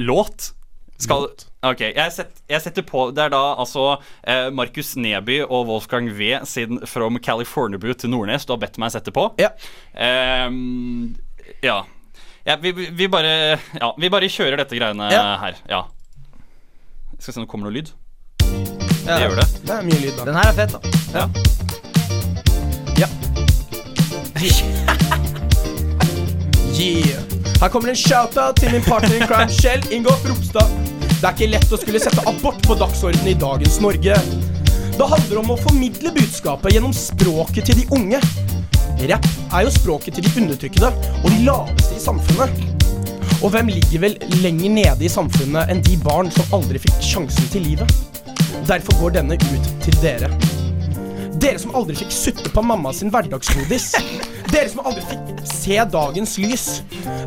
Låt? 0.03 0.51
Skal 1.03 1.29
Ok, 1.63 1.79
jeg, 1.95 2.11
set, 2.11 2.41
jeg 2.51 2.59
setter 2.59 2.83
på 2.83 3.05
Det 3.15 3.21
er 3.23 3.29
da 3.31 3.39
altså 3.61 3.85
eh, 4.27 4.49
Markus 4.51 4.95
Neby 4.99 5.37
og 5.45 5.67
Wolfgang 5.69 6.09
V 6.17 6.33
siden 6.49 6.81
From 6.89 7.15
California 7.23 7.79
til 7.95 8.09
Nordnes 8.11 8.43
du 8.45 8.51
har 8.51 8.59
bedt 8.65 8.77
meg 8.83 8.91
sette 8.91 9.11
på. 9.15 9.29
Ja. 9.39 9.49
Um, 10.47 11.15
ja. 11.63 11.77
ja 12.45 12.55
vi, 12.59 12.71
vi- 12.75 12.89
vi 12.91 13.07
bare 13.07 13.33
Ja, 13.79 13.93
vi 13.97 14.09
bare 14.11 14.27
kjører 14.27 14.57
dette 14.59 14.75
greiene 14.75 15.07
Ja. 15.13 15.23
her. 15.39 15.55
Ja. 15.71 15.81
Skal 17.19 17.31
vi 17.31 17.33
se 17.33 17.39
om 17.39 17.45
det 17.45 17.51
kommer 17.53 17.69
noe 17.69 17.77
lyd. 17.79 17.93
Ja. 19.07 19.17
Det 19.17 19.21
gjør 19.29 19.39
det. 19.39 19.47
Det 19.63 19.73
er 19.77 19.81
mye 19.87 19.99
lyd, 20.03 20.13
da. 20.19 20.25
Den 20.27 20.35
her 20.35 20.47
er 20.51 20.55
fett, 20.59 20.71
da. 20.75 20.79
Ja. 21.15 21.25
Yeah. 26.83 27.21
Her 27.61 27.69
kommer 27.69 27.89
en 27.89 27.95
shout-out 27.95 28.55
til 28.59 28.71
min 28.71 28.81
partner 28.83 29.15
in 29.15 29.27
crime, 29.27 29.47
Kjell 29.61 29.83
Ingolf 29.93 30.25
Ropstad. 30.29 30.67
Det 31.23 31.29
er 31.29 31.35
ikke 31.37 31.53
lett 31.53 31.71
å 31.71 31.77
skulle 31.79 31.99
sette 32.03 32.23
abort 32.27 32.57
på 32.67 32.75
dagsordenen 32.75 33.29
i 33.31 33.33
dagens 33.39 33.77
Norge. 33.79 34.15
Det 34.97 35.05
handler 35.07 35.37
om 35.39 35.53
å 35.53 35.55
formidle 35.55 36.11
budskapet 36.17 36.75
gjennom 36.75 36.91
språket 36.91 37.69
til 37.69 37.77
de 37.79 37.85
unge. 37.95 38.19
Rapp 39.07 39.29
er 39.55 39.63
jo 39.63 39.71
språket 39.71 40.17
til 40.17 40.27
de 40.27 40.33
undertrykkede 40.41 40.89
og 41.21 41.29
de 41.29 41.39
laveste 41.45 41.95
i 41.95 42.03
samfunnet. 42.03 42.59
Og 43.39 43.53
hvem 43.55 43.71
ligger 43.71 44.03
vel 44.03 44.19
lenger 44.43 44.75
nede 44.75 45.07
i 45.07 45.13
samfunnet 45.13 45.71
enn 45.71 45.79
de 45.87 45.95
barn 46.03 46.27
som 46.35 46.59
aldri 46.59 46.83
fikk 46.83 46.99
sjansen 47.13 47.47
til 47.55 47.69
livet? 47.69 47.95
Derfor 48.67 48.99
går 49.05 49.15
denne 49.21 49.39
ut 49.39 49.73
til 49.87 49.99
dere. 50.03 50.27
Dere 51.39 51.55
som 51.55 51.71
aldri 51.71 51.95
fikk 52.03 52.11
sutte 52.19 52.51
på 52.51 52.67
mamma 52.67 52.91
sin 52.91 53.15
hverdagsgodis. 53.15 53.93
Dere 54.53 54.69
som 54.69 54.83
aldri 54.85 55.01
fikk 55.09 55.47
se 55.49 55.77
dagens 55.89 56.35
lys. 56.37 56.65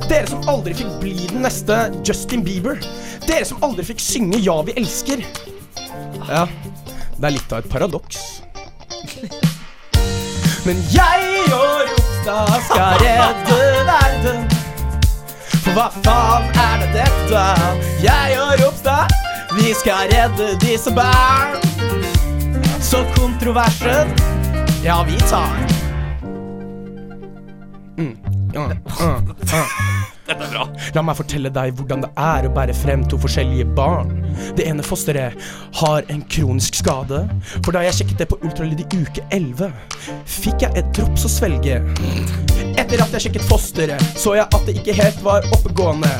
Dere 0.07 0.29
som 0.31 0.45
aldri 0.47 0.77
fikk 0.79 0.93
bli 1.01 1.15
den 1.27 1.43
neste 1.43 1.89
Justin 2.07 2.45
Bieber. 2.47 2.79
Dere 3.27 3.43
som 3.49 3.59
aldri 3.67 3.83
fikk 3.89 4.03
synge 4.05 4.39
Ja, 4.45 4.61
vi 4.63 4.77
elsker. 4.79 5.25
Ja, 6.29 6.45
det 7.17 7.27
er 7.27 7.35
litt 7.35 7.51
av 7.51 7.65
et 7.65 7.73
paradoks. 7.73 8.21
Men 10.67 10.79
jeg 10.95 11.51
og 11.51 11.91
Ropstad 11.91 12.55
skal 12.69 13.03
redde 13.03 13.59
verden. 13.91 14.47
For 15.65 15.75
hva 15.75 15.91
faen 16.07 16.51
er 16.63 16.85
det 16.85 16.91
dette? 17.01 17.45
Jeg 18.07 18.39
og 18.45 18.55
Ropstad, 18.63 19.17
vi 19.59 19.75
skal 19.75 20.13
redde 20.15 20.53
disse 20.63 20.95
barn. 20.95 21.59
Så 22.79 23.03
kontroversen, 23.19 24.15
ja, 24.87 25.03
vi 25.03 25.19
tar. 25.27 25.66
Ja, 28.55 28.71
ja. 29.01 29.65
Dette 30.27 30.43
er 30.43 30.51
bra. 30.51 30.65
La 30.97 31.03
meg 31.07 31.19
fortelle 31.21 31.51
deg 31.55 31.77
hvordan 31.79 32.03
det 32.03 32.09
er 32.19 32.49
å 32.49 32.51
bære 32.55 32.75
frem 32.75 33.05
to 33.07 33.19
forskjellige 33.23 33.69
barn. 33.79 34.11
Det 34.59 34.67
ene 34.67 34.83
fosteret 34.83 35.39
har 35.79 36.07
en 36.13 36.25
kronisk 36.33 36.81
skade. 36.81 37.21
For 37.61 37.71
da 37.77 37.85
jeg 37.87 38.01
sjekket 38.01 38.25
det 38.25 38.29
på 38.33 38.41
ultralyd 38.43 38.83
i 38.83 38.89
uke 39.05 39.23
11, 39.35 39.71
fikk 40.41 40.67
jeg 40.67 40.83
et 40.83 40.91
drops 40.99 41.29
å 41.29 41.31
svelge. 41.31 41.79
Etter 42.75 43.05
at 43.05 43.15
jeg 43.15 43.29
sjekket 43.29 43.47
fosteret, 43.47 44.03
så 44.19 44.35
jeg 44.41 44.49
at 44.51 44.67
det 44.67 44.77
ikke 44.81 44.99
helt 44.99 45.23
var 45.27 45.47
oppegående. 45.55 46.11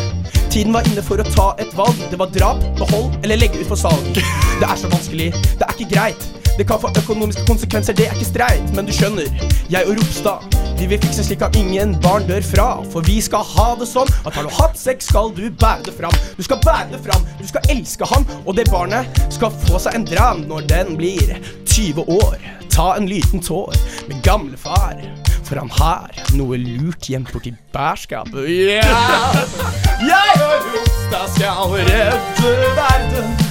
Tiden 0.55 0.73
var 0.77 0.87
inne 0.89 1.03
for 1.05 1.21
å 1.21 1.27
ta 1.35 1.51
et 1.61 1.75
valg. 1.77 1.99
Det 2.13 2.23
var 2.23 2.31
drap, 2.33 2.63
behold 2.79 3.19
eller 3.25 3.43
legge 3.43 3.59
ut 3.61 3.71
for 3.75 3.81
salg. 3.81 4.07
Det 4.15 4.65
er 4.71 4.79
så 4.79 4.89
vanskelig. 4.93 5.33
Det 5.35 5.67
er 5.67 5.75
ikke 5.75 5.91
greit. 5.97 6.31
Det 6.59 6.65
kan 6.65 6.81
få 6.81 6.89
økonomiske 6.97 7.45
konsekvenser, 7.47 7.93
det 7.93 8.07
er 8.09 8.15
ikke 8.17 8.29
streit. 8.31 8.71
Men 8.77 8.87
du 8.89 8.93
skjønner, 8.97 9.29
jeg 9.69 9.85
og 9.85 9.99
Ropstad, 9.99 10.57
vi 10.79 10.89
vil 10.89 11.01
fikse 11.03 11.25
slik 11.27 11.43
at 11.45 11.57
ingen 11.57 11.93
barn 12.01 12.25
dør 12.29 12.45
fra. 12.45 12.69
For 12.93 13.05
vi 13.05 13.19
skal 13.25 13.45
ha 13.45 13.67
det 13.77 13.89
sånn 13.91 14.09
at 14.25 14.33
har 14.39 14.47
du 14.47 14.53
hatt 14.57 14.79
sex, 14.81 15.11
skal 15.11 15.29
du 15.37 15.51
bære 15.51 15.85
det 15.91 15.97
fram. 15.99 16.17
Du 16.39 16.43
skal 16.47 16.61
bære 16.65 16.89
det 16.95 17.03
fram, 17.05 17.27
du 17.37 17.45
skal 17.49 17.69
elske 17.73 18.09
ham, 18.09 18.25
og 18.47 18.57
det 18.57 18.69
barnet 18.73 19.21
skal 19.35 19.53
få 19.67 19.81
seg 19.85 19.99
en 19.99 20.09
dram 20.09 20.47
når 20.49 20.69
den 20.73 20.97
blir 20.97 21.37
20 21.69 22.09
år. 22.17 22.39
Ta 22.73 22.95
en 22.97 23.09
liten 23.09 23.45
tår 23.45 23.77
med 24.09 24.23
gamlefar, 24.25 25.01
for 25.45 25.61
han 25.61 25.73
har 25.77 26.09
noe 26.37 26.57
lurt 26.61 27.09
gjemt 27.09 27.33
borti 27.37 27.53
bærskapet. 27.77 28.49
Yeah! 28.49 29.45
Jeg 30.11 30.41
og 30.41 30.73
Rosta 30.73 31.27
skal 31.37 31.77
redde 31.77 32.57
verden. 32.81 33.46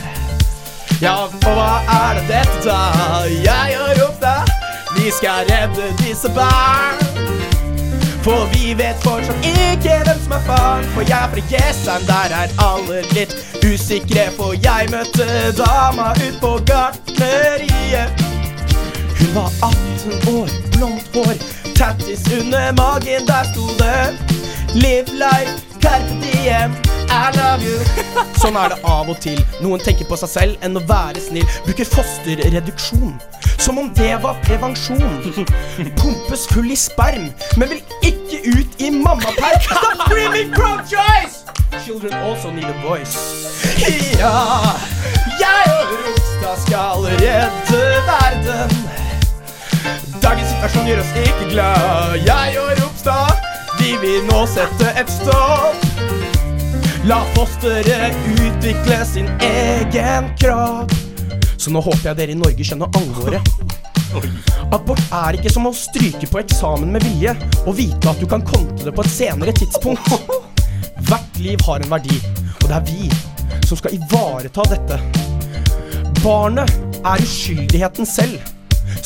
Ja, 1.01 1.27
for 1.41 1.51
hva 1.57 1.71
er 1.91 2.19
det 2.19 2.27
dette 2.29 2.61
da? 2.63 3.23
Jeg 3.43 3.79
og 3.81 3.89
Ropstad, 3.99 4.51
vi 4.95 5.09
skal 5.11 5.49
redde 5.49 5.89
disse 5.99 6.29
barn. 6.35 7.01
For 8.23 8.47
vi 8.53 8.71
vet 8.79 9.03
fortsatt 9.03 9.43
ikke 9.45 9.97
hvem 10.05 10.21
som 10.23 10.37
er 10.37 10.45
faren. 10.47 10.87
For 10.95 11.03
jeg 11.03 11.19
er 11.19 11.33
fra 11.33 11.43
Jessheim, 11.51 12.07
der 12.07 12.37
er 12.39 12.55
alle 12.63 13.01
litt 13.11 13.35
usikre. 13.59 14.29
For 14.37 14.55
jeg 14.55 14.87
møtte 14.93 15.27
dama 15.59 16.13
ut 16.15 16.39
på 16.41 16.53
gartneriet. 16.71 18.25
Hun 19.19 19.35
var 19.35 19.51
18 19.67 20.31
år, 20.31 20.55
blondt 20.77 21.11
hår, 21.17 21.35
tattis 21.75 22.23
under 22.39 22.71
magen. 22.79 23.27
Der 23.27 23.43
sto 23.51 23.67
det 23.83 24.15
Live 24.75 25.11
life, 25.19 25.59
carpe 25.85 26.15
diem, 26.21 26.73
I 27.09 27.29
love 27.37 27.61
you. 27.63 27.77
Sånn 28.41 28.57
er 28.57 28.73
det 28.73 28.79
av 28.89 29.09
og 29.11 29.17
til. 29.21 29.37
Noen 29.61 29.81
tenker 29.83 30.07
på 30.09 30.17
seg 30.19 30.31
selv 30.31 30.65
enn 30.65 30.77
å 30.79 30.83
være 30.89 31.21
snill. 31.21 31.45
Bruker 31.67 31.87
fosterreduksjon 31.89 33.13
som 33.61 33.79
om 33.81 33.91
det 33.97 34.13
var 34.23 34.37
prevensjon. 34.45 35.01
Pumpes 35.99 36.45
full 36.51 36.71
i 36.73 36.77
sperm, 36.79 37.29
men 37.57 37.71
vil 37.71 37.81
ikke 38.09 38.41
ut 38.49 38.81
i 38.81 38.91
mammaperm. 38.93 39.61
Stop 39.69 40.07
screaming 40.07 40.53
pro-choice! 40.57 41.43
Children 41.85 42.13
also 42.25 42.51
need 42.51 42.65
a 42.65 42.75
voice. 42.81 43.17
Ja, 44.17 44.73
jeg 45.41 45.73
og 45.75 45.95
Rosta 46.05 46.53
skal 46.65 47.05
redde 47.19 47.81
verden. 48.07 48.77
Dagens 50.23 50.49
situasjon 50.53 50.87
gjør 50.89 51.03
oss 51.03 51.13
ikke 51.25 51.49
glad. 51.51 52.15
Jeg 52.25 52.57
og 52.61 52.71
Ropstad, 52.71 52.84
vi 53.85 53.93
vil 54.01 54.23
nå 54.25 54.45
sette 54.49 54.89
et 54.97 55.09
stopp. 55.11 55.83
La 57.05 57.19
fosteret 57.35 58.15
utvikle 58.33 58.97
sin 59.05 59.27
egen 59.45 60.31
kropp. 60.41 60.93
Så 61.57 61.73
nå 61.73 61.83
håper 61.85 62.09
jeg 62.09 62.17
dere 62.17 62.33
i 62.33 62.39
Norge 62.39 62.65
skjønner 62.65 62.89
alvoret. 62.97 63.51
Abort 64.73 65.01
er 65.13 65.37
ikke 65.37 65.51
som 65.53 65.67
å 65.69 65.73
stryke 65.75 66.29
på 66.31 66.41
eksamen 66.41 66.95
med 66.95 67.05
vilje 67.05 67.35
og 67.65 67.75
vite 67.77 68.09
at 68.09 68.21
du 68.21 68.25
kan 68.31 68.45
konte 68.47 68.87
det 68.87 68.93
på 68.95 69.05
et 69.05 69.13
senere 69.13 69.53
tidspunkt. 69.53 70.09
Hvert 71.05 71.39
liv 71.43 71.61
har 71.67 71.83
en 71.83 71.93
verdi, 71.93 72.17
og 72.63 72.65
det 72.65 72.79
er 72.79 72.89
vi 72.89 73.09
som 73.69 73.77
skal 73.77 73.97
ivareta 73.99 74.65
dette. 74.71 74.97
Barnet 76.23 76.73
er 77.05 77.21
uskyldigheten 77.21 78.09
selv. 78.09 78.41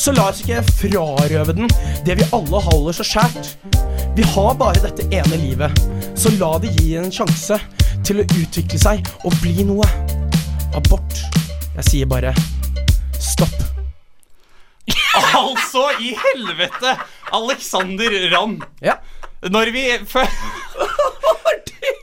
Så 0.00 0.16
la 0.16 0.30
oss 0.30 0.40
ikke 0.40 0.64
frarøve 0.72 1.58
den 1.58 1.68
det 2.06 2.16
vi 2.22 2.32
alle 2.32 2.64
holder 2.70 2.96
så 2.96 3.04
skjært. 3.04 3.52
Vi 4.16 4.22
har 4.22 4.54
bare 4.54 4.80
dette 4.82 5.06
ene 5.14 5.36
livet, 5.38 5.80
så 6.18 6.32
la 6.40 6.56
det 6.58 6.72
gi 6.80 6.96
en 6.98 7.12
sjanse 7.14 7.56
til 8.06 8.20
å 8.20 8.24
utvikle 8.26 8.78
seg 8.80 9.06
og 9.22 9.36
bli 9.42 9.62
noe. 9.68 9.86
Abort. 10.74 11.20
Jeg 11.76 11.86
sier 11.86 12.10
bare 12.10 12.32
stopp. 13.22 13.54
Altså, 15.38 15.86
i 16.02 16.10
helvete! 16.18 16.96
Alexander 17.36 18.16
Ramm. 18.32 18.58
Ja. 18.82 18.98
Når 19.46 19.70
vi 19.72 19.84
for, 20.10 20.26
det, 21.70 21.94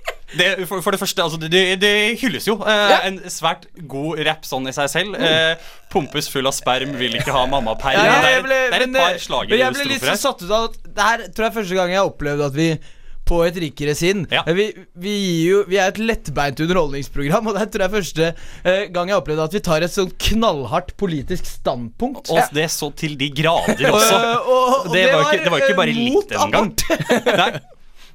for, 0.69 0.81
for 0.85 0.91
det 0.95 0.99
første, 1.01 1.23
altså, 1.23 1.39
det, 1.41 1.49
det- 1.53 1.79
det 1.81 1.93
hylles 2.21 2.47
jo. 2.47 2.57
Eh, 2.63 2.83
Ja. 2.91 2.99
En 3.07 3.19
svært 3.31 3.65
god 3.87 4.19
rapp 4.27 4.43
sånn 4.47 4.67
i 4.67 4.73
seg 4.75 4.89
selv. 4.89 5.15
Eh, 5.15 5.55
pumpes 5.93 6.27
full 6.29 6.47
av 6.47 6.53
sperm, 6.57 6.93
vil 6.99 7.15
ikke 7.19 7.31
ha 7.35 7.45
mammaperm. 7.47 7.97
Ja, 7.97 8.19
det, 8.21 8.35
det 8.49 8.59
er 8.73 8.85
et 8.87 8.93
par 8.97 9.15
eh, 9.15 9.17
slager 9.23 9.49
Men 9.55 9.63
jeg 9.65 9.73
ble 9.79 9.89
litt 9.93 10.05
så 10.05 10.17
satt 10.27 10.43
ut 10.43 10.51
av 10.51 10.69
at 10.69 10.77
Det 10.83 11.09
her 11.09 11.25
tror 11.31 11.45
jeg 11.47 11.51
er 11.51 11.57
første 11.61 11.75
gang 11.81 11.89
jeg 11.95 12.01
har 12.03 12.09
opplevd 12.13 12.45
at 12.51 12.55
vi 12.57 12.69
på 13.27 13.41
et 13.43 13.57
rikere 13.59 13.91
sinn 13.99 14.21
Ja. 14.31 14.39
Eh, 14.47 14.53
vi, 14.55 14.65
vi, 15.03 15.13
jo, 15.49 15.57
vi 15.67 15.75
er 15.83 15.89
et 15.91 15.97
lettbeint 15.99 16.61
underholdningsprogram, 16.63 17.49
og 17.51 17.57
det 17.59 17.65
tror 17.73 17.83
jeg 17.83 17.91
første 17.97 18.27
eh, 18.63 18.85
gang 18.95 19.09
jeg 19.11 19.17
har 19.17 19.19
opplevd 19.19 19.41
at 19.43 19.57
vi 19.57 19.59
tar 19.67 19.83
et 19.83 19.91
sånn 19.91 20.13
knallhardt 20.29 20.93
politisk 20.95 21.43
standpunkt. 21.57 22.31
Og 22.31 22.39
det 22.55 22.69
så 22.71 22.87
til 22.95 23.17
de 23.19 23.27
grader 23.35 23.83
også. 23.91 24.15
og, 24.15 24.47
og- 24.53 24.87
og 24.87 24.93
det, 24.95 25.03
det 25.03 25.11
var 25.11 25.23
var, 25.25 25.33
ikke, 25.33 25.43
det 25.43 25.51
var 25.51 25.65
ikke 25.65 25.79
bare 25.81 25.97
litt 25.97 26.31
engang. 26.39 26.71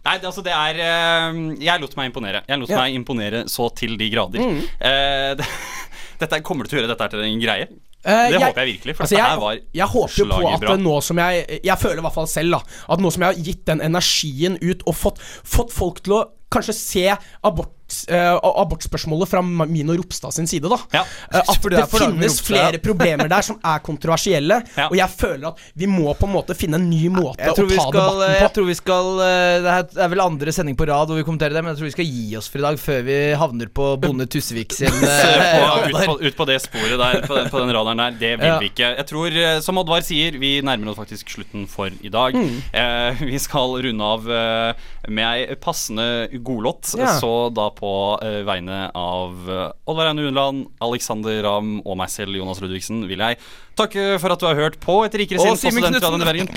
Nei. 0.02 0.16
Det, 0.18 0.26
altså 0.26 0.42
det 0.42 0.50
er 0.50 0.80
eh, 0.82 1.40
Jeg 1.62 1.82
lot 1.82 1.94
meg 1.98 2.10
imponere. 2.10 2.42
Jeg 2.48 2.62
lot 2.62 2.74
meg 2.74 2.98
imponere 2.98 3.44
så 3.50 3.68
til 3.76 3.94
de 4.00 4.10
grader. 4.10 4.42
Mm. 4.42 4.60
Eh, 4.90 5.30
det, 5.38 5.48
dette, 6.24 6.42
kommer 6.46 6.66
du 6.66 6.72
til 6.72 6.80
å 6.80 6.82
gjøre 6.82 6.94
dette 6.94 7.10
til 7.14 7.24
en 7.26 7.42
greie? 7.42 7.70
det 8.02 8.32
Det 8.34 8.40
håper 8.42 8.64
jeg 8.64 8.70
virkelig, 8.72 8.96
for 8.98 9.04
altså, 9.04 9.14
dette 9.14 9.22
jeg, 9.22 9.30
her 9.30 9.42
var 9.44 9.58
jeg 9.78 9.86
håper 9.92 10.16
jo 10.18 10.24
på 10.26 10.48
at 10.50 10.64
bra. 10.64 10.72
nå 10.74 10.94
som 11.06 11.20
jeg 11.22 11.60
Jeg 11.62 11.78
føler 11.78 12.00
i 12.00 12.06
hvert 12.08 12.16
fall 12.16 12.30
selv 12.32 12.56
da 12.56 12.58
at 12.90 13.02
nå 13.04 13.12
som 13.14 13.22
jeg 13.22 13.30
har 13.30 13.46
gitt 13.46 13.60
den 13.70 13.84
energien 13.86 14.56
ut 14.58 14.82
og 14.90 14.96
fått, 14.98 15.22
fått 15.22 15.70
folk 15.70 16.02
til 16.02 16.16
å 16.18 16.22
kanskje 16.52 16.74
se 16.76 17.04
abort, 17.46 17.70
eh, 18.08 18.32
abortspørsmålet 18.62 19.28
fra 19.30 19.42
Mino 19.42 19.94
Ropstad 19.98 20.34
sin 20.36 20.46
side, 20.50 20.68
da. 20.70 20.78
Ja. 20.94 21.02
Eh, 21.32 21.40
at 21.42 21.68
det 21.72 21.84
på 21.90 22.00
finnes 22.02 22.38
Ropstad, 22.38 22.48
flere 22.52 22.80
problemer 22.88 23.28
der 23.32 23.42
som 23.46 23.58
er 23.62 23.82
kontroversielle, 23.84 24.60
Ja. 24.76 24.86
og 24.88 24.96
jeg 24.96 25.10
føler 25.18 25.48
at 25.52 25.58
vi 25.78 25.86
må 25.90 26.12
på 26.18 26.26
en 26.28 26.34
måte 26.34 26.54
finne 26.58 26.78
en 26.80 26.88
ny 26.90 27.08
måte 27.12 27.40
Jeg 27.42 27.52
å 27.52 27.56
ta 27.56 27.66
skal, 27.66 27.92
debatten 27.92 28.36
jeg 28.42 28.52
tror 28.56 28.66
vi 28.68 28.74
skal 28.78 29.08
eh, 29.26 29.56
Det 29.92 30.02
er 30.04 30.10
vel 30.12 30.22
andre 30.24 30.52
sending 30.54 30.76
på 30.78 30.86
rad 30.88 31.10
hvor 31.10 31.18
vi 31.20 31.24
kommenterer 31.26 31.56
det, 31.56 31.62
men 31.64 31.72
jeg 31.74 31.80
tror 31.80 31.88
vi 31.90 31.94
skal 31.96 32.08
gi 32.08 32.36
oss 32.38 32.48
for 32.52 32.62
i 32.62 32.66
dag 32.66 32.78
før 32.82 33.02
vi 33.06 33.18
havner 33.38 33.70
på 33.74 33.88
Bonde 34.02 34.26
Tusvik 34.32 34.72
sin 34.76 34.92
på, 35.02 35.66
ut, 35.88 35.98
på, 36.06 36.16
ut 36.26 36.36
på 36.38 36.46
det 36.48 36.58
sporet 36.64 36.96
der, 37.00 37.20
på 37.26 37.36
den, 37.38 37.50
på 37.52 37.62
den 37.62 37.72
radaren 37.76 38.02
der. 38.04 38.16
Det 38.22 38.32
vil 38.40 38.48
Ja. 38.52 38.58
vi 38.60 38.68
ikke. 38.72 38.88
Jeg 38.98 39.06
tror, 39.08 39.36
som 39.64 39.78
Oddvar 39.80 40.02
sier, 40.06 40.36
vi 40.40 40.52
nærmer 40.64 40.92
oss 40.92 40.98
faktisk 40.98 41.30
slutten 41.36 41.66
for 41.70 41.90
i 42.02 42.10
dag. 42.12 42.36
Eh, 42.36 43.22
vi 43.22 43.38
skal 43.42 43.76
runde 43.86 44.04
av 44.04 44.26
med 45.08 45.24
ei 45.50 45.56
passende 45.60 46.28
godlåt. 46.44 46.92
Ja. 46.98 47.14
Så 47.20 47.30
da 47.54 47.68
på 47.74 47.81
eh, 48.22 48.42
vegne 48.46 48.84
av 48.98 49.48
eh, 49.50 49.90
Oddvar 49.90 50.12
Unland, 50.12 50.26
Uneland, 50.28 50.66
Alexander 50.84 51.42
Ramm 51.46 51.80
og 51.82 51.98
meg 52.00 52.10
selv, 52.12 52.36
Jonas 52.38 52.60
Ludvigsen, 52.62 53.04
vil 53.10 53.22
jeg 53.24 53.38
takke 53.78 54.18
for 54.22 54.34
at 54.34 54.42
du 54.42 54.46
har 54.50 54.58
hørt 54.58 54.78
på 54.82 55.00
Et 55.06 55.14
rikere 55.22 55.40
sinn 55.42 55.56
på 55.56 55.72
Studentradioen 55.72 56.22
i 56.22 56.28
Bergen. 56.28 56.48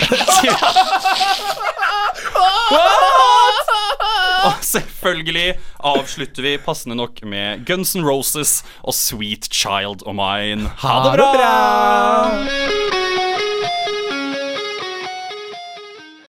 Og 4.46 4.62
selvfølgelig 4.66 5.56
avslutter 5.94 6.46
vi 6.46 6.58
passende 6.62 6.98
nok 7.00 7.24
med 7.26 7.66
Guns 7.66 7.96
N' 7.98 8.06
Roses 8.06 8.60
og 8.84 8.94
Sweet 8.94 9.50
Child 9.54 10.06
O' 10.06 10.14
Mine. 10.14 10.70
Ha 10.84 11.00
det 11.08 11.18
bra! 11.18 13.05